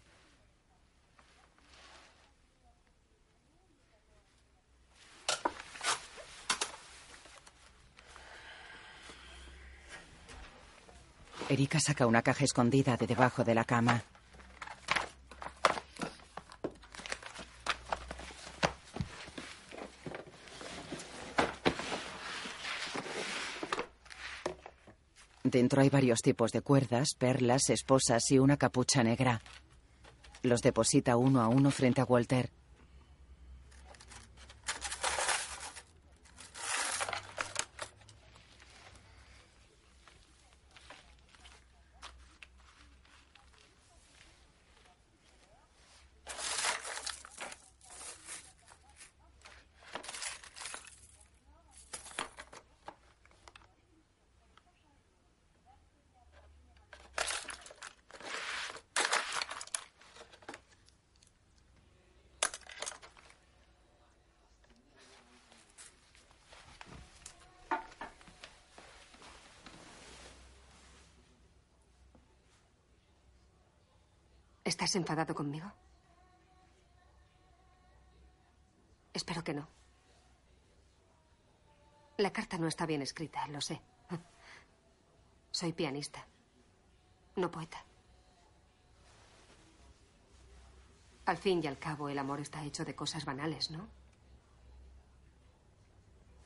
Erika 11.53 11.79
saca 11.79 12.07
una 12.07 12.23
caja 12.23 12.45
escondida 12.45 12.97
de 12.97 13.05
debajo 13.05 13.43
de 13.43 13.53
la 13.53 13.63
cama. 13.63 14.03
Dentro 25.43 25.83
hay 25.83 25.89
varios 25.89 26.21
tipos 26.23 26.51
de 26.51 26.61
cuerdas, 26.61 27.09
perlas, 27.15 27.69
esposas 27.69 28.23
y 28.31 28.39
una 28.39 28.57
capucha 28.57 29.03
negra. 29.03 29.43
Los 30.41 30.61
deposita 30.61 31.17
uno 31.17 31.41
a 31.41 31.49
uno 31.49 31.69
frente 31.69 32.01
a 32.01 32.05
Walter. 32.05 32.49
¿Estás 74.93 75.09
enfadado 75.09 75.33
conmigo? 75.33 75.71
Espero 79.11 79.43
que 79.43 79.55
no. 79.55 79.67
La 82.17 82.31
carta 82.31 82.59
no 82.59 82.67
está 82.67 82.85
bien 82.85 83.01
escrita, 83.01 83.47
lo 83.47 83.59
sé. 83.59 83.81
Soy 85.49 85.73
pianista, 85.73 86.23
no 87.37 87.49
poeta. 87.49 87.83
Al 91.25 91.37
fin 91.37 91.59
y 91.63 91.65
al 91.65 91.79
cabo, 91.79 92.07
el 92.07 92.19
amor 92.19 92.39
está 92.39 92.63
hecho 92.63 92.85
de 92.85 92.93
cosas 92.93 93.25
banales, 93.25 93.71
¿no? 93.71 93.87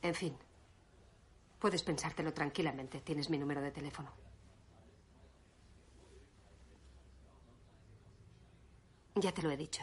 En 0.00 0.14
fin, 0.14 0.34
puedes 1.58 1.82
pensártelo 1.82 2.32
tranquilamente. 2.32 3.02
Tienes 3.02 3.28
mi 3.28 3.36
número 3.36 3.60
de 3.60 3.72
teléfono. 3.72 4.10
Ya 9.20 9.32
te 9.32 9.42
lo 9.42 9.50
he 9.50 9.56
dicho. 9.56 9.82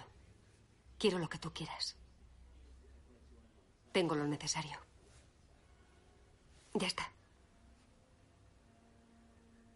Quiero 0.98 1.20
lo 1.20 1.28
que 1.28 1.38
tú 1.38 1.52
quieras. 1.54 1.98
Tengo 3.92 4.16
lo 4.16 4.26
necesario. 4.26 4.80
Ya 6.74 6.88
está. 6.88 7.12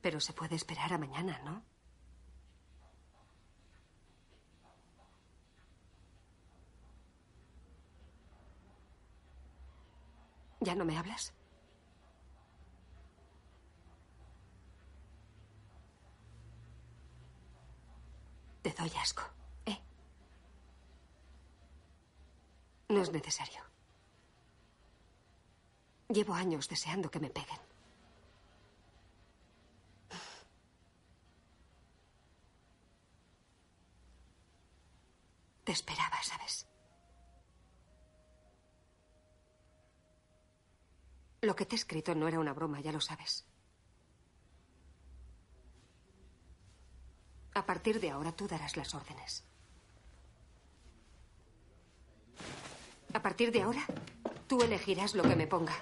Pero 0.02 0.22
se 0.22 0.32
puede 0.32 0.56
esperar 0.56 0.94
a 0.94 0.98
mañana, 0.98 1.40
¿no? 1.44 1.62
¿Ya 10.62 10.76
no 10.76 10.86
me 10.86 10.98
hablas? 10.98 11.34
Te 18.62 18.72
doy 18.72 18.92
asco. 19.02 19.39
No 22.90 23.02
es 23.02 23.12
necesario. 23.12 23.62
Llevo 26.08 26.34
años 26.34 26.68
deseando 26.68 27.12
que 27.12 27.20
me 27.20 27.30
peguen. 27.30 27.60
Te 35.64 35.72
esperaba, 35.72 36.22
¿sabes? 36.24 36.68
Lo 41.42 41.56
que 41.56 41.68
te 41.68 41.76
he 41.76 41.78
escrito 41.78 42.16
no 42.16 42.28
era 42.28 42.40
una 42.40 42.54
broma, 42.54 42.82
ya 42.82 42.92
lo 42.92 43.00
sabes. 43.00 43.46
A 47.54 47.66
partir 47.68 48.00
de 48.00 48.10
ahora 48.10 48.32
tú 48.32 48.48
darás 48.48 48.76
las 48.78 48.96
órdenes. 48.96 49.46
A 53.14 53.22
partir 53.22 53.52
de 53.52 53.62
ahora, 53.62 53.86
tú 54.48 54.62
elegirás 54.62 55.16
lo 55.16 55.24
que 55.24 55.36
me 55.36 55.48
ponga. 55.48 55.74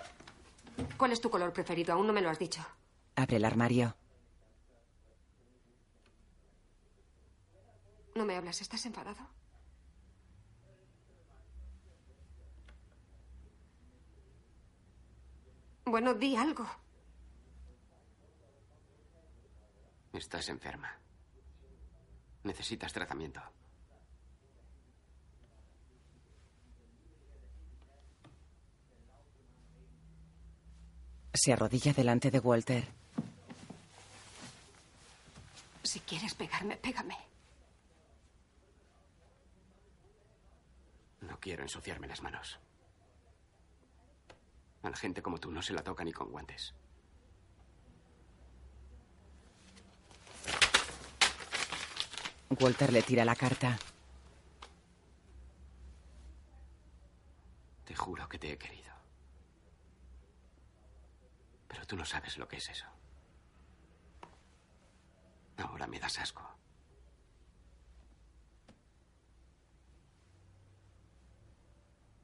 ¿Cuál 0.98 1.12
es 1.12 1.22
tu 1.22 1.30
color 1.30 1.54
preferido? 1.54 1.94
Aún 1.94 2.08
no 2.08 2.14
me 2.14 2.22
lo 2.22 2.30
has 2.30 2.40
dicho. 2.40 2.62
Abre 3.16 3.38
el 3.38 3.46
armario. 3.46 3.96
No 8.16 8.26
me 8.26 8.36
hablas, 8.36 8.62
¿estás 8.62 8.86
enfadado? 8.86 9.28
Bueno, 15.86 16.14
di 16.14 16.36
algo. 16.36 16.66
Estás 20.14 20.50
enferma. 20.50 21.00
Necesitas 22.44 22.92
tratamiento. 22.92 23.42
Se 31.38 31.54
arrodilla 31.54 31.94
delante 31.94 32.32
de 32.32 32.40
Walter. 32.40 32.84
Si 35.84 36.00
quieres 36.00 36.34
pegarme, 36.34 36.78
pégame. 36.78 37.16
No 41.22 41.40
quiero 41.40 41.62
ensuciarme 41.62 42.08
las 42.08 42.24
manos. 42.24 42.58
A 44.82 44.90
la 44.90 44.98
gente 44.98 45.22
como 45.22 45.38
tú 45.38 45.52
no 45.52 45.62
se 45.62 45.74
la 45.74 45.84
toca 45.84 46.04
ni 46.04 46.12
con 46.12 46.32
guantes. 46.32 46.74
Walter 52.60 52.92
le 52.92 53.04
tira 53.04 53.24
la 53.24 53.36
carta. 53.36 53.78
Te 57.86 57.96
juro 57.96 58.28
que 58.28 58.40
te 58.40 58.54
he 58.54 58.58
querido. 58.58 58.97
Pero 61.68 61.86
tú 61.86 61.96
no 61.96 62.06
sabes 62.06 62.38
lo 62.38 62.48
que 62.48 62.58
es 62.58 62.70
eso. 62.70 62.86
Ahora 65.58 65.88
me 65.88 66.00
das 66.00 66.20
asco. 66.20 66.48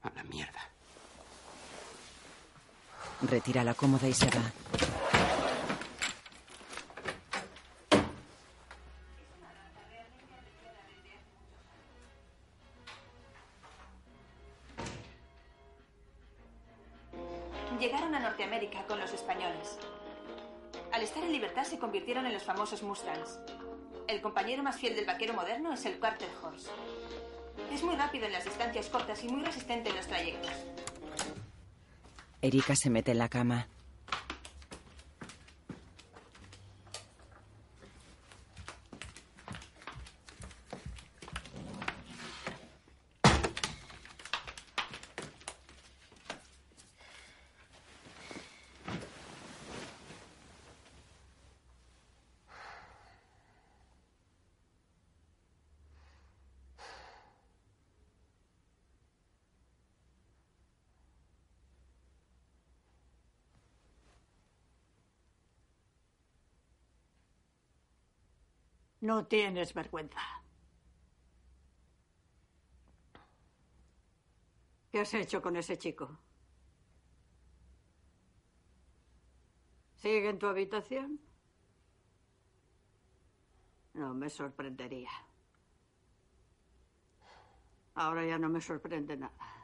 A 0.03 0.09
la 0.09 0.23
mierda. 0.23 0.59
Retira 3.21 3.63
la 3.63 3.73
cómoda 3.73 4.07
y 4.07 4.13
se 4.13 4.25
va. 4.27 5.02
Convirtieron 21.93 22.25
en 22.25 22.33
los 22.33 22.41
famosos 22.41 22.81
Mustangs. 22.81 23.37
El 24.07 24.19
compañero 24.19 24.63
más 24.63 24.77
fiel 24.77 24.95
del 24.95 25.05
vaquero 25.05 25.35
moderno 25.35 25.71
es 25.73 25.85
el 25.85 25.99
Quarter 25.99 26.27
Horse. 26.41 26.67
Es 27.71 27.83
muy 27.83 27.95
rápido 27.95 28.25
en 28.25 28.31
las 28.31 28.45
distancias 28.45 28.89
cortas 28.89 29.23
y 29.23 29.27
muy 29.27 29.43
resistente 29.43 29.91
en 29.91 29.97
los 29.97 30.07
trayectos. 30.07 30.49
Erika 32.41 32.75
se 32.75 32.89
mete 32.89 33.11
en 33.11 33.19
la 33.19 33.29
cama. 33.29 33.67
No 69.03 69.25
tienes 69.27 69.73
vergüenza. 69.73 70.21
¿Qué 74.89 75.01
has 75.01 75.13
hecho 75.13 75.41
con 75.41 75.57
ese 75.57 75.77
chico? 75.77 76.19
¿Sigue 79.95 80.29
en 80.29 80.39
tu 80.39 80.47
habitación? 80.47 81.19
No 83.93 84.13
me 84.13 84.29
sorprendería. 84.29 85.11
Ahora 87.95 88.25
ya 88.25 88.39
no 88.39 88.47
me 88.47 88.61
sorprende 88.61 89.17
nada. 89.17 89.62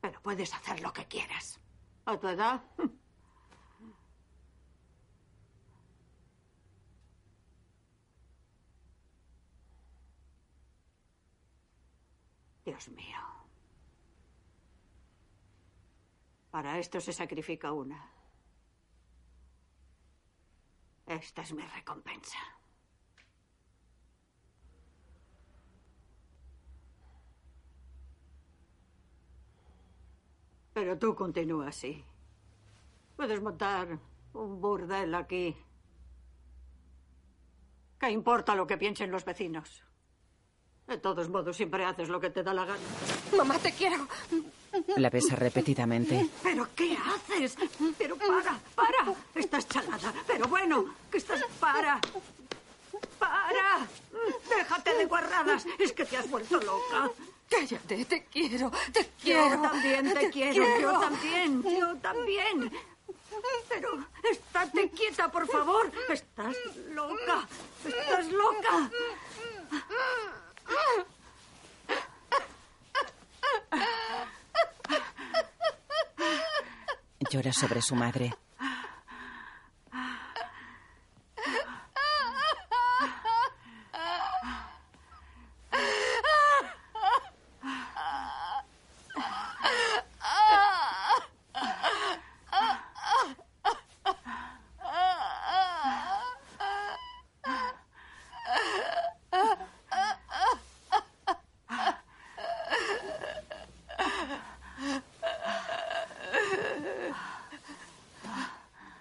Pero 0.00 0.20
puedes 0.22 0.54
hacer 0.54 0.80
lo 0.80 0.92
que 0.92 1.06
quieras. 1.06 1.60
¿A 2.06 2.16
tu 2.18 2.28
edad? 2.28 2.62
Dios 12.64 12.88
mío. 12.90 13.18
Para 16.50 16.78
esto 16.78 17.00
se 17.00 17.12
sacrifica 17.12 17.72
una. 17.72 18.12
Esta 21.06 21.42
es 21.42 21.52
mi 21.52 21.62
recompensa. 21.62 22.38
Pero 30.72 30.98
tú 30.98 31.14
continúa 31.14 31.68
así. 31.68 32.04
Puedes 33.16 33.40
montar 33.42 33.98
un 34.32 34.60
burdel 34.60 35.14
aquí. 35.14 35.56
¿Qué 37.98 38.10
importa 38.10 38.54
lo 38.54 38.66
que 38.66 38.78
piensen 38.78 39.10
los 39.10 39.24
vecinos? 39.24 39.82
De 40.86 40.98
todos 40.98 41.28
modos, 41.28 41.56
siempre 41.56 41.84
haces 41.84 42.08
lo 42.08 42.18
que 42.18 42.30
te 42.30 42.42
da 42.42 42.52
la 42.54 42.64
gana. 42.64 42.80
Mamá, 43.36 43.58
te 43.58 43.72
quiero. 43.72 44.08
La 44.96 45.10
besa 45.10 45.36
repetidamente. 45.36 46.28
¿Pero 46.42 46.66
qué 46.74 46.96
haces? 46.96 47.56
Pero 47.98 48.16
para, 48.16 48.58
para. 48.74 49.14
Estás 49.34 49.68
chalada. 49.68 50.12
Pero 50.26 50.48
bueno, 50.48 50.86
que 51.10 51.18
estás... 51.18 51.44
Para. 51.60 52.00
Para. 53.18 53.86
Déjate 54.48 54.94
de 54.94 55.06
guarradas. 55.06 55.66
Es 55.78 55.92
que 55.92 56.04
te 56.04 56.16
has 56.16 56.28
vuelto 56.28 56.58
loca. 56.60 57.10
Cállate, 57.50 58.04
te 58.04 58.24
quiero, 58.26 58.70
te 58.92 59.02
Yo 59.02 59.08
quiero. 59.20 59.62
también 59.62 60.14
te, 60.14 60.30
quiero, 60.30 60.80
yo 60.80 61.00
también, 61.00 61.62
yo 61.62 61.96
también. 61.96 62.72
Pero 63.68 64.06
estate 64.30 64.90
quieta, 64.90 65.30
por 65.30 65.46
favor. 65.48 65.90
Estás 66.08 66.54
loca, 66.90 67.48
estás 67.84 68.26
loca. 68.30 68.90
Llora 77.30 77.52
sobre 77.52 77.80
su 77.80 77.94
madre. 77.94 78.34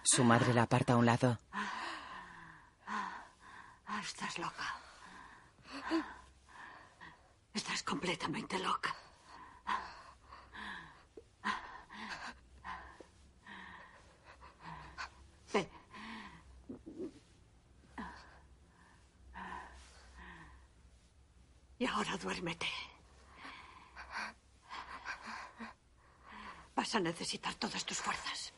Su 0.03 0.23
madre 0.23 0.53
la 0.53 0.63
aparta 0.63 0.93
a 0.93 0.97
un 0.97 1.05
lado. 1.05 1.37
Ah, 3.87 3.99
Estás 4.01 4.37
loca. 4.39 4.75
Estás 7.53 7.83
completamente 7.83 8.57
loca. 8.59 8.95
Ven. 15.53 15.67
Y 21.79 21.85
ahora 21.99 22.17
duérmete. 22.17 22.67
Vas 26.73 26.95
a 26.95 26.99
necesitar 27.01 27.53
todas 27.55 27.83
tus 27.83 27.97
fuerzas. 27.97 28.53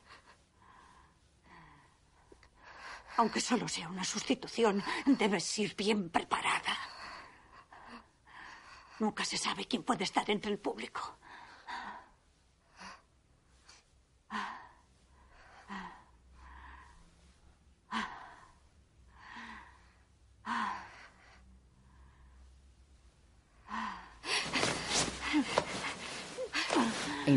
Aunque 3.17 3.41
solo 3.41 3.67
sea 3.67 3.89
una 3.89 4.03
sustitución, 4.03 4.83
debes 5.05 5.57
ir 5.57 5.75
bien 5.75 6.11
preparada. 6.11 6.77
Nunca 8.99 9.25
se 9.25 9.37
sabe 9.37 9.65
quién 9.65 9.81
puede 9.83 10.03
estar 10.03 10.29
entre 10.29 10.51
el 10.51 10.59
público. 10.59 11.17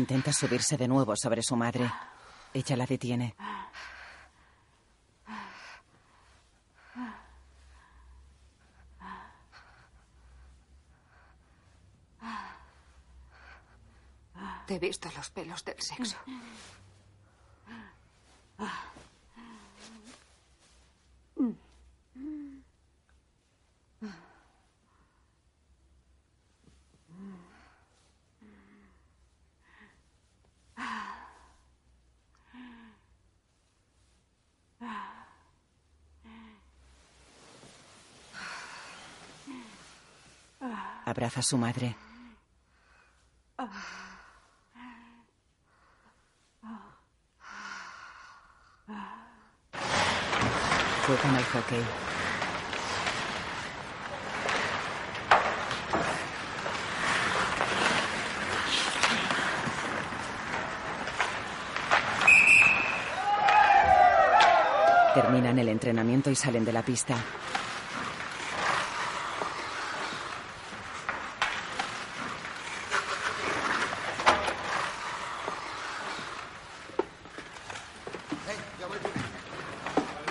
Intenta 0.05 0.31
subirse 0.31 0.77
de 0.77 0.87
nuevo 0.87 1.15
sobre 1.15 1.41
su 1.41 1.55
madre. 1.55 1.91
Ella 2.53 2.77
la 2.77 2.85
detiene. 2.85 3.35
Te 14.67 14.75
he 14.75 14.79
visto 14.79 15.09
los 15.15 15.31
pelos 15.31 15.65
del 15.65 15.81
sexo. 15.81 16.17
Abraza 41.25 41.39
a 41.39 41.43
su 41.43 41.57
madre. 41.57 41.95
Juegan 51.07 51.35
al 51.35 51.43
hockey. 51.45 51.83
Terminan 65.15 65.57
el 65.57 65.69
entrenamiento 65.69 66.29
y 66.29 66.35
salen 66.35 66.63
de 66.63 66.71
la 66.71 66.83
pista. 66.83 67.17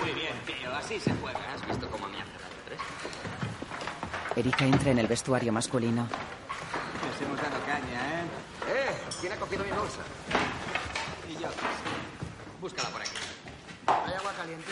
Muy 0.01 0.13
bien, 0.13 0.33
tío, 0.45 0.75
así 0.75 0.99
se 0.99 1.11
juega. 1.15 1.39
¿Has 1.53 1.67
visto 1.67 1.89
cómo 1.89 2.07
me 2.07 2.21
ha 2.21 2.25
cerrado 2.25 2.53
tres? 2.65 2.79
En 4.85 4.99
el 4.99 5.07
vestuario 5.07 5.51
masculino. 5.51 6.03
Nos 6.03 7.21
hemos 7.21 7.37
dado 7.41 7.59
caña, 7.65 8.21
¿eh? 8.21 8.25
¡Eh! 8.69 8.95
¿Quién 9.19 9.33
ha 9.33 9.35
cogido 9.37 9.63
mi 9.63 9.71
bolsa? 9.71 9.99
Y 11.27 11.33
yo. 11.41 11.47
Búscala 12.61 12.89
por 12.89 13.01
aquí. 13.01 13.11
¿Hay 13.87 14.13
agua 14.13 14.33
caliente? 14.33 14.71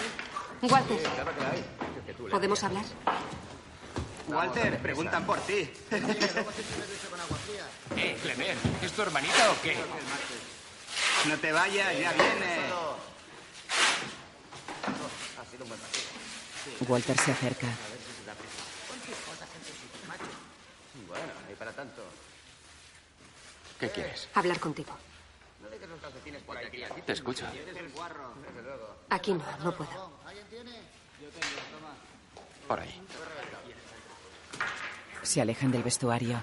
Walter, 0.61 0.97
Sí, 0.99 1.03
claro 1.15 1.31
que 1.35 1.45
hay. 1.45 1.65
Que 2.05 2.13
tú 2.13 2.29
¿podemos 2.29 2.63
harías. 2.63 2.85
hablar? 2.85 2.93
Walter, 4.27 4.79
preguntan 4.81 5.25
por 5.25 5.39
ti. 5.41 5.69
Eh, 7.97 8.17
Clement, 8.21 8.59
¿es 8.83 8.91
tu 8.91 9.01
hermanita 9.01 9.51
o 9.51 9.61
qué? 9.61 9.75
No 11.27 11.37
te 11.37 11.51
vayas, 11.51 11.99
ya 11.99 12.13
viene. 12.13 12.63
Walter 16.87 17.17
se 17.17 17.31
acerca. 17.31 17.67
Bueno, 21.07 21.25
y 21.51 21.55
para 21.55 21.71
tanto. 21.73 22.01
¿Qué 23.83 23.89
quieres? 23.89 24.29
Hablar 24.33 24.61
contigo. 24.61 24.95
No 25.61 25.69
dejes 25.69 25.89
los 25.89 25.99
calcetines 25.99 26.41
por 26.43 26.55
ahí. 26.55 26.85
Te 27.05 27.11
escucho. 27.11 27.45
Aquí 29.09 29.33
no, 29.33 29.43
no 29.61 29.75
puedo. 29.75 30.09
Por 32.65 32.79
ahí. 32.79 33.01
Se 35.21 35.41
alejan 35.41 35.69
del 35.69 35.83
vestuario. 35.83 36.41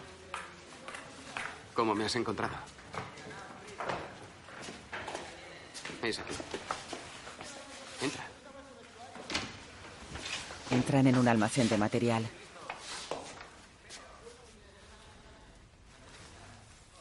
¿Cómo 1.73 1.95
me 1.95 2.05
has 2.05 2.15
encontrado? 2.17 2.57
Es 6.03 6.19
aquí. 6.19 6.35
Entra. 8.03 8.25
Entran 10.71 11.07
en 11.07 11.17
un 11.17 11.27
almacén 11.27 11.71
de 11.71 11.79
material. 11.79 12.29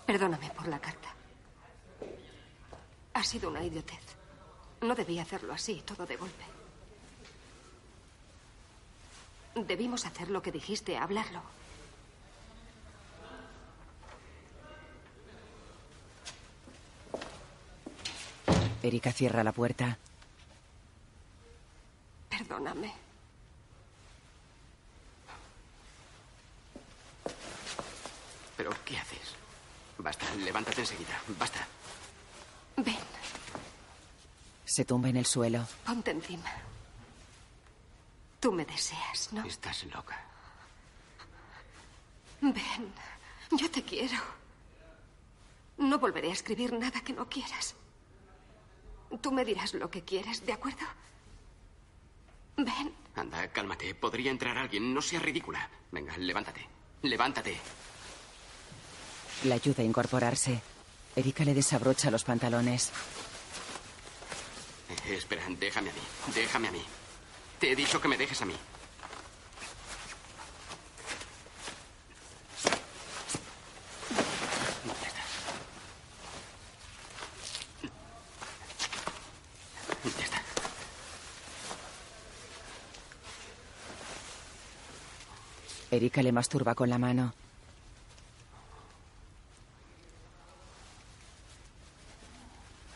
Perdóname 0.10 0.50
por 0.50 0.68
la 0.68 0.80
carta. 0.80 1.14
Ha 3.14 3.24
sido 3.24 3.48
una 3.48 3.64
idiotez. 3.64 4.00
No 5.10 5.14
debía 5.14 5.24
hacerlo 5.24 5.54
así, 5.54 5.82
todo 5.88 6.06
de 6.06 6.18
golpe. 6.18 6.44
Debimos 9.56 10.06
hacer 10.06 10.30
lo 10.30 10.44
que 10.44 10.52
dijiste, 10.52 10.98
hablarlo. 10.98 11.42
Erika 18.84 19.12
cierra 19.12 19.44
la 19.44 19.52
puerta. 19.52 19.98
Perdóname. 22.30 22.94
¿Pero 28.56 28.70
qué 28.86 28.96
haces? 28.96 29.34
Basta, 29.98 30.36
levántate 30.36 30.82
enseguida. 30.82 31.20
Basta. 31.40 31.68
Se 34.70 34.86
tumba 34.86 35.10
en 35.10 35.18
el 35.18 35.26
suelo. 35.26 35.66
ponte 35.84 36.12
encima. 36.12 36.52
Tú 38.40 38.52
me 38.52 38.66
deseas, 38.66 39.34
¿no? 39.34 39.44
Estás 39.44 39.84
loca. 39.86 40.24
Ven, 42.40 42.94
yo 43.52 43.72
te 43.72 43.84
quiero. 43.84 44.16
No 45.80 45.98
volveré 45.98 46.30
a 46.30 46.34
escribir 46.34 46.72
nada 46.74 47.02
que 47.02 47.14
no 47.14 47.28
quieras. 47.28 47.74
Tú 49.22 49.32
me 49.32 49.44
dirás 49.44 49.74
lo 49.74 49.90
que 49.90 50.04
quieres, 50.04 50.46
¿de 50.46 50.54
acuerdo? 50.54 50.86
Ven, 52.58 52.94
Anda, 53.16 53.48
cálmate. 53.48 53.96
Podría 53.96 54.30
entrar 54.30 54.56
alguien. 54.56 54.94
No 54.94 55.02
seas 55.02 55.24
ridícula. 55.24 55.68
Venga, 55.92 56.16
levántate. 56.18 56.68
Levántate. 57.02 57.58
La 59.46 59.56
ayuda 59.56 59.82
a 59.82 59.86
incorporarse. 59.86 60.62
Erika 61.16 61.44
le 61.44 61.56
desabrocha 61.56 62.12
los 62.12 62.24
pantalones. 62.24 62.92
Eh, 64.90 65.16
espera, 65.16 65.44
déjame 65.48 65.90
a 65.90 65.94
mí. 65.94 66.00
Déjame 66.34 66.68
a 66.68 66.72
mí. 66.72 66.84
Te 67.60 67.72
he 67.72 67.76
dicho 67.76 68.02
que 68.02 68.08
me 68.08 68.18
dejes 68.18 68.42
a 68.42 68.46
mí. 68.46 68.56
Ya 74.86 75.08
está. 75.08 75.22
Ya 80.18 80.26
está. 80.26 80.42
Erika 85.92 86.24
le 86.24 86.32
masturba 86.32 86.74
con 86.76 86.90
la 86.90 86.98
mano. 86.98 87.34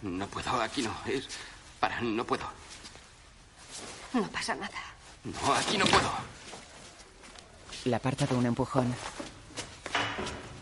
No 0.01 0.27
puedo, 0.27 0.61
aquí 0.61 0.81
no. 0.81 0.93
Es. 1.05 1.27
Para, 1.83 1.99
no 1.99 2.23
puedo. 2.23 2.45
No 4.13 4.25
pasa 4.29 4.55
nada. 4.55 4.79
No, 5.25 5.53
aquí 5.53 5.77
no 5.77 5.85
puedo. 5.85 6.09
La 7.83 7.97
aparta 7.97 8.25
de 8.25 8.35
un 8.35 8.45
empujón. 8.45 8.95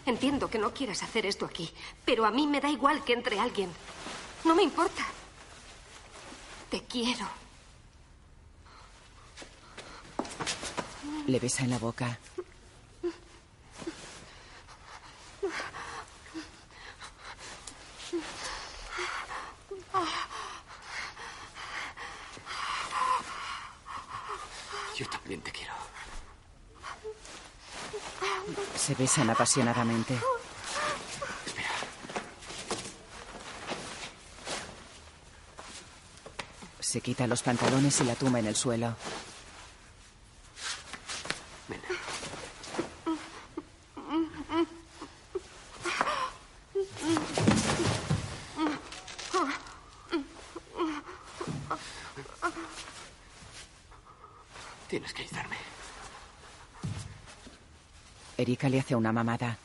Entiendo 0.08 0.50
que 0.50 0.58
no 0.58 0.74
quieras 0.74 1.04
hacer 1.04 1.28
esto 1.28 1.46
aquí, 1.46 1.72
pero 2.06 2.26
a 2.26 2.32
mí 2.32 2.48
me 2.48 2.60
da 2.60 2.70
igual 2.70 3.04
que 3.04 3.14
entre 3.14 3.40
alguien. 3.40 3.72
No 4.46 4.56
me 4.56 4.64
importa. 4.64 5.06
Te 6.72 6.82
quiero. 6.86 7.28
Le 11.28 11.40
besa 11.40 11.64
en 11.64 11.70
la 11.70 11.78
boca. 11.78 12.18
Yo 25.02 25.10
también 25.10 25.42
te 25.42 25.52
quiero. 25.52 25.74
Se 28.78 28.94
besan 28.94 29.32
apasionadamente. 29.32 30.16
Se 36.80 37.02
quita 37.02 37.26
los 37.26 37.42
pantalones 37.42 38.00
y 38.02 38.04
la 38.04 38.14
tumba 38.14 38.38
en 38.38 38.46
el 38.46 38.56
suelo. 38.56 38.96
Tienes 54.92 55.14
que 55.14 55.22
ayudarme. 55.22 55.56
Erika 58.42 58.68
le 58.70 58.80
hace 58.80 58.96
una 58.96 59.12
mamada. 59.12 59.56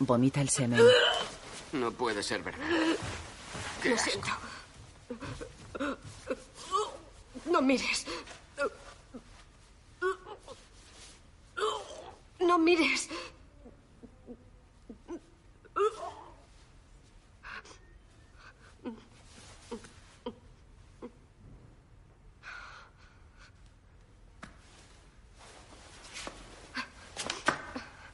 Vomita 0.00 0.40
el 0.42 0.48
semen. 0.48 0.80
No 1.72 1.90
puede 1.92 2.22
ser 2.22 2.42
verdad. 2.42 2.66
Qué 3.82 3.90
Lo 3.90 3.94
asco. 3.96 4.10
siento. 4.10 4.28
No 7.50 7.62
mires. 7.62 8.06
No 12.40 12.58
mires. 12.58 13.08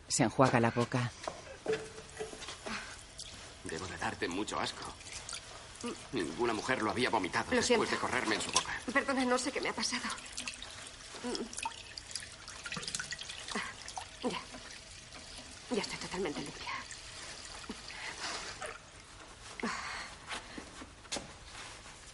Se 0.09 0.22
enjuaga 0.22 0.60
la 0.60 0.70
boca. 0.70 1.10
Mucho 4.28 4.59
asco. 4.59 4.84
Ninguna 6.12 6.52
mujer 6.55 6.82
lo 6.82 6.90
había 6.90 7.10
vomitado 7.10 7.44
Lo 7.51 7.56
después 7.56 7.66
siento. 7.66 7.90
de 7.90 7.98
correrme 7.98 8.34
en 8.36 8.40
su 8.40 8.51
boca. 8.52 8.72
Perdona, 8.92 9.24
no 9.24 9.36
sé 9.38 9.52
qué 9.52 9.60
me 9.60 9.68
ha 9.68 9.72
pasado. 9.74 10.02
Ya. 14.22 14.40
Ya 15.70 15.82
estoy 15.82 15.98
totalmente 15.98 16.40
limpia. 16.40 16.72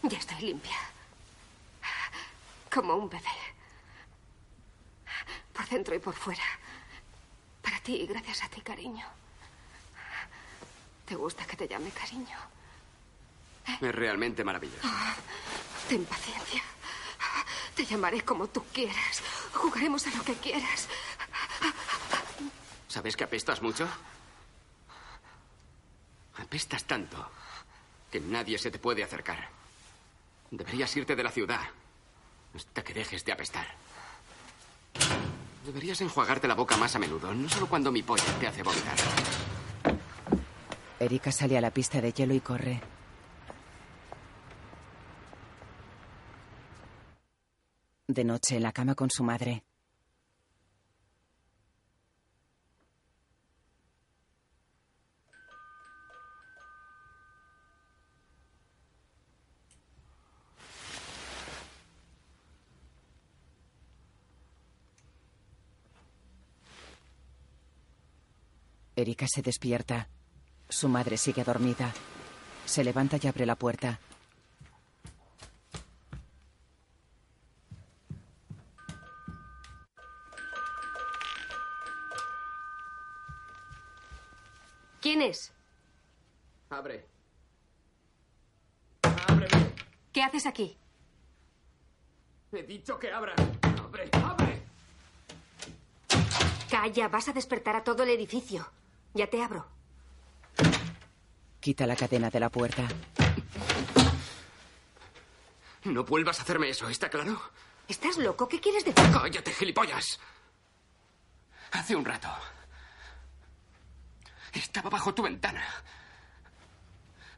Ya 0.02 0.18
estoy 0.18 0.40
limpia. 0.40 0.76
Como 2.72 2.94
un 2.94 3.08
bebé. 3.08 3.24
Por 5.52 5.68
dentro 5.68 5.94
y 5.94 5.98
por 5.98 6.14
fuera. 6.14 6.42
Para 7.62 7.78
ti 7.80 7.94
y 7.96 8.06
gracias 8.06 8.42
a 8.42 8.48
ti, 8.48 8.60
cariño. 8.62 9.06
¿Te 11.10 11.16
gusta 11.16 11.44
que 11.44 11.56
te 11.56 11.66
llame 11.66 11.90
cariño? 11.90 12.38
Es 13.80 13.92
realmente 13.92 14.44
maravilloso. 14.44 14.88
Ten 15.88 16.04
paciencia. 16.04 16.62
Te 17.74 17.84
llamaré 17.84 18.20
como 18.20 18.46
tú 18.46 18.62
quieras. 18.72 19.20
Jugaremos 19.52 20.06
a 20.06 20.10
lo 20.10 20.22
que 20.22 20.34
quieras. 20.34 20.86
¿Sabes 22.86 23.16
que 23.16 23.24
apestas 23.24 23.60
mucho? 23.60 23.88
Apestas 26.36 26.84
tanto 26.84 27.28
que 28.08 28.20
nadie 28.20 28.56
se 28.56 28.70
te 28.70 28.78
puede 28.78 29.02
acercar. 29.02 29.48
Deberías 30.52 30.96
irte 30.96 31.16
de 31.16 31.24
la 31.24 31.32
ciudad 31.32 31.70
hasta 32.54 32.84
que 32.84 32.94
dejes 32.94 33.24
de 33.24 33.32
apestar. 33.32 33.66
Deberías 35.66 36.00
enjuagarte 36.02 36.46
la 36.46 36.54
boca 36.54 36.76
más 36.76 36.94
a 36.94 37.00
menudo, 37.00 37.34
no 37.34 37.48
solo 37.48 37.66
cuando 37.66 37.90
mi 37.90 38.04
polla 38.04 38.38
te 38.38 38.46
hace 38.46 38.62
vomitar. 38.62 39.49
Erika 41.00 41.32
sale 41.32 41.56
a 41.56 41.62
la 41.62 41.70
pista 41.70 41.98
de 42.02 42.12
hielo 42.12 42.34
y 42.34 42.40
corre. 42.40 42.78
De 48.06 48.22
noche 48.22 48.56
en 48.56 48.62
la 48.62 48.72
cama 48.72 48.94
con 48.94 49.08
su 49.08 49.24
madre. 49.24 49.64
Erika 68.96 69.26
se 69.26 69.40
despierta. 69.40 70.10
Su 70.70 70.88
madre 70.88 71.16
sigue 71.16 71.42
dormida. 71.42 71.92
Se 72.64 72.84
levanta 72.84 73.18
y 73.20 73.26
abre 73.26 73.44
la 73.44 73.56
puerta. 73.56 73.98
¿Quién 85.00 85.22
es? 85.22 85.52
Abre. 86.70 87.08
¿Qué 90.12 90.22
haces 90.22 90.46
aquí? 90.46 90.78
He 92.52 92.62
dicho 92.62 92.96
que 92.96 93.10
abra. 93.10 93.34
Abre, 93.62 94.08
abre. 94.12 94.62
Calla, 96.70 97.08
vas 97.08 97.28
a 97.28 97.32
despertar 97.32 97.74
a 97.74 97.82
todo 97.82 98.04
el 98.04 98.10
edificio. 98.10 98.70
Ya 99.14 99.26
te 99.28 99.42
abro. 99.42 99.79
Quita 101.60 101.86
la 101.86 101.94
cadena 101.94 102.30
de 102.30 102.40
la 102.40 102.48
puerta. 102.48 102.88
No 105.84 106.04
vuelvas 106.04 106.38
a 106.38 106.42
hacerme 106.42 106.70
eso, 106.70 106.88
¿está 106.88 107.08
claro? 107.08 107.40
¿Estás 107.88 108.16
loco? 108.16 108.48
¿Qué 108.48 108.60
quieres 108.60 108.84
decir? 108.84 109.04
Cállate, 109.12 109.52
gilipollas. 109.52 110.18
Hace 111.72 111.94
un 111.96 112.04
rato. 112.04 112.28
Estaba 114.52 114.90
bajo 114.90 115.14
tu 115.14 115.22
ventana. 115.22 115.62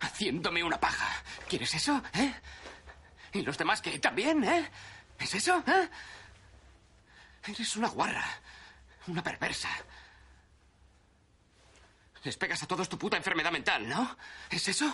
Haciéndome 0.01 0.63
una 0.63 0.79
paja. 0.79 1.09
¿Quieres 1.49 1.75
eso? 1.75 2.03
¿Eh? 2.15 2.35
¿Y 3.33 3.43
los 3.43 3.59
demás 3.59 3.81
qué? 3.81 3.99
¿También? 3.99 4.43
¿Eh? 4.45 4.71
¿Es 5.19 5.35
eso? 5.35 5.63
¿Eh? 5.67 5.89
Eres 7.47 7.77
una 7.77 7.89
guarra. 7.89 8.25
Una 9.07 9.23
perversa. 9.23 9.69
Les 12.25 12.37
pegas 12.37 12.63
a 12.63 12.67
todos 12.67 12.89
tu 12.89 12.97
puta 12.99 13.17
enfermedad 13.17 13.51
mental, 13.51 13.89
¿no? 13.89 14.17
¿Es 14.51 14.69
eso? 14.69 14.93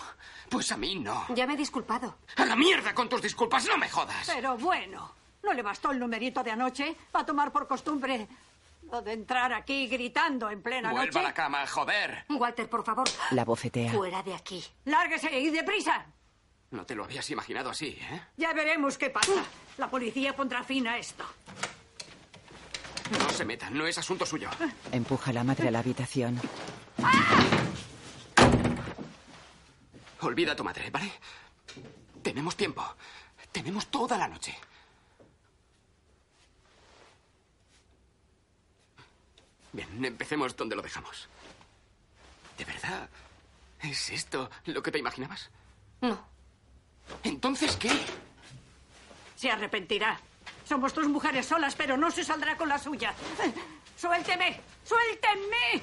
Pues 0.49 0.71
a 0.71 0.77
mí 0.77 0.95
no. 0.95 1.25
Ya 1.35 1.45
me 1.45 1.53
he 1.53 1.57
disculpado. 1.57 2.17
A 2.37 2.45
la 2.45 2.55
mierda 2.55 2.93
con 2.95 3.07
tus 3.07 3.21
disculpas, 3.21 3.65
no 3.67 3.77
me 3.77 3.87
jodas. 3.87 4.27
Pero 4.33 4.57
bueno, 4.57 5.13
¿no 5.43 5.53
le 5.53 5.61
bastó 5.61 5.91
el 5.91 5.99
numerito 5.99 6.41
de 6.43 6.51
anoche 6.51 6.95
para 7.11 7.25
tomar 7.25 7.51
por 7.51 7.67
costumbre 7.67 8.27
lo 8.91 9.01
de 9.03 9.13
entrar 9.13 9.53
aquí 9.53 9.85
gritando 9.87 10.49
en 10.49 10.63
plena 10.63 10.89
Vuelva 10.89 11.05
noche? 11.05 11.19
a 11.19 11.23
la 11.23 11.33
cama, 11.33 11.67
joder. 11.67 12.25
Walter, 12.29 12.67
por 12.67 12.83
favor. 12.83 13.07
La 13.31 13.45
bofetea. 13.45 13.91
Fuera 13.91 14.23
de 14.23 14.33
aquí. 14.33 14.65
Lárguese 14.85 15.39
y 15.39 15.51
deprisa. 15.51 16.05
No 16.71 16.83
te 16.85 16.95
lo 16.95 17.03
habías 17.03 17.29
imaginado 17.29 17.69
así, 17.69 17.97
¿eh? 18.11 18.21
Ya 18.37 18.53
veremos 18.53 18.97
qué 18.97 19.11
pasa. 19.11 19.43
La 19.77 19.87
policía 19.89 20.35
pondrá 20.35 20.63
fin 20.63 20.87
a 20.87 20.97
esto. 20.97 21.23
se 23.35 23.45
meta, 23.45 23.69
no 23.69 23.85
es 23.85 23.97
asunto 23.99 24.25
suyo. 24.25 24.49
Empuja 24.91 25.29
a 25.29 25.33
la 25.33 25.43
madre 25.43 25.67
a 25.67 25.71
la 25.71 25.79
habitación. 25.79 26.39
Olvida 30.21 30.51
a 30.51 30.55
tu 30.55 30.63
madre, 30.63 30.89
¿vale? 30.89 31.11
Tenemos 32.21 32.55
tiempo. 32.55 32.83
Tenemos 33.51 33.87
toda 33.87 34.17
la 34.17 34.27
noche. 34.27 34.55
Bien, 39.71 40.03
empecemos 40.03 40.55
donde 40.55 40.75
lo 40.75 40.81
dejamos. 40.81 41.27
¿De 42.57 42.65
verdad? 42.65 43.09
¿Es 43.81 44.09
esto 44.09 44.49
lo 44.65 44.83
que 44.83 44.91
te 44.91 44.99
imaginabas? 44.99 45.49
No. 46.01 46.19
¿Entonces 47.23 47.75
qué? 47.77 47.91
Se 49.35 49.49
arrepentirá. 49.49 50.19
Somos 50.67 50.93
dos 50.93 51.07
mujeres 51.07 51.45
solas, 51.45 51.75
pero 51.75 51.97
no 51.97 52.11
se 52.11 52.23
saldrá 52.23 52.57
con 52.57 52.69
la 52.69 52.77
suya. 52.77 53.13
¡Suélteme! 53.99 54.61
¡Suéltenme! 54.83 55.81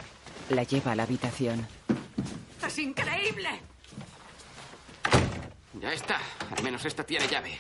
La 0.51 0.63
lleva 0.63 0.93
a 0.93 0.97
la 0.97 1.03
habitación. 1.03 1.67
¡Es 2.65 2.79
increíble! 2.79 3.61
Ya 5.75 5.93
está. 5.93 6.19
Al 6.57 6.63
menos 6.63 6.85
esta 6.87 7.05
tiene 7.05 7.29
llave. 7.29 7.59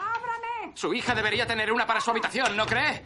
¡Ábrame! 0.00 0.72
Su 0.74 0.92
hija 0.92 1.14
debería 1.14 1.46
tener 1.46 1.72
una 1.72 1.86
para 1.86 2.00
su 2.00 2.10
habitación, 2.10 2.56
¿no 2.56 2.66
cree? 2.66 3.04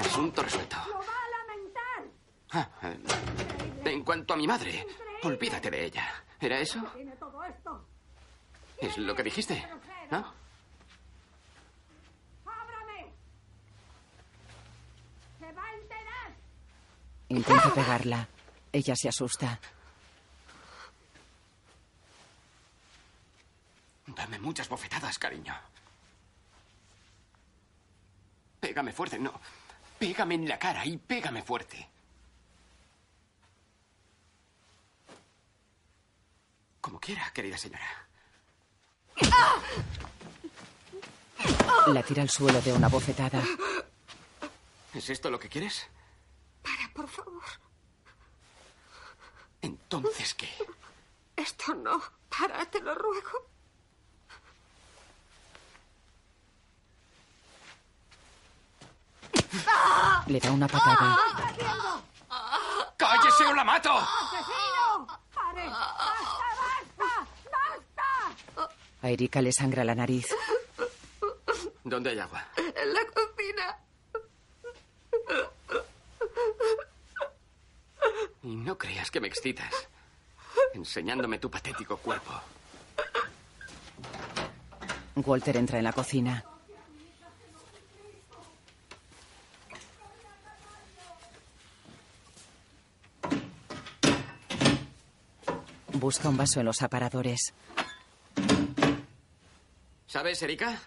Asunto 0.00 0.42
resuelto. 0.42 0.76
¡Lo 0.88 0.98
va 0.98 1.04
a 1.04 1.28
lamentar! 1.48 2.04
Ah, 2.52 2.68
eh, 2.84 3.90
en 3.90 4.04
cuanto 4.04 4.34
a 4.34 4.36
mi 4.36 4.46
madre, 4.46 4.86
olvídate 5.24 5.70
de 5.70 5.84
ella. 5.86 6.24
¿Era 6.40 6.60
eso? 6.60 6.80
Tiene 6.94 7.16
todo 7.16 7.42
esto. 7.42 7.84
Es 8.78 8.96
lo 8.96 9.14
que 9.14 9.22
dijiste, 9.24 9.66
¿no? 10.10 10.32
¡Ábrame! 12.46 13.12
¡Se 15.38 15.52
va 15.52 15.64
a 15.64 15.74
enterar! 15.74 16.36
Intenta 17.28 17.72
pegarla. 17.74 18.28
Ella 18.72 18.94
se 18.94 19.08
asusta. 19.08 19.58
Dame 24.06 24.38
muchas 24.38 24.68
bofetadas, 24.68 25.18
cariño. 25.18 25.54
Pégame 28.60 28.92
fuerte, 28.92 29.18
no. 29.18 29.32
Pégame 29.98 30.34
en 30.36 30.48
la 30.48 30.58
cara 30.58 30.84
y 30.86 30.96
pégame 30.96 31.42
fuerte. 31.42 31.88
Como 36.80 37.00
quiera, 37.00 37.30
querida 37.32 37.58
señora. 37.58 38.06
La 41.88 42.02
tira 42.02 42.22
al 42.22 42.30
suelo 42.30 42.60
de 42.60 42.72
una 42.72 42.88
bofetada. 42.88 43.42
¿Es 44.94 45.10
esto 45.10 45.30
lo 45.30 45.38
que 45.38 45.48
quieres? 45.48 45.88
Para, 46.66 46.92
por 46.92 47.08
favor. 47.08 47.44
Entonces, 49.62 50.34
¿qué? 50.34 50.50
Esto 51.36 51.74
no. 51.74 52.02
Para, 52.28 52.66
te 52.66 52.80
lo 52.80 52.92
ruego. 52.94 53.46
Le 60.26 60.40
da 60.40 60.50
una 60.50 60.66
patada. 60.66 61.16
¡Cállese 62.96 63.46
o 63.46 63.54
la 63.54 63.62
mato! 63.62 63.92
¡Asesino! 63.92 65.06
¡Pare! 65.32 65.68
¡Basta, 65.68 66.46
basta! 66.98 67.28
¡Basta! 68.56 68.76
A 69.02 69.08
Erika 69.08 69.40
le 69.40 69.52
sangra 69.52 69.84
la 69.84 69.94
nariz. 69.94 70.26
¿Dónde 71.84 72.10
hay 72.10 72.18
agua? 72.18 72.44
En 72.56 72.92
la 72.92 73.06
Y 78.46 78.54
no 78.54 78.78
creas 78.78 79.10
que 79.10 79.20
me 79.20 79.26
excitas. 79.26 79.74
Enseñándome 80.72 81.40
tu 81.40 81.50
patético 81.50 81.96
cuerpo. 81.96 82.30
Walter 85.16 85.56
entra 85.56 85.78
en 85.78 85.84
la 85.84 85.92
cocina. 85.92 86.44
Busca 95.94 96.28
un 96.28 96.36
vaso 96.36 96.60
en 96.60 96.66
los 96.66 96.82
aparadores. 96.82 97.52
¿Sabes, 100.06 100.40
Erika? 100.42 100.80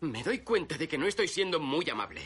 Me 0.00 0.24
doy 0.24 0.40
cuenta 0.40 0.76
de 0.76 0.88
que 0.88 0.98
no 0.98 1.06
estoy 1.06 1.28
siendo 1.28 1.60
muy 1.60 1.88
amable. 1.88 2.22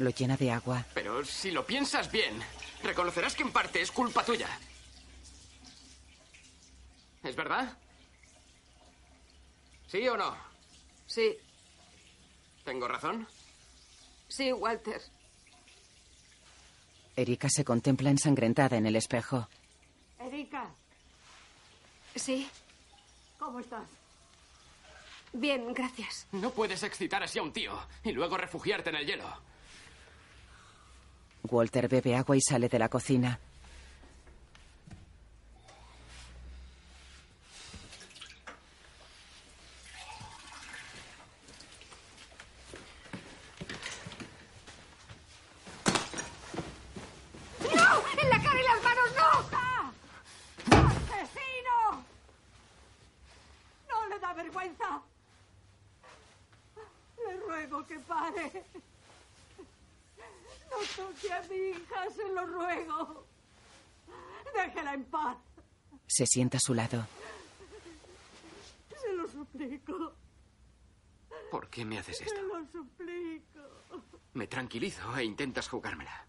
Lo 0.00 0.08
llena 0.08 0.34
de 0.38 0.50
agua. 0.50 0.86
Pero 0.94 1.22
si 1.26 1.50
lo 1.50 1.66
piensas 1.66 2.10
bien, 2.10 2.40
reconocerás 2.82 3.34
que 3.34 3.42
en 3.42 3.52
parte 3.52 3.82
es 3.82 3.90
culpa 3.92 4.24
tuya. 4.24 4.48
¿Es 7.22 7.36
verdad? 7.36 7.76
¿Sí 9.88 10.08
o 10.08 10.16
no? 10.16 10.34
Sí, 11.06 11.36
¿Tengo 12.64 12.88
razón? 12.88 13.28
sí, 14.28 14.50
Walter. 14.52 15.02
Erika 17.16 17.50
se 17.50 17.62
contempla 17.64 18.08
ensangrentada 18.08 18.78
en 18.78 18.86
el 18.86 18.96
espejo. 18.96 19.48
Erika, 20.18 20.70
Sí, 22.14 22.48
¿cómo 23.38 23.60
estás? 23.60 23.86
bien, 25.34 25.74
gracias. 25.74 26.26
No 26.32 26.50
puedes 26.52 26.82
excitar 26.84 27.22
así 27.22 27.38
a 27.38 27.42
un 27.42 27.52
tío 27.52 27.78
y 28.02 28.12
luego 28.12 28.38
refugiarte 28.38 28.88
en 28.88 28.96
el 28.96 29.06
hielo. 29.06 29.50
Walter 31.50 31.88
bebe 31.88 32.14
agua 32.14 32.36
y 32.36 32.40
sale 32.40 32.68
de 32.68 32.78
la 32.78 32.88
cocina. 32.88 33.38
¡No! 47.74 48.20
¡En 48.22 48.28
la 48.30 48.42
cara 48.42 48.60
y 48.60 48.64
las 48.64 48.82
manos 48.84 49.10
no! 49.16 49.30
¡Asesino! 50.76 52.04
¿No 53.88 54.08
le 54.08 54.18
da 54.20 54.32
vergüenza? 54.34 55.02
Le 57.26 57.36
ruego 57.46 57.86
que 57.86 57.98
pare. 58.00 58.64
No 60.70 60.76
toque 60.96 61.32
a 61.32 61.42
mi 61.42 61.56
hija, 61.56 62.10
se 62.14 62.28
lo 62.28 62.46
ruego. 62.46 63.26
Déjela 64.54 64.94
en 64.94 65.04
paz. 65.04 65.36
Se 66.06 66.26
sienta 66.26 66.56
a 66.58 66.60
su 66.60 66.74
lado. 66.74 67.06
Se 69.00 69.12
lo 69.12 69.28
suplico. 69.28 70.12
¿Por 71.50 71.68
qué 71.68 71.84
me 71.84 71.98
haces 71.98 72.18
Se 72.18 72.24
esto? 72.24 72.42
lo 72.42 72.64
suplico. 72.70 73.60
Me 74.34 74.46
tranquilizo 74.46 75.16
e 75.16 75.24
intentas 75.24 75.68
jugármela. 75.68 76.26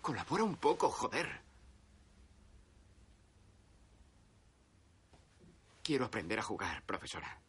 Colabora 0.00 0.44
un 0.44 0.56
poco, 0.56 0.88
joder. 0.90 1.42
Quiero 5.82 6.04
aprender 6.06 6.38
a 6.38 6.42
jugar, 6.42 6.82
profesora. 6.84 7.39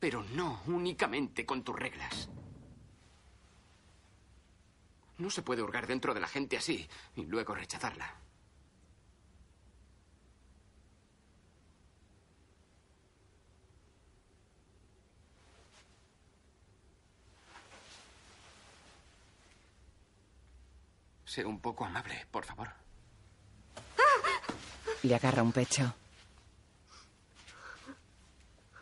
Pero 0.00 0.22
no 0.34 0.62
únicamente 0.66 1.44
con 1.44 1.62
tus 1.64 1.76
reglas. 1.76 2.28
No 5.18 5.30
se 5.30 5.42
puede 5.42 5.62
hurgar 5.62 5.86
dentro 5.86 6.14
de 6.14 6.20
la 6.20 6.28
gente 6.28 6.56
así 6.56 6.88
y 7.16 7.24
luego 7.24 7.54
rechazarla. 7.54 8.14
Sé 21.24 21.44
un 21.44 21.60
poco 21.60 21.84
amable, 21.84 22.26
por 22.30 22.44
favor. 22.44 22.68
Le 25.02 25.14
agarra 25.14 25.42
un 25.42 25.52
pecho. 25.52 25.94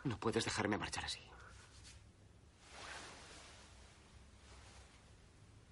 No 0.07 0.17
puedes 0.17 0.45
dejarme 0.45 0.77
marchar 0.77 1.03
así. 1.03 1.19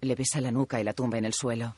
Le 0.02 0.14
besa 0.14 0.42
la 0.42 0.50
nuca 0.50 0.78
y 0.78 0.84
la 0.84 0.92
tumba 0.92 1.16
en 1.16 1.24
el 1.24 1.32
suelo. 1.32 1.74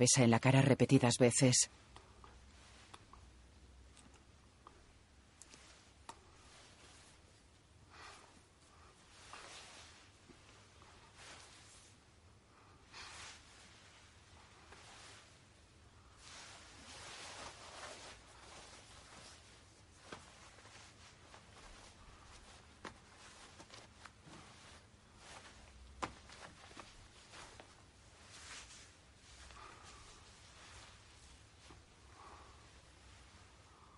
Besa 0.00 0.24
en 0.24 0.30
la 0.30 0.40
cara 0.40 0.62
repetidas 0.62 1.18
veces. 1.18 1.70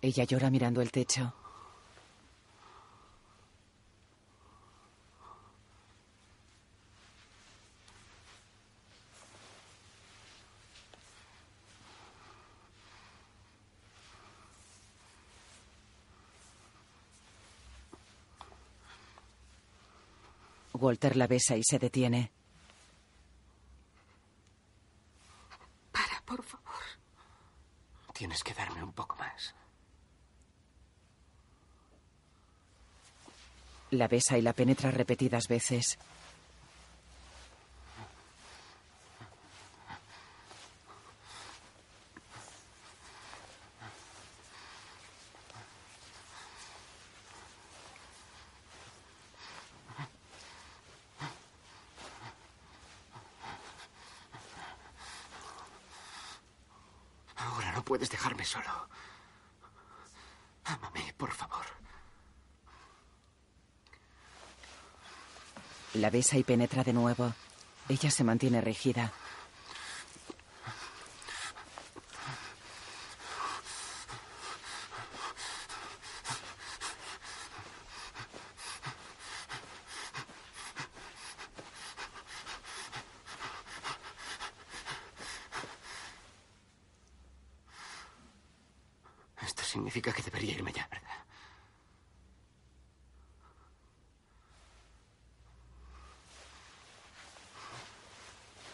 Ella 0.03 0.25
llora 0.25 0.49
mirando 0.49 0.81
el 0.81 0.91
techo. 0.91 1.33
Walter 20.73 21.15
la 21.15 21.27
besa 21.27 21.55
y 21.55 21.63
se 21.63 21.79
detiene. 21.79 22.29
Para, 25.93 26.21
por 26.25 26.43
favor. 26.43 26.73
Tienes 28.13 28.43
que 28.43 28.53
darme 28.53 28.83
un 28.83 28.91
poco 28.91 29.15
más. 29.15 29.55
La 34.03 34.09
besa 34.09 34.37
y 34.37 34.41
la 34.41 34.51
penetra 34.51 34.91
repetidas 34.91 35.47
veces. 35.47 35.97
Ahora 57.37 57.71
no 57.71 57.85
puedes 57.85 58.09
dejarme 58.09 58.43
solo. 58.43 58.65
Ámame, 60.65 61.13
por 61.17 61.31
favor. 61.31 61.63
La 66.03 66.09
besa 66.09 66.37
y 66.37 66.43
penetra 66.43 66.83
de 66.83 66.91
nuevo. 66.91 67.33
Ella 67.87 68.11
se 68.11 68.25
mantiene 68.25 68.59
rígida. 68.59 69.13
Esto 89.41 89.63
significa 89.63 90.11
que 90.11 90.21
debería 90.21 90.51
irme 90.51 90.73
ya, 90.73 90.85
¿verdad? 90.91 91.23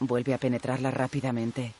Vuelve 0.09 0.33
a 0.33 0.39
penetrarla 0.39 0.89
rápidamente. 0.89 1.71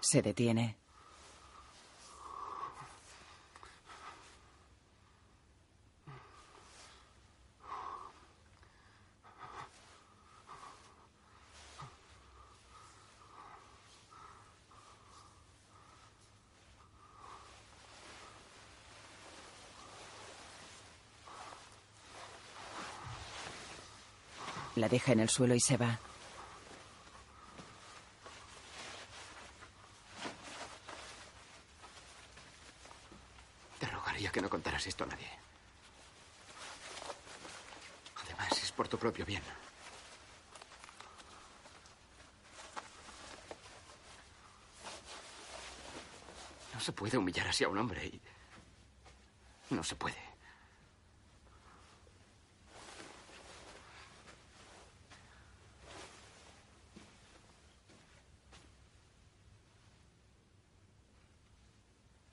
Se 0.00 0.20
detiene. 0.20 0.77
La 24.78 24.88
deja 24.88 25.10
en 25.10 25.18
el 25.18 25.28
suelo 25.28 25.56
y 25.56 25.60
se 25.60 25.76
va. 25.76 25.98
Te 33.80 33.86
rogaría 33.86 34.30
que 34.30 34.40
no 34.40 34.48
contaras 34.48 34.86
esto 34.86 35.02
a 35.02 35.08
nadie. 35.08 35.28
Además, 38.22 38.52
es 38.62 38.70
por 38.70 38.86
tu 38.86 38.96
propio 38.96 39.26
bien. 39.26 39.42
No 46.72 46.78
se 46.78 46.92
puede 46.92 47.18
humillar 47.18 47.48
así 47.48 47.64
a 47.64 47.68
un 47.68 47.78
hombre 47.78 48.06
y... 48.06 48.20
No 49.70 49.82
se 49.82 49.96
puede. 49.96 50.28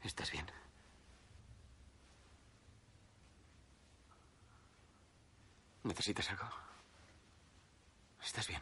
¿Estás 0.05 0.31
bien? 0.31 0.45
¿Necesitas 5.83 6.29
algo? 6.29 6.47
¿Estás 8.23 8.47
bien? 8.47 8.61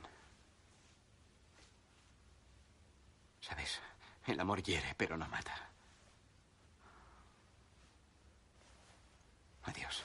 Sabes, 3.42 3.82
el 4.26 4.40
amor 4.40 4.53
hiere, 4.64 4.96
pero 4.98 5.18
no 5.18 5.28
mata. 5.28 5.54
Adiós. 9.64 10.04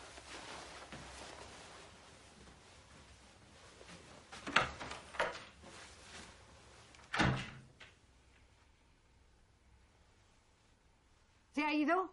¿Se 11.55 11.65
ha 11.65 11.73
ido? 11.73 12.13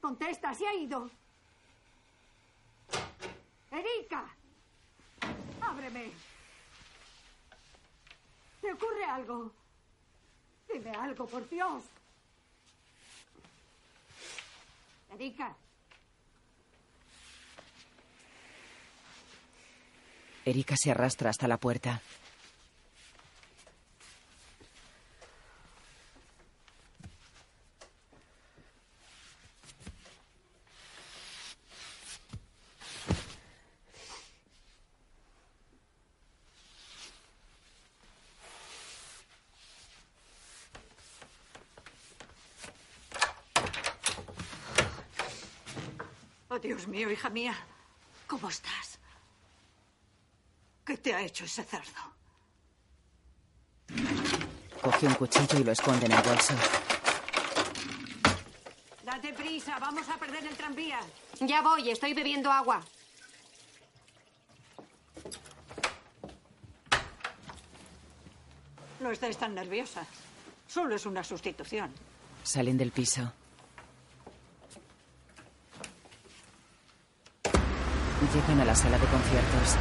Contesta, 0.00 0.54
¿se 0.54 0.66
ha 0.66 0.74
ido? 0.74 1.10
Erika, 3.70 4.28
ábreme. 5.60 6.12
¿Te 8.60 8.72
ocurre 8.72 9.04
algo? 9.04 9.61
Algo, 10.94 11.26
por 11.26 11.48
Dios. 11.48 11.84
Erika, 15.14 15.54
Erika 20.44 20.74
se 20.76 20.90
arrastra 20.90 21.30
hasta 21.30 21.46
la 21.46 21.56
puerta. 21.56 22.00
Dios 46.62 46.86
mío, 46.86 47.10
hija 47.10 47.28
mía. 47.28 47.54
¿Cómo 48.28 48.48
estás? 48.48 48.98
¿Qué 50.86 50.96
te 50.96 51.12
ha 51.12 51.20
hecho 51.20 51.44
ese 51.44 51.64
cerdo? 51.64 52.02
Coge 54.80 55.06
un 55.06 55.14
cuchillo 55.14 55.58
y 55.58 55.64
lo 55.64 55.72
esconde 55.72 56.06
en 56.06 56.12
el 56.12 56.22
bolso. 56.22 56.54
Date 59.04 59.32
prisa, 59.32 59.78
vamos 59.80 60.08
a 60.08 60.16
perder 60.16 60.46
el 60.46 60.56
tranvía. 60.56 61.00
Ya 61.40 61.62
voy, 61.62 61.90
estoy 61.90 62.14
bebiendo 62.14 62.50
agua. 62.50 62.80
No 69.00 69.10
estés 69.10 69.36
tan 69.36 69.54
nerviosa. 69.54 70.06
Solo 70.68 70.94
es 70.94 71.06
una 71.06 71.24
sustitución. 71.24 71.92
Salen 72.44 72.78
del 72.78 72.92
piso. 72.92 73.32
Llegan 78.34 78.60
a 78.60 78.64
la 78.64 78.74
sala 78.74 78.98
de 78.98 79.06
conciertos. 79.06 79.76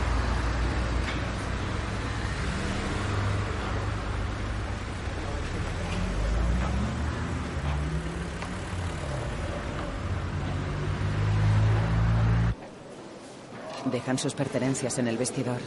Dejan 13.86 14.18
sus 14.18 14.34
pertenencias 14.34 14.98
en 15.00 15.08
el 15.08 15.18
vestidor. 15.18 15.60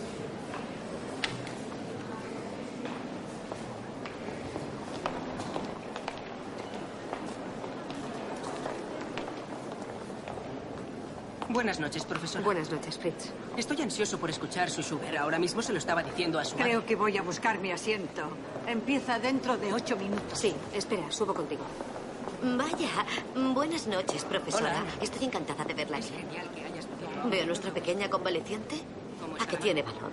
Buenas 11.65 11.81
noches, 11.81 12.05
profesor. 12.05 12.43
Buenas 12.43 12.71
noches, 12.71 12.99
Fritz. 12.99 13.31
Estoy 13.57 13.81
ansioso 13.81 14.19
por 14.19 14.29
escuchar 14.29 14.69
su 14.69 14.83
Schubert. 14.83 15.17
Ahora 15.17 15.39
mismo 15.39 15.63
se 15.63 15.73
lo 15.73 15.79
estaba 15.79 16.03
diciendo 16.03 16.39
a 16.39 16.45
su 16.45 16.57
madre. 16.57 16.73
Creo 16.73 16.85
que 16.85 16.95
voy 16.95 17.17
a 17.17 17.23
buscar 17.23 17.59
mi 17.59 17.73
asiento. 17.73 18.21
Empieza 18.67 19.19
dentro 19.19 19.57
de 19.57 19.73
ocho 19.73 19.97
minutos. 19.97 20.39
Sí, 20.39 20.55
espera, 20.75 21.11
subo 21.11 21.33
contigo. 21.33 21.63
Vaya, 22.43 23.07
buenas 23.55 23.87
noches, 23.87 24.27
profesora. 24.27 24.83
Hola. 24.83 24.85
Estoy 25.01 25.25
encantada 25.25 25.65
de 25.65 25.73
verla 25.73 25.97
aquí. 25.97 26.09
genial 26.09 26.51
que 26.55 26.67
haya 26.67 26.81
estudiado. 26.81 27.31
Veo 27.31 27.43
a 27.45 27.47
nuestra 27.47 27.73
pequeña 27.73 28.11
convaleciente. 28.11 28.77
¿Cómo 29.19 29.37
¿A 29.43 29.47
que 29.47 29.57
tiene 29.57 29.81
valor? 29.81 30.11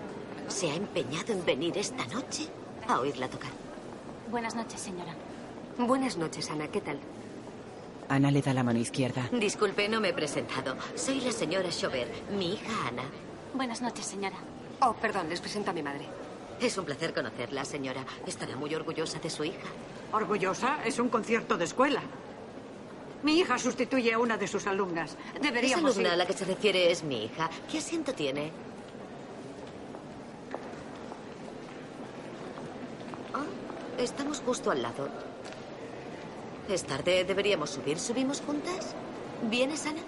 Se 0.47 0.71
ha 0.71 0.75
empeñado 0.75 1.33
en 1.33 1.43
venir 1.43 1.77
esta 1.77 2.05
noche 2.07 2.47
a 2.87 3.01
oírla 3.01 3.27
tocar. 3.27 3.51
Buenas 4.29 4.55
noches, 4.55 4.79
señora. 4.79 5.13
Buenas 5.77 6.15
noches, 6.15 6.49
Ana. 6.49 6.69
¿Qué 6.69 6.79
tal? 6.79 6.97
Ana 8.11 8.29
le 8.29 8.41
da 8.41 8.53
la 8.53 8.61
mano 8.61 8.77
izquierda. 8.77 9.29
Disculpe, 9.31 9.87
no 9.87 10.01
me 10.01 10.09
he 10.09 10.13
presentado. 10.13 10.75
Soy 10.95 11.21
la 11.21 11.31
señora 11.31 11.69
Chaubert, 11.69 12.11
mi 12.31 12.55
hija 12.55 12.87
Ana. 12.89 13.03
Buenas 13.53 13.81
noches, 13.81 14.05
señora. 14.05 14.35
Oh, 14.81 14.93
perdón, 14.93 15.29
les 15.29 15.39
presento 15.39 15.71
a 15.71 15.73
mi 15.73 15.81
madre. 15.81 16.07
Es 16.59 16.77
un 16.77 16.83
placer 16.83 17.13
conocerla, 17.13 17.63
señora. 17.63 18.03
Estará 18.27 18.57
muy 18.57 18.75
orgullosa 18.75 19.19
de 19.19 19.29
su 19.29 19.45
hija. 19.45 19.69
Orgullosa, 20.11 20.79
es 20.83 20.99
un 20.99 21.07
concierto 21.07 21.57
de 21.57 21.63
escuela. 21.63 22.01
Mi 23.23 23.39
hija 23.39 23.57
sustituye 23.57 24.11
a 24.11 24.19
una 24.19 24.35
de 24.35 24.47
sus 24.49 24.67
alumnas. 24.67 25.15
Esa 25.31 25.39
Deberíamos 25.39 25.93
alumna 25.93 26.11
a 26.11 26.17
la 26.17 26.25
que 26.25 26.33
se 26.33 26.43
refiere 26.43 26.91
es 26.91 27.03
mi 27.03 27.23
hija. 27.23 27.49
¿Qué 27.71 27.77
asiento 27.77 28.11
tiene? 28.13 28.51
Oh, 33.33 34.01
estamos 34.01 34.41
justo 34.41 34.69
al 34.69 34.81
lado. 34.81 35.30
Es 36.71 36.85
tarde, 36.85 37.25
deberíamos 37.25 37.71
subir. 37.71 37.99
¿Subimos 37.99 38.39
juntas? 38.39 38.95
¿Vienes, 39.49 39.85
Ana? 39.85 39.99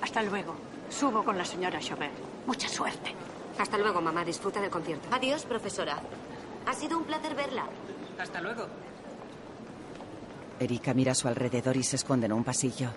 Hasta 0.00 0.22
luego. 0.22 0.54
Subo 0.88 1.24
con 1.24 1.36
la 1.36 1.44
señora 1.44 1.80
Chaubert. 1.80 2.12
Mucha 2.46 2.68
suerte. 2.68 3.12
Hasta 3.58 3.76
luego, 3.78 4.00
mamá. 4.00 4.24
Disfruta 4.24 4.60
del 4.60 4.70
concierto. 4.70 5.08
Adiós, 5.10 5.44
profesora. 5.44 6.00
Ha 6.66 6.72
sido 6.72 6.98
un 6.98 7.04
placer 7.04 7.34
verla. 7.34 7.66
Hasta 8.16 8.40
luego. 8.40 8.66
Erika 10.60 10.94
mira 10.94 11.12
a 11.12 11.16
su 11.16 11.26
alrededor 11.26 11.76
y 11.76 11.82
se 11.82 11.96
esconde 11.96 12.26
en 12.26 12.32
un 12.32 12.44
pasillo. 12.44 12.90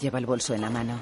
Lleva 0.00 0.18
el 0.18 0.26
bolso 0.26 0.52
en 0.54 0.60
la 0.60 0.70
mano. 0.70 1.00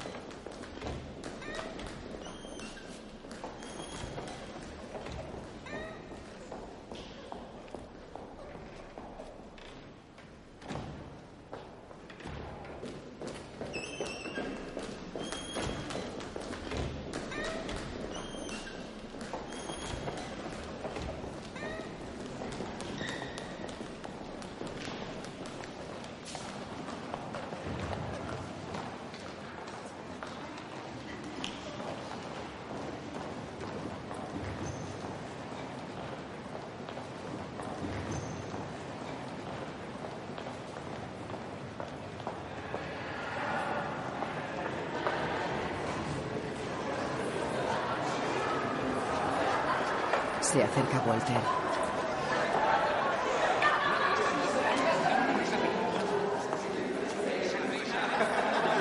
Se 50.40 50.62
acerca 50.62 51.02
Walter. 51.04 51.36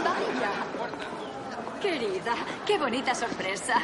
Vaya. 0.03 0.51
Querida, 1.81 2.33
qué 2.67 2.77
bonita 2.77 3.15
sorpresa. 3.15 3.81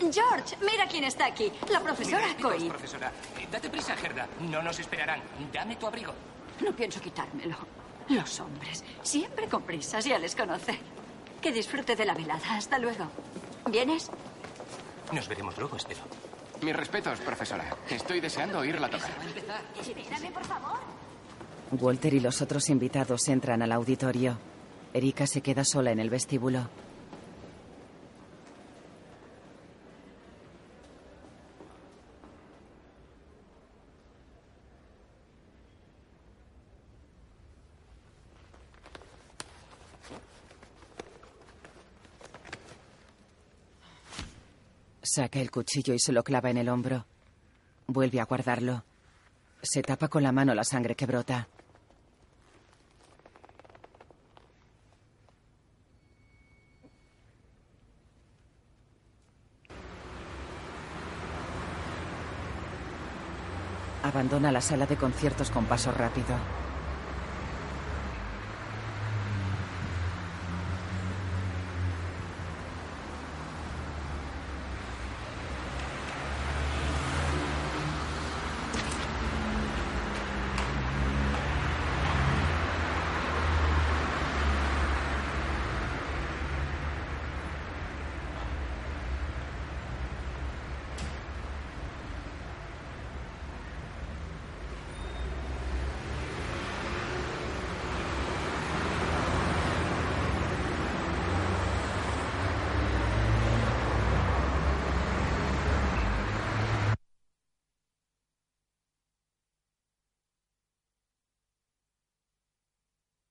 George, 0.00 0.58
mira 0.60 0.86
quién 0.90 1.04
está 1.24 1.44
aquí. 1.44 1.52
La 1.72 1.80
profesora 1.80 2.26
Coy. 2.40 2.68
profesora. 2.68 3.12
Eh, 3.38 3.46
Date 3.50 3.70
prisa, 3.70 3.96
Gerda. 3.96 4.26
No 4.40 4.62
nos 4.62 4.78
esperarán. 4.78 5.20
Dame 5.52 5.76
tu 5.76 5.86
abrigo. 5.86 6.12
No 6.60 6.72
pienso 6.72 7.00
quitármelo. 7.00 7.56
Los 8.08 8.40
hombres, 8.40 8.84
siempre 9.02 9.46
con 9.48 9.62
prisas, 9.62 10.04
ya 10.04 10.18
les 10.18 10.36
conoce. 10.36 10.78
Que 11.40 11.52
disfrute 11.52 11.96
de 11.96 12.04
la 12.04 12.14
velada. 12.14 12.54
Hasta 12.56 12.78
luego. 12.78 13.06
¿Vienes? 13.70 14.10
Nos 15.12 15.28
veremos 15.28 15.56
luego, 15.58 15.76
espero. 15.76 16.00
Mis 16.62 16.74
respetos, 16.76 17.18
profesora. 17.20 17.64
Estoy 17.90 18.20
deseando 18.20 18.58
oírla 18.58 18.88
tocar. 18.88 19.10
Espérame, 19.80 20.32
por 20.32 20.44
favor. 20.44 20.78
Walter 21.72 22.14
y 22.14 22.20
los 22.20 22.40
otros 22.42 22.68
invitados 22.70 23.26
entran 23.28 23.62
al 23.62 23.72
auditorio. 23.72 24.38
Erika 24.92 25.26
se 25.26 25.40
queda 25.40 25.64
sola 25.64 25.90
en 25.90 25.98
el 25.98 26.08
vestíbulo. 26.10 26.68
Saca 45.14 45.38
el 45.38 45.52
cuchillo 45.52 45.94
y 45.94 46.00
se 46.00 46.10
lo 46.10 46.24
clava 46.24 46.50
en 46.50 46.56
el 46.56 46.68
hombro. 46.68 47.06
Vuelve 47.86 48.18
a 48.18 48.24
guardarlo. 48.24 48.82
Se 49.62 49.80
tapa 49.80 50.08
con 50.08 50.24
la 50.24 50.32
mano 50.32 50.56
la 50.56 50.64
sangre 50.64 50.96
que 50.96 51.06
brota. 51.06 51.46
Abandona 64.02 64.50
la 64.50 64.60
sala 64.60 64.84
de 64.86 64.96
conciertos 64.96 65.48
con 65.52 65.66
paso 65.66 65.92
rápido. 65.92 66.34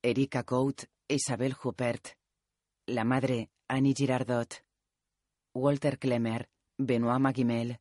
Erika 0.05 0.43
Cout, 0.43 0.83
Isabel 1.07 1.55
Huppert. 1.63 2.17
La 2.87 3.05
madre, 3.05 3.49
Annie 3.69 3.93
Girardot. 3.95 4.53
Walter 5.55 5.97
Klemmer, 5.97 6.49
Benoit 6.77 7.21
Magimel. 7.21 7.79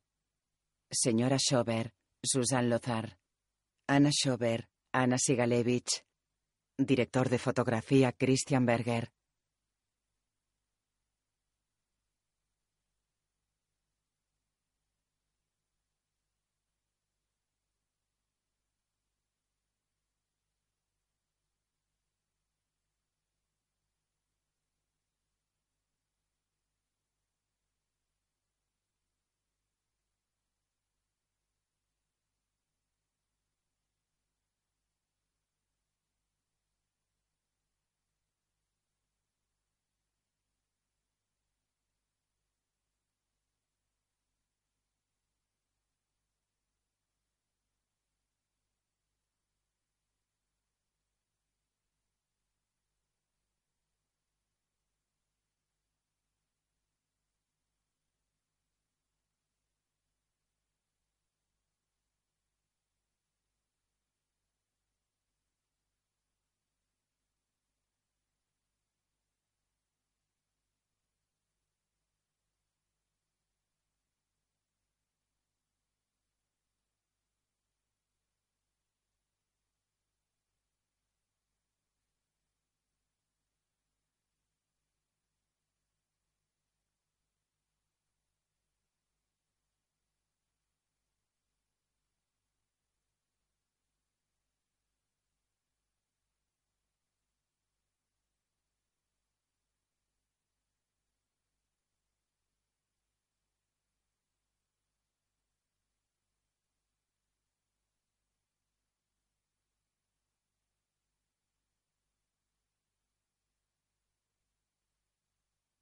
Señora 0.88 1.38
Schober, 1.40 1.92
Susan 2.22 2.70
Lozar. 2.70 3.18
Anna 3.88 4.10
Schober, 4.12 4.68
Anna 4.92 5.18
Sigalevich. 5.18 6.04
Director 6.78 7.28
de 7.28 7.38
fotografía, 7.38 8.12
Christian 8.12 8.66
Berger. 8.66 9.10